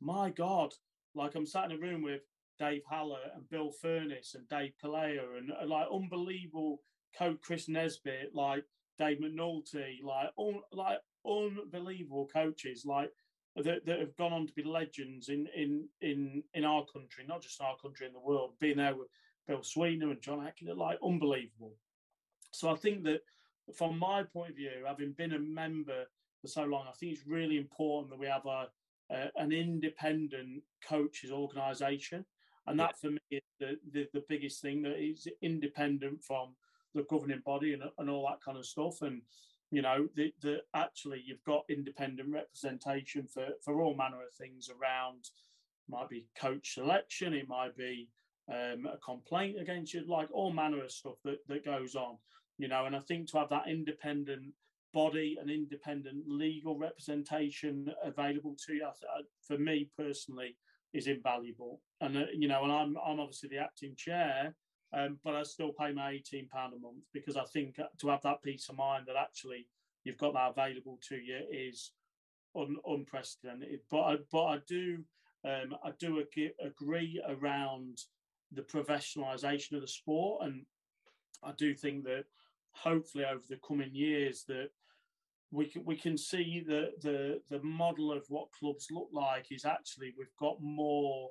my 0.00 0.30
God, 0.30 0.72
like 1.14 1.34
I'm 1.34 1.46
sat 1.46 1.70
in 1.70 1.76
a 1.76 1.80
room 1.80 2.02
with 2.02 2.22
Dave 2.58 2.82
Haller 2.88 3.20
and 3.34 3.48
Bill 3.48 3.72
Furniss 3.82 4.34
and 4.34 4.48
Dave 4.48 4.72
Kalea 4.82 5.38
and 5.38 5.52
uh, 5.52 5.66
like 5.66 5.86
unbelievable 5.92 6.80
coach 7.16 7.38
Chris 7.42 7.68
Nesbitt, 7.68 8.34
like 8.34 8.64
Dave 8.98 9.18
McNulty, 9.18 10.02
like 10.02 10.30
all 10.36 10.62
like 10.72 10.98
unbelievable 11.26 12.28
coaches, 12.32 12.84
like 12.84 13.10
that, 13.56 13.84
that 13.86 14.00
have 14.00 14.16
gone 14.16 14.32
on 14.32 14.46
to 14.46 14.52
be 14.52 14.64
legends 14.64 15.28
in 15.28 15.46
in 15.54 15.88
in 16.00 16.42
in 16.54 16.64
our 16.64 16.84
country, 16.92 17.24
not 17.26 17.42
just 17.42 17.60
our 17.60 17.76
country 17.76 18.06
in 18.06 18.12
the 18.12 18.20
world. 18.20 18.54
Being 18.60 18.78
there 18.78 18.96
with 18.96 19.08
Bill 19.48 19.62
Sweetenham 19.62 20.10
and 20.10 20.20
John 20.20 20.46
Atkin, 20.46 20.76
like 20.76 20.98
unbelievable. 21.02 21.72
So 22.52 22.68
I 22.68 22.76
think 22.76 23.02
that 23.04 23.22
from 23.74 23.98
my 23.98 24.22
point 24.22 24.50
of 24.50 24.56
view, 24.56 24.84
having 24.86 25.12
been 25.12 25.32
a 25.32 25.38
member 25.38 26.04
for 26.40 26.48
so 26.48 26.64
long, 26.64 26.86
I 26.86 26.92
think 26.92 27.12
it's 27.12 27.26
really 27.26 27.56
important 27.56 28.10
that 28.10 28.18
we 28.18 28.26
have 28.26 28.46
a, 28.46 28.68
a 29.10 29.30
an 29.36 29.52
independent 29.52 30.62
coaches 30.86 31.30
organisation, 31.30 32.24
and 32.66 32.78
that 32.78 32.98
for 33.00 33.10
me 33.10 33.18
is 33.30 33.42
the, 33.58 33.78
the, 33.92 34.06
the 34.12 34.24
biggest 34.28 34.60
thing 34.60 34.82
that 34.82 35.02
is 35.02 35.26
independent 35.42 36.22
from 36.22 36.54
the 36.94 37.04
governing 37.10 37.42
body 37.44 37.72
and, 37.72 37.82
and 37.98 38.10
all 38.10 38.26
that 38.28 38.42
kind 38.44 38.58
of 38.58 38.66
stuff. 38.66 39.02
And 39.02 39.22
you 39.70 39.82
know, 39.82 40.08
the, 40.14 40.32
the 40.40 40.58
actually 40.74 41.22
you've 41.24 41.44
got 41.44 41.64
independent 41.70 42.30
representation 42.32 43.26
for 43.26 43.46
for 43.64 43.80
all 43.80 43.94
manner 43.94 44.22
of 44.22 44.34
things 44.34 44.68
around. 44.68 45.30
Might 45.90 46.10
be 46.10 46.28
coach 46.38 46.74
selection, 46.74 47.32
it 47.32 47.48
might 47.48 47.74
be 47.74 48.10
um, 48.52 48.86
a 48.86 48.96
complaint 48.98 49.60
against 49.60 49.94
you, 49.94 50.04
like 50.08 50.28
all 50.32 50.52
manner 50.52 50.82
of 50.82 50.90
stuff 50.90 51.16
that 51.24 51.38
that 51.48 51.64
goes 51.64 51.94
on. 51.94 52.16
You 52.58 52.68
know, 52.68 52.86
and 52.86 52.96
I 52.96 53.00
think 53.00 53.30
to 53.30 53.38
have 53.38 53.50
that 53.50 53.68
independent 53.68 54.52
body 54.92 55.36
and 55.40 55.50
independent 55.50 56.24
legal 56.26 56.76
representation 56.76 57.92
available 58.02 58.56
to 58.66 58.74
you, 58.74 58.88
for 59.46 59.58
me 59.58 59.90
personally, 59.96 60.56
is 60.94 61.06
invaluable. 61.06 61.80
And 62.00 62.16
uh, 62.16 62.24
you 62.34 62.48
know, 62.48 62.64
and 62.64 62.72
I'm 62.72 62.96
I'm 63.04 63.20
obviously 63.20 63.50
the 63.50 63.58
acting 63.58 63.94
chair, 63.96 64.54
um, 64.92 65.18
but 65.24 65.34
I 65.34 65.42
still 65.42 65.72
pay 65.78 65.92
my 65.92 66.10
eighteen 66.10 66.48
pound 66.48 66.74
a 66.74 66.78
month 66.78 67.04
because 67.12 67.36
I 67.36 67.44
think 67.52 67.78
uh, 67.78 67.84
to 68.00 68.08
have 68.08 68.22
that 68.22 68.42
peace 68.42 68.68
of 68.68 68.76
mind 68.76 69.04
that 69.06 69.16
actually 69.16 69.66
you've 70.04 70.18
got 70.18 70.34
that 70.34 70.50
available 70.56 70.98
to 71.08 71.16
you 71.16 71.40
is 71.52 71.92
un, 72.56 72.76
unprecedented. 72.86 73.80
But 73.90 74.00
I, 74.00 74.16
but 74.32 74.44
I 74.44 74.58
do 74.66 74.98
um, 75.44 75.76
I 75.84 75.92
do 75.98 76.24
agree 76.64 77.22
around 77.28 77.98
the 78.52 78.62
professionalisation 78.62 79.72
of 79.72 79.80
the 79.80 79.88
sport, 79.88 80.44
and 80.44 80.64
I 81.42 81.52
do 81.56 81.74
think 81.74 82.04
that 82.04 82.24
hopefully 82.72 83.24
over 83.24 83.42
the 83.48 83.58
coming 83.66 83.90
years 83.92 84.44
that 84.48 84.68
we 85.50 85.66
can 85.66 85.84
we 85.84 85.96
can 85.96 86.16
see 86.16 86.62
the 86.66 86.92
the 87.02 87.40
the 87.48 87.62
model 87.62 88.12
of 88.12 88.24
what 88.28 88.52
clubs 88.52 88.88
look 88.90 89.08
like 89.12 89.46
is 89.50 89.64
actually 89.64 90.12
we've 90.16 90.36
got 90.38 90.60
more 90.60 91.30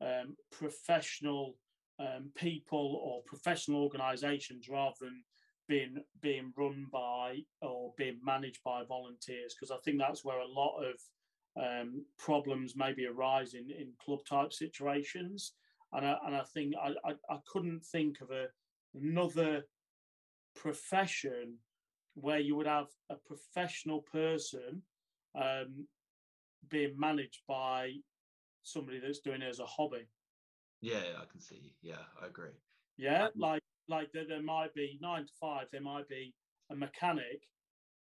um, 0.00 0.36
professional 0.50 1.56
um, 1.98 2.30
people 2.34 3.00
or 3.02 3.22
professional 3.26 3.82
organisations 3.82 4.68
rather 4.68 4.96
than 5.00 5.22
being 5.68 5.96
being 6.20 6.52
run 6.56 6.86
by 6.92 7.38
or 7.62 7.92
being 7.96 8.18
managed 8.24 8.62
by 8.64 8.82
volunteers. 8.86 9.54
Because 9.54 9.70
I 9.70 9.80
think 9.84 9.98
that's 9.98 10.24
where 10.24 10.40
a 10.40 10.46
lot 10.46 10.82
of 10.82 10.94
um, 11.56 12.04
problems 12.18 12.74
maybe 12.76 13.06
arise 13.06 13.54
in, 13.54 13.70
in 13.70 13.92
club 14.04 14.20
type 14.28 14.52
situations 14.52 15.52
and 15.94 16.06
I, 16.06 16.16
and 16.26 16.36
I 16.36 16.42
think 16.52 16.74
I, 16.82 16.90
I, 17.08 17.12
I 17.30 17.38
couldn't 17.50 17.84
think 17.84 18.20
of 18.20 18.30
a 18.30 18.46
another 18.94 19.62
profession 20.54 21.56
where 22.14 22.38
you 22.38 22.54
would 22.56 22.66
have 22.66 22.86
a 23.10 23.16
professional 23.26 24.02
person 24.02 24.82
um, 25.34 25.86
being 26.70 26.94
managed 26.98 27.40
by 27.48 27.90
somebody 28.62 29.00
that's 29.00 29.18
doing 29.18 29.42
it 29.42 29.48
as 29.48 29.58
a 29.58 29.66
hobby. 29.66 30.08
Yeah, 30.80 31.02
I 31.20 31.24
can 31.30 31.40
see. 31.40 31.74
Yeah, 31.82 32.02
I 32.22 32.26
agree. 32.26 32.50
Yeah, 32.96 33.28
like 33.36 33.62
like 33.88 34.12
there, 34.12 34.26
there 34.28 34.42
might 34.42 34.72
be 34.74 34.98
nine 35.00 35.26
to 35.26 35.32
five. 35.40 35.66
There 35.72 35.80
might 35.80 36.08
be 36.08 36.34
a 36.70 36.76
mechanic, 36.76 37.42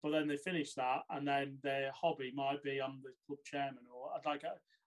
but 0.03 0.11
then 0.11 0.29
they 0.29 0.37
finish 0.37 0.75
that, 0.75 1.01
and 1.11 1.27
then 1.27 1.59
their 1.63 1.91
hobby 2.01 2.33
might 2.35 2.63
be 2.63 2.81
I'm 2.81 3.01
the 3.03 3.11
club 3.27 3.39
chairman 3.45 3.85
or 3.93 4.11
I'd 4.15 4.29
like. 4.29 4.43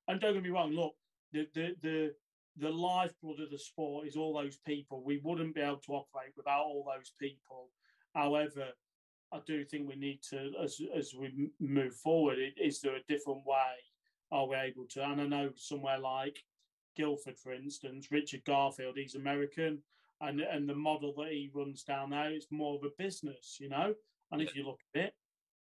And 0.07 0.19
don't 0.19 0.33
get 0.33 0.43
me 0.43 0.49
wrong. 0.49 0.71
Look, 0.71 0.93
the 1.33 1.47
the 1.53 1.75
the 1.81 2.11
the 2.57 2.69
lifeblood 2.69 3.39
of 3.39 3.49
the 3.49 3.57
sport 3.57 4.07
is 4.07 4.15
all 4.15 4.33
those 4.33 4.57
people. 4.65 5.03
We 5.03 5.21
wouldn't 5.23 5.55
be 5.55 5.61
able 5.61 5.77
to 5.77 5.93
operate 5.93 6.33
without 6.35 6.65
all 6.65 6.85
those 6.85 7.13
people. 7.19 7.69
However, 8.13 8.67
I 9.31 9.39
do 9.45 9.63
think 9.63 9.87
we 9.87 9.95
need 9.95 10.21
to, 10.29 10.51
as 10.61 10.79
as 10.95 11.13
we 11.17 11.49
move 11.59 11.95
forward, 11.95 12.37
is 12.61 12.81
there 12.81 12.95
a 12.95 13.03
different 13.07 13.45
way? 13.45 13.75
Are 14.31 14.47
we 14.47 14.55
able 14.55 14.85
to? 14.91 15.03
And 15.03 15.21
I 15.21 15.27
know 15.27 15.49
somewhere 15.55 15.99
like 15.99 16.43
Guildford, 16.97 17.37
for 17.37 17.53
instance, 17.53 18.11
Richard 18.11 18.43
Garfield, 18.45 18.97
he's 18.97 19.15
American, 19.15 19.81
and 20.19 20.41
and 20.41 20.67
the 20.67 20.75
model 20.75 21.13
that 21.17 21.31
he 21.31 21.49
runs 21.53 21.83
down 21.83 22.09
there 22.09 22.33
is 22.33 22.47
more 22.51 22.75
of 22.75 22.83
a 22.83 23.01
business, 23.01 23.57
you 23.59 23.69
know. 23.69 23.93
And 24.31 24.41
if 24.41 24.55
you 24.55 24.65
look 24.65 24.79
at 24.95 25.01
it, 25.01 25.13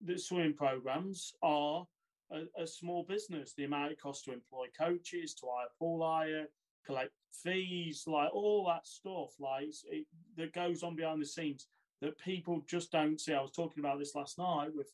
the 0.02 0.18
swimming 0.18 0.54
programs 0.54 1.34
are 1.42 1.86
a, 2.32 2.44
a, 2.62 2.66
small 2.66 3.04
business. 3.04 3.54
The 3.54 3.66
amount 3.66 3.92
it 3.92 4.02
costs 4.02 4.24
to 4.26 4.34
employ 4.34 4.68
coaches, 4.78 5.36
to 5.36 5.48
hire 5.48 5.68
pool 5.78 6.04
hire, 6.04 6.48
collect 6.88 7.12
fees, 7.44 8.06
like 8.08 8.34
all 8.34 8.66
that 8.68 8.88
stuff, 8.88 9.34
like 9.40 9.66
it, 9.92 10.06
that 10.38 10.54
goes 10.54 10.82
on 10.82 10.96
behind 10.96 11.22
the 11.22 11.26
scenes 11.26 11.68
that 12.02 12.18
people 12.20 12.64
just 12.68 12.92
don't 12.92 13.20
see. 13.20 13.34
I 13.34 13.42
was 13.42 13.52
talking 13.52 13.84
about 13.84 14.00
this 14.00 14.16
last 14.16 14.38
night 14.38 14.70
with 14.74 14.90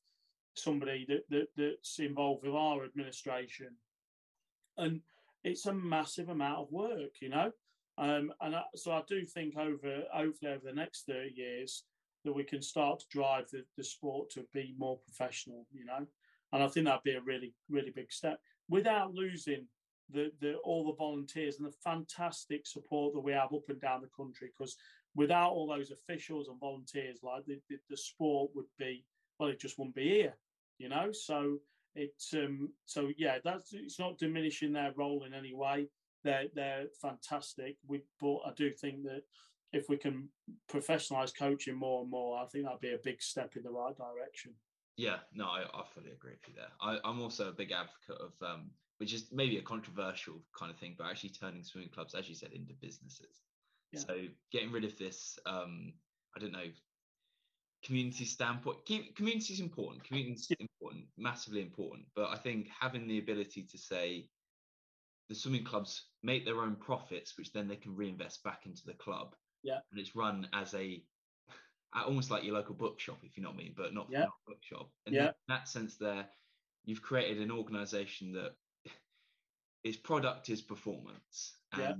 somebody 0.56 1.06
that, 1.08 1.24
that 1.30 1.48
that's 1.56 2.00
involved 2.00 2.44
with 2.46 2.56
our 2.56 2.84
administration, 2.84 3.70
and 4.78 5.02
it's 5.44 5.66
a 5.66 5.74
massive 5.74 6.30
amount 6.30 6.60
of 6.60 6.72
work, 6.72 7.12
you 7.22 7.30
know. 7.30 7.52
Um, 7.98 8.34
and 8.42 8.56
I, 8.56 8.64
so 8.76 8.92
I 8.92 9.04
do 9.08 9.24
think 9.24 9.56
over 9.56 10.04
hopefully 10.12 10.52
over 10.52 10.66
the 10.66 10.74
next 10.74 11.06
thirty 11.06 11.34
years 11.36 11.84
that 12.26 12.34
we 12.34 12.44
can 12.44 12.62
start 12.62 13.00
to 13.00 13.06
drive 13.12 13.46
the, 13.52 13.64
the 13.78 13.84
sport 13.84 14.30
to 14.32 14.46
be 14.54 14.74
more 14.78 14.98
professional, 15.06 15.68
you 15.72 15.86
know. 15.86 16.06
And 16.52 16.64
I 16.64 16.68
think 16.68 16.86
that'd 16.86 17.04
be 17.04 17.16
a 17.16 17.22
really 17.22 17.54
really 17.70 17.92
big 17.92 18.12
step 18.12 18.40
without 18.70 19.14
losing 19.14 19.68
the, 20.12 20.32
the 20.42 20.56
all 20.64 20.86
the 20.86 20.96
volunteers 20.96 21.58
and 21.58 21.68
the 21.68 21.76
fantastic 21.84 22.68
support 22.68 23.14
that 23.14 23.22
we 23.22 23.32
have 23.32 23.54
up 23.54 23.70
and 23.70 23.82
down 23.82 24.02
the 24.02 24.10
country 24.16 24.52
because 24.58 24.76
without 25.16 25.52
all 25.52 25.68
those 25.68 25.92
officials 25.92 26.48
and 26.48 26.60
volunteers 26.60 27.20
like 27.24 27.46
the, 27.46 27.60
the, 27.70 27.78
the, 27.90 27.98
sport 27.98 28.52
would 28.56 28.66
be 28.78 29.06
well 29.40 29.50
it 29.50 29.60
just 29.60 29.78
wouldn't 29.78 29.96
be 29.96 30.10
here 30.10 30.34
you 30.78 30.90
know? 30.90 31.12
So 31.12 31.58
it's 31.96 32.34
um 32.34 32.70
so 32.86 33.12
yeah 33.18 33.38
that's 33.44 33.74
it's 33.74 34.00
not 34.00 34.18
diminishing 34.18 34.74
their 34.74 34.94
role 34.96 35.24
in 35.26 35.34
any 35.34 35.54
way. 35.54 35.88
They're 36.24 36.48
they're 36.56 36.86
fantastic. 37.02 37.78
We 37.88 38.02
but 38.20 38.38
i 38.46 38.52
do 38.56 38.72
think 38.72 39.04
that 39.04 39.22
if 39.72 39.90
we 39.90 39.98
can 39.98 40.30
professionalize 40.72 41.32
coaching 41.38 41.76
more 41.76 42.02
and 42.02 42.12
more 42.12 42.38
i 42.38 42.46
think 42.46 42.66
that'd 42.66 42.80
be 42.80 42.94
a 42.94 43.00
big 43.04 43.22
step 43.22 43.56
in 43.56 43.64
the 43.64 43.72
right 43.72 43.96
direction. 43.96 44.54
Yeah 44.98 45.18
no 45.34 45.46
i, 45.46 45.62
I 45.62 45.84
fully 45.94 46.12
agree 46.12 46.32
with 46.32 46.48
you 46.48 46.56
there. 46.56 46.72
I, 46.82 46.98
i'm 47.08 47.22
also 47.22 47.50
a 47.50 47.54
big 47.54 47.72
advocate 47.72 48.20
of 48.20 48.34
um 48.42 48.72
which 48.98 49.14
is 49.14 49.28
maybe 49.32 49.58
a 49.58 49.62
controversial 49.62 50.42
kind 50.58 50.72
of 50.72 50.78
thing, 50.78 50.96
but 50.98 51.08
actually 51.08 51.30
turning 51.30 51.64
swimming 51.64 51.90
clubs, 51.90 52.16
as 52.16 52.30
you 52.30 52.36
said, 52.36 52.52
into 52.54 52.74
businesses. 52.82 53.42
Yeah. 53.92 54.00
So 54.00 54.16
getting 54.52 54.72
rid 54.72 54.86
of 54.86 54.98
this, 54.98 55.38
um, 55.46 55.94
I 56.36 56.40
don't 56.40 56.52
know, 56.52 56.70
community 57.84 58.26
standpoint. 58.26 58.86
Community 58.86 59.54
is 59.54 59.60
important. 59.60 60.04
Community 60.04 60.34
is 60.34 60.58
important, 60.60 61.06
massively 61.18 61.62
important. 61.62 62.06
But 62.16 62.30
I 62.30 62.38
think 62.38 62.68
having 62.80 63.08
the 63.08 63.20
ability 63.20 63.64
to 63.64 63.78
say 63.78 64.30
the 65.30 65.36
swimming 65.36 65.64
clubs 65.64 66.06
make 66.22 66.46
their 66.46 66.62
own 66.62 66.76
profits, 66.76 67.38
which 67.38 67.52
then 67.52 67.68
they 67.68 67.76
can 67.76 67.96
reinvest 67.96 68.44
back 68.44 68.66
into 68.66 68.86
the 68.86 68.94
club. 68.94 69.36
Yeah. 69.64 69.80
And 69.92 70.00
it's 70.00 70.16
run 70.16 70.48
as 70.54 70.74
a 70.74 71.04
almost 71.96 72.32
like 72.32 72.44
your 72.44 72.56
local 72.56 72.74
bookshop, 72.74 73.20
if 73.24 73.38
you 73.38 73.44
know 73.44 73.50
what 73.50 73.60
I 73.60 73.64
mean, 73.64 73.74
but 73.78 73.94
not, 73.94 74.08
yeah. 74.10 74.22
not 74.22 74.34
bookshop. 74.48 74.90
And 75.06 75.14
yeah. 75.14 75.28
in 75.28 75.34
that 75.50 75.68
sense, 75.68 75.96
there 75.98 76.26
you've 76.86 77.02
created 77.02 77.42
an 77.42 77.52
organization 77.52 78.32
that 78.34 78.56
its 79.84 79.98
product 79.98 80.50
is 80.50 80.62
performance 80.62 81.54
and 81.74 81.82
yeah. 81.82 81.94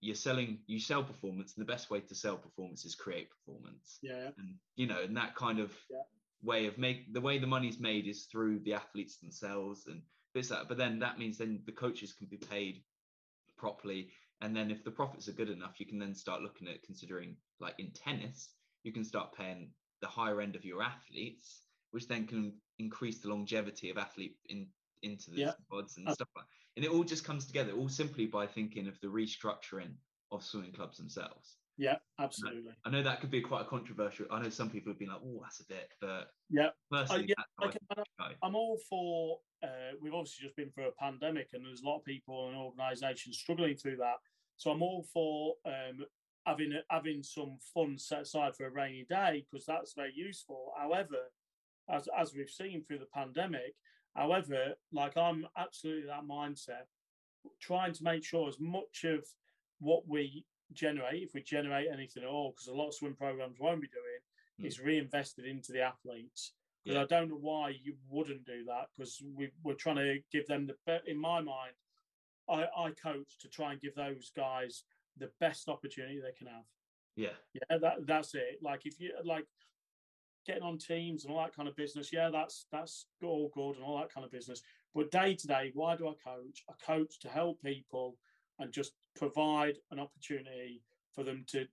you're 0.00 0.14
selling 0.14 0.58
you 0.66 0.78
sell 0.78 1.02
performance 1.02 1.54
and 1.56 1.66
the 1.66 1.72
best 1.72 1.90
way 1.90 2.00
to 2.00 2.14
sell 2.14 2.36
performance 2.36 2.84
is 2.84 2.94
create 2.94 3.28
performance 3.30 3.98
yeah 4.02 4.28
and 4.38 4.54
you 4.76 4.86
know 4.86 5.02
and 5.02 5.16
that 5.16 5.34
kind 5.34 5.58
of 5.58 5.72
yeah. 5.90 5.98
way 6.42 6.66
of 6.66 6.76
make 6.78 7.12
the 7.12 7.20
way 7.20 7.38
the 7.38 7.46
money's 7.46 7.78
made 7.78 8.06
is 8.06 8.24
through 8.24 8.58
the 8.60 8.74
athletes 8.74 9.18
themselves 9.18 9.86
and 9.86 10.02
this 10.34 10.48
that 10.48 10.68
but 10.68 10.76
then 10.76 10.98
that 10.98 11.18
means 11.18 11.38
then 11.38 11.60
the 11.66 11.72
coaches 11.72 12.12
can 12.12 12.26
be 12.26 12.36
paid 12.36 12.82
properly 13.56 14.08
and 14.40 14.54
then 14.54 14.70
if 14.70 14.84
the 14.84 14.90
profits 14.90 15.28
are 15.28 15.32
good 15.32 15.50
enough 15.50 15.78
you 15.78 15.86
can 15.86 15.98
then 15.98 16.14
start 16.14 16.42
looking 16.42 16.68
at 16.68 16.82
considering 16.82 17.36
like 17.60 17.74
in 17.78 17.90
tennis 17.92 18.50
you 18.82 18.92
can 18.92 19.04
start 19.04 19.34
paying 19.34 19.70
the 20.02 20.06
higher 20.06 20.40
end 20.40 20.56
of 20.56 20.64
your 20.64 20.82
athletes 20.82 21.62
which 21.92 22.08
then 22.08 22.26
can 22.26 22.52
increase 22.78 23.20
the 23.20 23.28
longevity 23.28 23.88
of 23.88 23.96
athlete 23.96 24.36
in 24.48 24.66
into 25.02 25.30
the 25.30 25.40
yeah. 25.40 25.52
pods 25.70 25.96
and 25.96 26.08
uh, 26.08 26.14
stuff 26.14 26.28
like 26.36 26.46
and 26.76 26.84
it 26.84 26.90
all 26.90 27.04
just 27.04 27.24
comes 27.24 27.46
together 27.46 27.72
all 27.72 27.88
simply 27.88 28.26
by 28.26 28.46
thinking 28.46 28.88
of 28.88 29.00
the 29.00 29.06
restructuring 29.06 29.92
of 30.32 30.42
swimming 30.42 30.72
clubs 30.72 30.98
themselves. 30.98 31.56
Yeah 31.76 31.96
absolutely. 32.20 32.72
I 32.84 32.90
know 32.90 33.02
that 33.02 33.20
could 33.20 33.32
be 33.32 33.40
quite 33.40 33.62
a 33.62 33.64
controversial 33.64 34.26
i 34.30 34.40
know 34.40 34.48
some 34.48 34.70
people 34.70 34.92
have 34.92 34.98
been 35.00 35.08
like 35.08 35.20
oh 35.24 35.40
that's 35.42 35.58
a 35.58 35.64
bit 35.64 35.88
but 36.00 36.30
yeah. 36.48 36.68
personally 36.88 37.26
yeah, 37.26 38.28
i'm 38.44 38.54
all 38.54 38.78
for 38.88 39.40
uh, 39.64 39.96
we've 40.00 40.14
obviously 40.14 40.44
just 40.44 40.56
been 40.56 40.70
through 40.70 40.88
a 40.88 41.02
pandemic 41.02 41.48
and 41.52 41.64
there's 41.64 41.82
a 41.82 41.86
lot 41.86 41.98
of 41.98 42.04
people 42.04 42.48
and 42.48 42.56
organizations 42.56 43.38
struggling 43.38 43.74
through 43.76 43.96
that. 43.96 44.16
So 44.56 44.70
i'm 44.70 44.82
all 44.82 45.04
for 45.12 45.54
um, 45.66 46.04
having 46.46 46.72
having 46.90 47.22
some 47.22 47.58
fun 47.72 47.98
set 47.98 48.22
aside 48.22 48.54
for 48.56 48.66
a 48.66 48.70
rainy 48.70 49.06
day 49.08 49.44
because 49.50 49.66
that's 49.66 49.94
very 49.94 50.12
useful. 50.14 50.72
However, 50.78 51.30
as 51.90 52.08
as 52.18 52.34
we've 52.34 52.50
seen 52.50 52.84
through 52.84 52.98
the 52.98 53.06
pandemic, 53.14 53.74
however, 54.14 54.74
like 54.92 55.16
I'm 55.16 55.46
absolutely 55.56 56.06
that 56.08 56.26
mindset, 56.28 56.86
trying 57.60 57.92
to 57.92 58.04
make 58.04 58.24
sure 58.24 58.48
as 58.48 58.58
much 58.60 59.04
of 59.04 59.24
what 59.80 60.08
we 60.08 60.44
generate, 60.72 61.22
if 61.22 61.34
we 61.34 61.42
generate 61.42 61.88
anything 61.92 62.22
at 62.22 62.28
all, 62.28 62.52
because 62.52 62.68
a 62.68 62.74
lot 62.74 62.88
of 62.88 62.94
swim 62.94 63.14
programs 63.14 63.58
won't 63.60 63.80
be 63.80 63.88
doing, 63.88 64.62
mm. 64.62 64.66
is 64.66 64.80
reinvested 64.80 65.44
into 65.44 65.72
the 65.72 65.80
athletes. 65.80 66.52
Because 66.84 66.96
yeah. 66.96 67.02
I 67.02 67.06
don't 67.06 67.30
know 67.30 67.38
why 67.40 67.74
you 67.82 67.94
wouldn't 68.10 68.44
do 68.44 68.64
that, 68.66 68.88
because 68.96 69.22
we, 69.34 69.50
we're 69.62 69.74
trying 69.74 69.96
to 69.96 70.18
give 70.30 70.46
them 70.46 70.66
the, 70.66 70.74
best. 70.86 71.06
in 71.06 71.18
my 71.18 71.40
mind, 71.40 71.72
I, 72.48 72.66
I 72.76 72.90
coach 72.90 73.38
to 73.40 73.48
try 73.48 73.72
and 73.72 73.80
give 73.80 73.94
those 73.94 74.30
guys 74.36 74.84
the 75.16 75.30
best 75.40 75.68
opportunity 75.68 76.20
they 76.20 76.36
can 76.36 76.48
have. 76.48 76.64
Yeah. 77.16 77.28
Yeah, 77.54 77.78
that, 77.78 78.06
that's 78.06 78.34
it. 78.34 78.58
Like 78.62 78.82
if 78.84 79.00
you 79.00 79.12
like 79.24 79.46
getting 80.46 80.62
on 80.62 80.78
teams 80.78 81.24
and 81.24 81.32
all 81.32 81.42
that 81.42 81.54
kind 81.54 81.68
of 81.68 81.76
business, 81.76 82.12
yeah, 82.12 82.30
that's 82.30 82.66
that's 82.72 83.06
all 83.22 83.50
good 83.54 83.76
and 83.76 83.84
all 83.84 83.98
that 83.98 84.12
kind 84.12 84.24
of 84.24 84.32
business. 84.32 84.62
But 84.94 85.10
day 85.10 85.34
to 85.34 85.46
day, 85.46 85.70
why 85.74 85.96
do 85.96 86.08
I 86.08 86.12
coach? 86.12 86.64
I 86.68 86.74
coach 86.84 87.18
to 87.20 87.28
help 87.28 87.60
people 87.62 88.16
and 88.58 88.72
just 88.72 88.92
provide 89.16 89.76
an 89.90 89.98
opportunity 89.98 90.82
for 91.12 91.24
them 91.24 91.44
to 91.48 91.66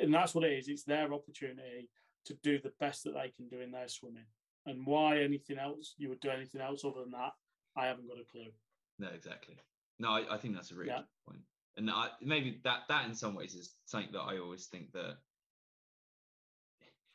and 0.00 0.12
that's 0.14 0.34
what 0.34 0.44
it 0.44 0.52
is, 0.52 0.68
it's 0.68 0.84
their 0.84 1.12
opportunity 1.12 1.90
to 2.24 2.34
do 2.42 2.58
the 2.58 2.72
best 2.80 3.04
that 3.04 3.12
they 3.12 3.30
can 3.36 3.46
do 3.48 3.60
in 3.60 3.70
their 3.70 3.88
swimming. 3.88 4.24
And 4.64 4.86
why 4.86 5.20
anything 5.20 5.58
else 5.58 5.94
you 5.98 6.08
would 6.08 6.20
do 6.20 6.30
anything 6.30 6.62
else 6.62 6.84
other 6.84 7.00
than 7.02 7.10
that, 7.10 7.32
I 7.76 7.86
haven't 7.86 8.08
got 8.08 8.18
a 8.18 8.24
clue. 8.24 8.50
No, 8.98 9.08
exactly. 9.14 9.56
No, 9.98 10.08
I, 10.10 10.34
I 10.34 10.38
think 10.38 10.54
that's 10.54 10.70
a 10.70 10.74
really 10.74 10.88
yeah. 10.88 10.98
good 10.98 11.32
point 11.32 11.42
and 11.76 11.90
I, 11.90 12.08
maybe 12.22 12.60
that 12.64 12.82
that 12.88 13.06
in 13.06 13.14
some 13.14 13.34
ways 13.34 13.54
is 13.54 13.74
something 13.84 14.12
that 14.12 14.20
I 14.20 14.38
always 14.38 14.66
think 14.66 14.92
that 14.92 15.16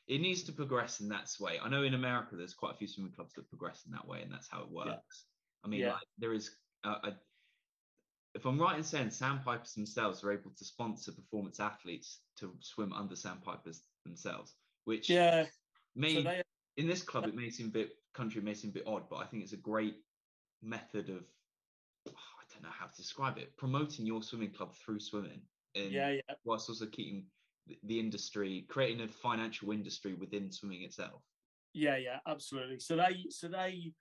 it 0.10 0.20
needs 0.20 0.42
to 0.44 0.52
progress 0.52 1.00
in 1.00 1.08
that 1.10 1.30
way. 1.40 1.60
I 1.64 1.70
know 1.70 1.84
in 1.84 1.94
America 1.94 2.36
there's 2.36 2.56
quite 2.56 2.74
a 2.74 2.78
few 2.78 2.88
swimming 2.88 3.14
clubs 3.14 3.34
that 3.36 3.48
progress 3.48 3.84
in 3.86 3.92
that 3.92 4.08
way, 4.08 4.24
and 4.24 4.32
that's 4.32 4.50
how 4.50 4.62
it 4.62 4.70
works. 4.70 4.90
Yeah. 4.90 5.64
I 5.64 5.68
mean, 5.68 5.80
yeah. 5.82 5.94
like, 5.94 6.08
there 6.18 6.34
is. 6.34 6.52
Uh, 6.84 6.96
a, 7.04 7.14
if 8.34 8.46
I'm 8.46 8.60
right 8.60 8.76
in 8.78 8.84
saying 8.84 9.12
sandpipers 9.12 9.74
themselves 9.74 10.24
are 10.24 10.32
able 10.32 10.52
to 10.58 10.66
sponsor 10.66 11.12
performance 11.12 11.60
athletes 11.60 12.22
to 12.40 12.52
swim 12.60 12.92
under 12.92 13.16
sandpipers 13.16 13.82
themselves, 14.04 14.56
which 14.86 15.10
yeah, 15.10 15.46
may 15.96 16.16
so 16.16 16.22
they, 16.24 16.42
in 16.78 16.88
this 16.88 17.04
club 17.04 17.26
it 17.26 17.36
may 17.36 17.50
seem 17.50 17.68
a 17.68 17.72
bit 17.72 17.92
country 18.14 18.42
may 18.42 18.54
seem 18.54 18.72
a 18.72 18.74
bit 18.74 18.88
odd, 18.88 19.04
but 19.10 19.18
I 19.18 19.26
think 19.26 19.44
it's 19.44 19.54
a 19.54 19.58
great 19.58 19.96
method 20.62 21.10
of 21.10 21.24
I 22.08 22.44
don't 22.54 22.64
know 22.64 22.70
how 22.72 22.88
to 22.88 22.96
describe 22.96 23.38
it 23.38 23.56
promoting 23.58 24.06
your 24.06 24.24
swimming 24.24 24.52
club 24.52 24.74
through 24.76 25.00
swimming 25.00 25.42
and 25.76 25.92
yeah 25.92 26.10
yeah 26.12 26.36
whilst 26.44 26.70
also 26.70 26.86
keeping 26.86 27.26
the 27.84 28.00
industry 28.00 28.66
creating 28.70 29.02
a 29.02 29.08
financial 29.08 29.72
industry 29.72 30.14
within 30.14 30.52
swimming 30.52 30.84
itself 30.84 31.22
yeah 31.74 31.98
yeah 31.98 32.18
absolutely 32.28 32.80
so 32.80 32.96
they 32.96 33.26
so 33.30 33.48
they 33.48 33.92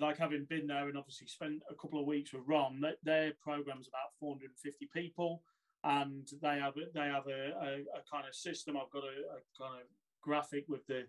like 0.00 0.18
having 0.18 0.46
been 0.48 0.66
there 0.66 0.88
and 0.88 0.96
obviously 0.96 1.26
spent 1.26 1.60
a 1.70 1.74
couple 1.74 2.00
of 2.00 2.06
weeks 2.06 2.32
with 2.32 2.42
ron 2.46 2.80
their, 2.80 2.94
their 3.02 3.32
program's 3.42 3.88
about 3.88 4.12
450 4.18 4.88
people 4.92 5.42
and 5.84 6.28
they 6.40 6.58
have 6.58 6.74
they 6.94 7.00
have 7.00 7.26
a, 7.26 7.52
a, 7.60 7.72
a 7.98 8.02
kind 8.10 8.26
of 8.26 8.34
system 8.34 8.76
i've 8.76 8.90
got 8.90 9.04
a, 9.04 9.36
a, 9.36 9.40
kind 9.58 9.80
of 9.80 9.86
graphic 10.22 10.64
with 10.68 10.86
the 10.86 11.02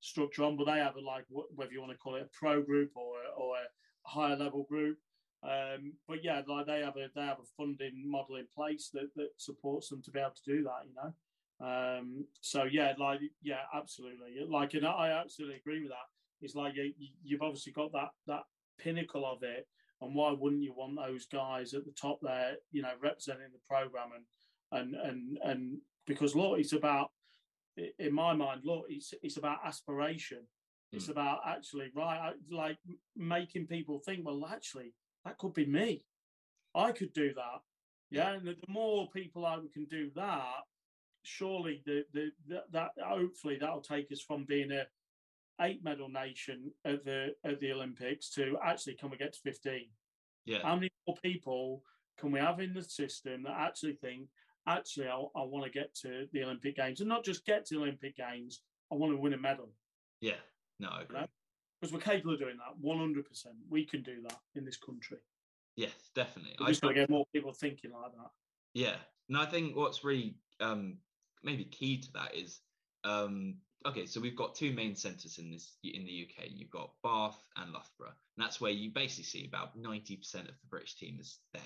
structure 0.00 0.44
on 0.44 0.56
but 0.56 0.66
they 0.66 0.78
have 0.78 0.96
a 0.96 1.00
like 1.00 1.24
whether 1.54 1.72
you 1.72 1.80
want 1.80 1.92
to 1.92 1.98
call 1.98 2.16
it 2.16 2.22
a 2.22 2.38
pro 2.38 2.62
group 2.62 2.90
or 2.94 3.14
or 3.36 3.56
a 3.56 4.08
higher 4.08 4.36
level 4.36 4.64
group 4.64 4.98
um, 5.42 5.92
but 6.08 6.24
yeah, 6.24 6.42
like 6.46 6.66
they 6.66 6.80
have 6.80 6.96
a 6.96 7.08
they 7.14 7.22
have 7.22 7.38
a 7.38 7.52
funding 7.56 8.02
model 8.04 8.36
in 8.36 8.46
place 8.54 8.90
that 8.92 9.10
that 9.16 9.30
supports 9.36 9.88
them 9.88 10.02
to 10.02 10.10
be 10.10 10.18
able 10.18 10.30
to 10.30 10.50
do 10.50 10.62
that. 10.64 10.86
You 10.86 10.94
know. 10.94 11.14
Um, 11.60 12.26
so 12.40 12.64
yeah, 12.64 12.92
like 12.98 13.20
yeah, 13.42 13.62
absolutely. 13.74 14.36
Like, 14.48 14.74
and 14.74 14.86
I 14.86 15.10
absolutely 15.10 15.56
agree 15.56 15.80
with 15.80 15.90
that. 15.90 16.08
It's 16.40 16.54
like 16.54 16.74
you, 16.76 16.92
you've 17.24 17.42
obviously 17.42 17.72
got 17.72 17.92
that 17.92 18.10
that 18.26 18.42
pinnacle 18.78 19.24
of 19.24 19.42
it, 19.42 19.66
and 20.00 20.14
why 20.14 20.32
wouldn't 20.32 20.62
you 20.62 20.74
want 20.74 20.96
those 20.96 21.26
guys 21.26 21.74
at 21.74 21.84
the 21.84 21.92
top 21.92 22.18
there, 22.22 22.56
you 22.72 22.82
know, 22.82 22.92
representing 23.02 23.48
the 23.52 23.58
program 23.68 24.10
and 24.14 24.24
and 24.72 24.94
and 24.94 25.38
and 25.42 25.78
because 26.06 26.34
look, 26.34 26.58
it's 26.58 26.72
about 26.72 27.10
in 27.98 28.14
my 28.14 28.32
mind, 28.34 28.62
look, 28.64 28.84
it's 28.88 29.14
it's 29.22 29.36
about 29.36 29.58
aspiration. 29.64 30.42
It's 30.92 31.06
mm. 31.06 31.10
about 31.10 31.40
actually 31.46 31.90
right, 31.94 32.34
like 32.50 32.78
making 33.16 33.66
people 33.66 33.98
think. 33.98 34.24
Well, 34.24 34.48
actually, 34.50 34.92
that 35.24 35.38
could 35.38 35.54
be 35.54 35.66
me. 35.66 36.04
I 36.74 36.92
could 36.92 37.12
do 37.12 37.32
that. 37.34 37.60
Yeah, 38.10 38.34
and 38.34 38.46
the, 38.46 38.54
more 38.68 39.08
people 39.10 39.44
I 39.44 39.58
can 39.72 39.86
do 39.86 40.10
that, 40.14 40.62
surely 41.26 41.82
the, 41.84 42.04
the, 42.12 42.30
the 42.48 42.62
that 42.72 42.90
hopefully 43.02 43.58
that'll 43.60 43.80
take 43.80 44.10
us 44.12 44.20
from 44.20 44.44
being 44.44 44.72
a 44.72 44.84
eight 45.62 45.82
medal 45.82 46.08
nation 46.08 46.70
at 46.84 47.04
the 47.04 47.34
at 47.44 47.58
the 47.60 47.72
Olympics 47.72 48.30
to 48.30 48.56
actually 48.64 48.94
can 48.94 49.10
we 49.10 49.16
get 49.16 49.32
to 49.32 49.40
fifteen? 49.40 49.88
Yeah. 50.44 50.58
How 50.62 50.74
many 50.76 50.90
more 51.06 51.16
people 51.22 51.82
can 52.18 52.32
we 52.32 52.38
have 52.38 52.60
in 52.60 52.72
the 52.72 52.82
system 52.82 53.42
that 53.44 53.56
actually 53.58 53.94
think 53.94 54.28
actually 54.68 55.08
I, 55.08 55.16
I 55.16 55.44
want 55.44 55.64
to 55.64 55.70
get 55.70 55.94
to 56.02 56.26
the 56.32 56.44
Olympic 56.44 56.76
Games 56.76 57.00
and 57.00 57.08
not 57.08 57.24
just 57.24 57.44
get 57.44 57.66
to 57.66 57.74
the 57.74 57.80
Olympic 57.80 58.16
Games, 58.16 58.62
I 58.92 58.94
want 58.94 59.12
to 59.12 59.20
win 59.20 59.34
a 59.34 59.38
medal. 59.38 59.70
Yeah. 60.20 60.40
No, 60.78 60.88
I 60.90 61.02
agree. 61.02 61.16
You 61.16 61.22
know? 61.22 61.28
because 61.80 61.92
we're 61.92 62.00
capable 62.00 62.34
of 62.34 62.40
doing 62.40 62.56
that 62.56 62.82
100%. 62.84 63.46
We 63.68 63.84
can 63.84 64.02
do 64.02 64.22
that 64.22 64.38
in 64.54 64.64
this 64.64 64.76
country. 64.76 65.18
Yes, 65.76 65.92
definitely. 66.14 66.56
We 66.58 66.66
just 66.66 66.80
got 66.80 66.88
to 66.88 66.94
get 66.94 67.10
more 67.10 67.26
people 67.34 67.52
thinking 67.52 67.92
like 67.92 68.12
that. 68.12 68.30
Yeah. 68.72 68.96
And 69.28 69.36
I 69.36 69.46
think 69.46 69.76
what's 69.76 70.04
really 70.04 70.36
um, 70.60 70.96
maybe 71.42 71.64
key 71.64 71.98
to 71.98 72.12
that 72.14 72.34
is 72.34 72.60
um, 73.04 73.56
okay, 73.86 74.06
so 74.06 74.20
we've 74.20 74.36
got 74.36 74.54
two 74.54 74.72
main 74.72 74.94
centres 74.94 75.38
in 75.38 75.50
this 75.50 75.76
in 75.84 76.04
the 76.04 76.28
UK. 76.28 76.48
You've 76.50 76.70
got 76.70 76.90
Bath 77.02 77.38
and 77.56 77.72
Loughborough. 77.72 78.14
And 78.36 78.44
that's 78.44 78.60
where 78.60 78.72
you 78.72 78.90
basically 78.90 79.24
see 79.24 79.46
about 79.46 79.78
90% 79.80 80.34
of 80.40 80.46
the 80.46 80.68
British 80.68 80.96
team 80.96 81.18
is 81.20 81.38
there. 81.52 81.62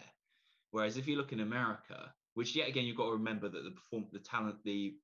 Whereas 0.70 0.96
if 0.96 1.08
you 1.08 1.16
look 1.16 1.32
in 1.32 1.40
America, 1.40 2.12
which 2.34 2.54
yet 2.54 2.68
again 2.68 2.84
you've 2.84 2.96
got 2.96 3.06
to 3.06 3.12
remember 3.12 3.48
that 3.48 3.64
the 3.64 3.70
perform 3.70 4.06
the 4.12 4.18
talent, 4.20 4.56
the 4.64 4.94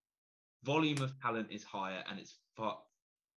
volume 0.63 1.03
of 1.03 1.19
talent 1.21 1.49
is 1.51 1.65
higher 1.65 2.03
and 2.09 2.19
it's 2.19 2.35
far 2.57 2.79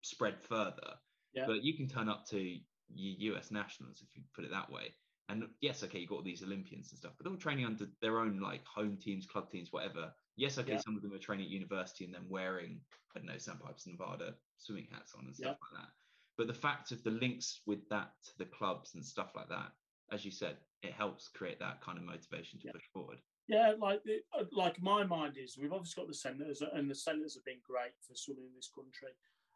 spread 0.02 0.36
further. 0.42 0.96
Yeah. 1.34 1.46
But 1.48 1.64
you 1.64 1.76
can 1.76 1.88
turn 1.88 2.10
up 2.10 2.28
to 2.30 2.58
US 2.96 3.52
nationals 3.52 4.02
if 4.02 4.16
you 4.16 4.24
put 4.36 4.46
it 4.46 4.52
that 4.52 4.72
way. 4.72 4.94
And 5.30 5.44
yes, 5.60 5.84
okay, 5.84 6.00
you 6.00 6.08
got 6.08 6.16
all 6.16 6.24
these 6.24 6.44
Olympians 6.44 6.92
and 6.92 7.00
stuff, 7.00 7.12
but 7.18 7.26
they're 7.26 7.34
all 7.34 7.40
training 7.40 7.66
under 7.66 7.88
their 8.02 8.20
own 8.20 8.40
like 8.40 8.66
home 8.66 8.98
teams, 8.98 9.26
club 9.26 9.52
teams, 9.52 9.72
whatever. 9.72 10.14
Yes, 10.38 10.58
okay, 10.58 10.74
yeah. 10.74 10.78
some 10.78 10.96
of 10.96 11.02
them 11.02 11.14
are 11.14 11.18
training 11.18 11.48
at 11.48 11.52
university 11.52 12.06
and 12.06 12.14
then 12.14 12.22
wearing, 12.30 12.80
I 13.16 13.20
don't 13.20 13.28
know, 13.28 13.38
Sandpipers 13.38 13.88
Nevada 13.88 14.36
swimming 14.58 14.88
hats 14.92 15.14
on 15.18 15.26
and 15.26 15.36
stuff 15.36 15.58
yeah. 15.60 15.78
like 15.78 15.84
that. 15.84 15.92
But 16.38 16.48
the 16.48 16.54
fact 16.54 16.92
of 16.92 17.04
the 17.04 17.12
links 17.12 17.62
with 17.66 17.88
that 17.90 18.12
to 18.26 18.32
the 18.38 18.46
clubs 18.46 18.94
and 18.94 19.04
stuff 19.04 19.32
like 19.36 19.50
that, 19.50 19.72
as 20.12 20.24
you 20.24 20.32
said, 20.32 20.58
it 20.84 20.94
helps 20.94 21.28
create 21.28 21.60
that 21.60 21.82
kind 21.82 21.98
of 21.98 22.04
motivation 22.04 22.60
to 22.60 22.68
yeah. 22.68 22.72
push 22.72 22.86
forward. 22.94 23.18
Yeah, 23.48 23.74
like 23.80 24.02
uh, 24.38 24.44
like 24.52 24.82
my 24.82 25.04
mind 25.04 25.38
is, 25.42 25.58
we've 25.60 25.74
obviously 25.74 26.02
got 26.02 26.08
the 26.08 26.14
centres, 26.14 26.62
and 26.62 26.90
the 26.90 26.96
centres 26.96 27.34
have 27.36 27.46
been 27.46 27.62
great 27.68 27.94
for 28.06 28.14
swimming 28.14 28.46
in 28.46 28.56
this 28.56 28.70
country. 28.74 29.16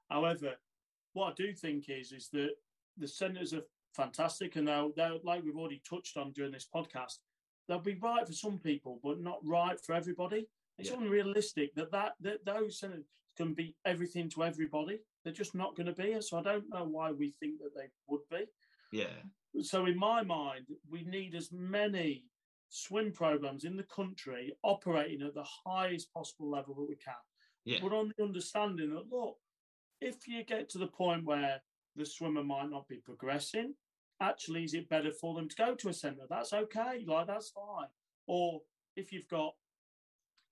However, 0.10 0.54
what 1.14 1.32
I 1.32 1.34
do 1.36 1.54
think 1.54 1.86
is 1.90 2.12
is 2.12 2.30
that 2.32 2.52
the 2.98 3.08
centres 3.08 3.54
are 3.54 3.64
fantastic, 3.94 4.56
and 4.56 4.68
they'll, 4.68 4.94
they'll 4.96 5.20
like 5.24 5.44
we've 5.44 5.58
already 5.58 5.82
touched 5.88 6.18
on 6.18 6.32
during 6.32 6.54
this 6.54 6.68
podcast, 6.74 7.18
they'll 7.68 7.80
be 7.80 8.00
right 8.02 8.26
for 8.26 8.34
some 8.34 8.58
people, 8.60 9.00
but 9.04 9.20
not 9.20 9.40
right 9.44 9.80
for 9.80 9.94
everybody. 9.94 10.48
It's 10.78 10.90
yeah. 10.90 10.98
unrealistic 10.98 11.76
that, 11.76 11.92
that 11.92 12.14
that 12.22 12.46
those 12.46 12.80
centres 12.80 13.06
can 13.38 13.54
be 13.54 13.76
everything 13.86 14.30
to 14.32 14.44
everybody. 14.44 15.00
They're 15.24 15.34
just 15.34 15.56
not 15.56 15.76
going 15.76 15.88
to 15.88 15.94
be. 15.94 16.18
So 16.22 16.38
I 16.38 16.42
don't 16.42 16.70
know 16.70 16.86
why 16.86 17.12
we 17.12 17.34
think 17.40 17.60
that 17.60 17.76
they 17.76 17.88
would 18.08 18.22
be. 18.30 18.46
Yeah. 18.92 19.06
So 19.62 19.86
in 19.86 19.98
my 19.98 20.24
mind, 20.24 20.66
we 20.90 21.04
need 21.04 21.36
as 21.36 21.50
many 21.52 22.26
swim 22.70 23.12
programs 23.12 23.64
in 23.66 23.76
the 23.76 23.84
country 23.84 24.54
operating 24.64 25.22
at 25.22 25.34
the 25.34 25.46
highest 25.66 26.14
possible 26.14 26.50
level 26.50 26.74
that 26.76 26.90
we 26.90 26.96
can. 26.96 27.14
Yeah. 27.66 27.80
But 27.82 27.94
on 27.94 28.12
the 28.18 28.24
understanding 28.24 28.94
that 28.94 29.12
look, 29.12 29.38
if 30.00 30.28
you 30.28 30.44
get 30.44 30.70
to 30.70 30.78
the 30.78 30.88
point 30.88 31.26
where 31.26 31.62
the 31.96 32.06
swimmer 32.06 32.44
might 32.44 32.70
not 32.70 32.88
be 32.88 33.02
progressing, 33.04 33.76
actually, 34.22 34.64
is 34.64 34.74
it 34.74 34.90
better 34.90 35.12
for 35.12 35.36
them 35.36 35.50
to 35.50 35.56
go 35.56 35.76
to 35.76 35.90
a 35.90 35.94
centre? 35.94 36.24
That's 36.30 36.54
okay, 36.54 37.04
like 37.06 37.28
that's 37.28 37.50
fine. 37.50 37.88
Or 38.28 38.62
if 38.96 39.12
you've 39.12 39.28
got 39.28 39.54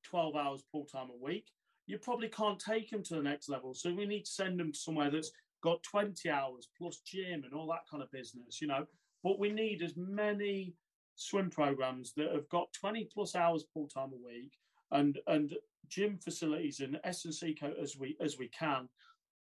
12 0.04 0.36
hours 0.36 0.64
full 0.72 0.86
time 0.86 1.10
a 1.10 1.26
week, 1.26 1.48
you 1.88 1.98
probably 1.98 2.30
can't 2.30 2.60
take 2.60 2.90
them 2.90 3.04
to 3.04 3.16
the 3.16 3.24
next 3.24 3.50
level. 3.50 3.74
So 3.74 3.94
we 3.94 4.06
need 4.06 4.26
to 4.26 4.32
send 4.32 4.60
them 4.60 4.72
to 4.72 4.78
somewhere 4.78 5.10
that's 5.10 5.32
got 5.62 5.84
20 5.84 6.30
hours 6.30 6.70
plus 6.78 7.02
gym 7.06 7.44
and 7.44 7.54
all 7.54 7.68
that 7.68 7.88
kind 7.90 8.04
of 8.04 8.12
business, 8.12 8.62
you 8.62 8.68
know. 8.68 8.86
But 9.24 9.40
we 9.40 9.52
need 9.52 9.82
as 9.82 9.94
many 9.98 10.76
swim 11.16 11.50
programs 11.50 12.14
that 12.14 12.32
have 12.32 12.48
got 12.50 12.72
20 12.74 13.10
plus 13.14 13.36
hours 13.36 13.66
full 13.74 13.88
time 13.88 14.12
a 14.14 14.26
week 14.26 14.54
and 14.92 15.20
and 15.28 15.54
gym 15.90 16.18
facilities 16.18 16.80
and 16.80 17.00
S 17.04 17.26
and 17.26 17.34
C 17.34 17.58
as 17.82 17.98
we 17.98 18.16
as 18.22 18.38
we 18.38 18.48
can 18.48 18.88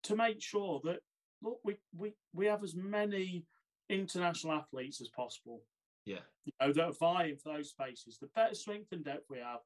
to 0.03 0.15
make 0.15 0.41
sure 0.41 0.79
that 0.83 0.99
look 1.41 1.59
we 1.63 1.77
we 1.95 2.13
we 2.33 2.45
have 2.45 2.63
as 2.63 2.75
many 2.75 3.45
international 3.89 4.53
athletes 4.53 5.01
as 5.01 5.09
possible. 5.09 5.61
Yeah, 6.05 6.19
you 6.45 6.53
know 6.61 6.71
that 6.71 6.85
are 6.85 6.93
vying 6.93 7.35
for 7.35 7.53
those 7.53 7.69
spaces. 7.69 8.17
The 8.17 8.29
better 8.35 8.55
strength 8.55 8.93
and 8.93 9.03
depth 9.03 9.25
we 9.29 9.39
have, 9.39 9.59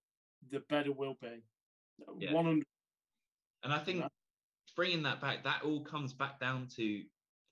the 0.49 0.59
better 0.69 0.91
we'll 0.91 1.17
be. 1.21 1.43
Yeah. 2.17 2.33
100. 2.33 2.63
And 3.63 3.73
I 3.73 3.79
think 3.79 3.99
Yeah. 3.99 4.07
bringing 4.75 5.03
that 5.03 5.21
back, 5.21 5.43
that 5.43 5.63
all 5.63 5.83
comes 5.83 6.13
back 6.13 6.39
down 6.39 6.67
to 6.75 7.03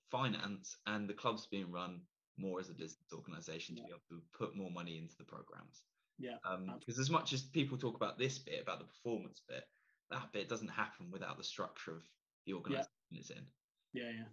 finance 0.10 0.78
and 0.88 1.08
the 1.08 1.14
clubs 1.14 1.46
being 1.46 1.72
run 1.72 2.02
more 2.38 2.60
as 2.60 2.70
a 2.70 2.74
business 2.74 3.14
organization 3.14 3.76
to 3.76 3.82
Yeah. 3.82 3.88
be 3.88 3.92
able 3.94 4.22
to 4.22 4.22
put 4.34 4.56
more 4.56 4.72
money 4.72 4.98
into 4.98 5.16
the 5.18 5.26
programs. 5.26 5.84
Yeah, 6.18 6.38
Um, 6.44 6.78
because 6.80 7.00
as 7.00 7.10
much 7.10 7.32
as 7.32 7.44
people 7.44 7.78
talk 7.78 7.96
about 7.96 8.18
this 8.18 8.40
bit, 8.40 8.62
about 8.62 8.80
the 8.80 8.86
performance 8.86 9.42
bit, 9.48 9.70
that 10.10 10.32
bit 10.34 10.50
doesn't 10.50 10.68
happen 10.70 11.12
without 11.12 11.38
the 11.38 11.44
structure 11.44 11.96
of 11.96 12.04
the 12.46 12.54
organization 12.54 12.90
it's 13.12 13.30
in. 13.30 13.52
Yeah, 13.94 14.10
yeah. 14.12 14.30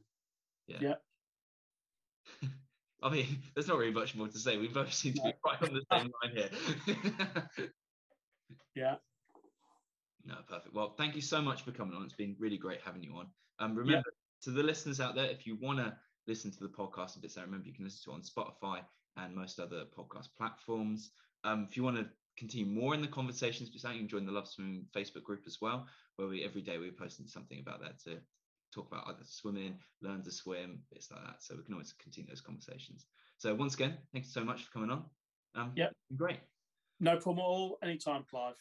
Yeah. 0.67 0.79
Yeah. 0.81 0.95
I 3.03 3.11
mean, 3.11 3.43
there's 3.55 3.69
not 3.69 3.79
really 3.79 3.93
much 3.93 4.15
more 4.17 4.27
to 4.27 4.39
say. 4.39 4.57
We 4.57 4.69
both 4.69 4.93
seem 4.93 5.15
to 5.15 5.23
be 5.23 5.33
right 5.45 5.63
on 5.63 5.75
the 5.75 5.85
same 5.93 6.11
line 6.23 6.35
here. 6.35 7.73
Yeah. 8.75 8.97
No, 10.25 10.35
perfect. 10.49 10.75
Well, 10.75 10.95
thank 10.99 11.15
you 11.15 11.21
so 11.21 11.41
much 11.41 11.63
for 11.63 11.71
coming 11.71 11.97
on. 11.97 12.05
It's 12.05 12.15
been 12.15 12.37
really 12.39 12.59
great 12.59 12.81
having 12.85 13.03
you 13.03 13.15
on. 13.17 13.29
Um, 13.59 13.77
remember 13.77 14.13
to 14.43 14.51
the 14.51 14.63
listeners 14.63 15.01
out 15.01 15.15
there, 15.15 15.27
if 15.27 15.47
you 15.47 15.57
want 15.57 15.79
to 15.79 15.97
listen 16.27 16.51
to 16.51 16.61
the 16.61 16.69
podcast 16.69 17.17
a 17.17 17.21
bit, 17.21 17.31
so 17.31 17.41
remember 17.43 17.67
you 17.67 17.75
can 17.75 17.85
listen 17.85 18.01
to 18.05 18.11
it 18.11 18.15
on 18.15 18.23
Spotify 18.23 18.81
and 19.17 19.35
most 19.35 19.61
other 19.61 19.85
podcast 19.97 20.29
platforms. 20.37 21.11
Um, 21.45 21.67
if 21.71 21.77
you 21.77 21.85
want 21.85 21.97
to 21.97 22.07
continue 22.37 22.67
more 22.67 22.95
in 22.95 23.01
the 23.01 23.09
conversations, 23.09 23.71
you 23.73 23.81
can 23.81 24.09
join 24.09 24.27
the 24.27 24.33
Love 24.33 24.49
Swimming 24.49 24.87
Facebook 24.95 25.23
group 25.23 25.45
as 25.47 25.59
well, 25.61 25.87
where 26.17 26.29
we 26.29 26.45
every 26.45 26.61
day 26.61 26.79
we're 26.79 26.93
posting 26.93 27.27
something 27.27 27.61
about 27.61 27.81
that 27.81 28.01
to 28.01 28.19
talk 28.75 28.89
about 28.89 29.07
either 29.09 29.25
swimming, 29.25 29.79
learn 30.03 30.23
to 30.23 30.31
swim, 30.31 30.81
bits 30.93 31.11
like 31.11 31.25
that. 31.25 31.37
So 31.43 31.55
we 31.57 31.63
can 31.63 31.75
always 31.75 31.95
continue 31.95 32.29
those 32.29 32.41
conversations. 32.41 33.07
So 33.39 33.55
once 33.55 33.75
again, 33.75 33.97
thank 34.13 34.25
you 34.25 34.31
so 34.31 34.45
much 34.45 34.65
for 34.65 34.73
coming 34.73 34.91
on. 34.91 35.05
Um, 35.55 35.73
Yep. 35.77 35.93
Great. 36.17 36.41
No 37.01 37.17
problem 37.19 37.39
at 37.39 37.47
all. 37.47 37.79
Anytime, 37.83 38.25
Clive. 38.29 38.55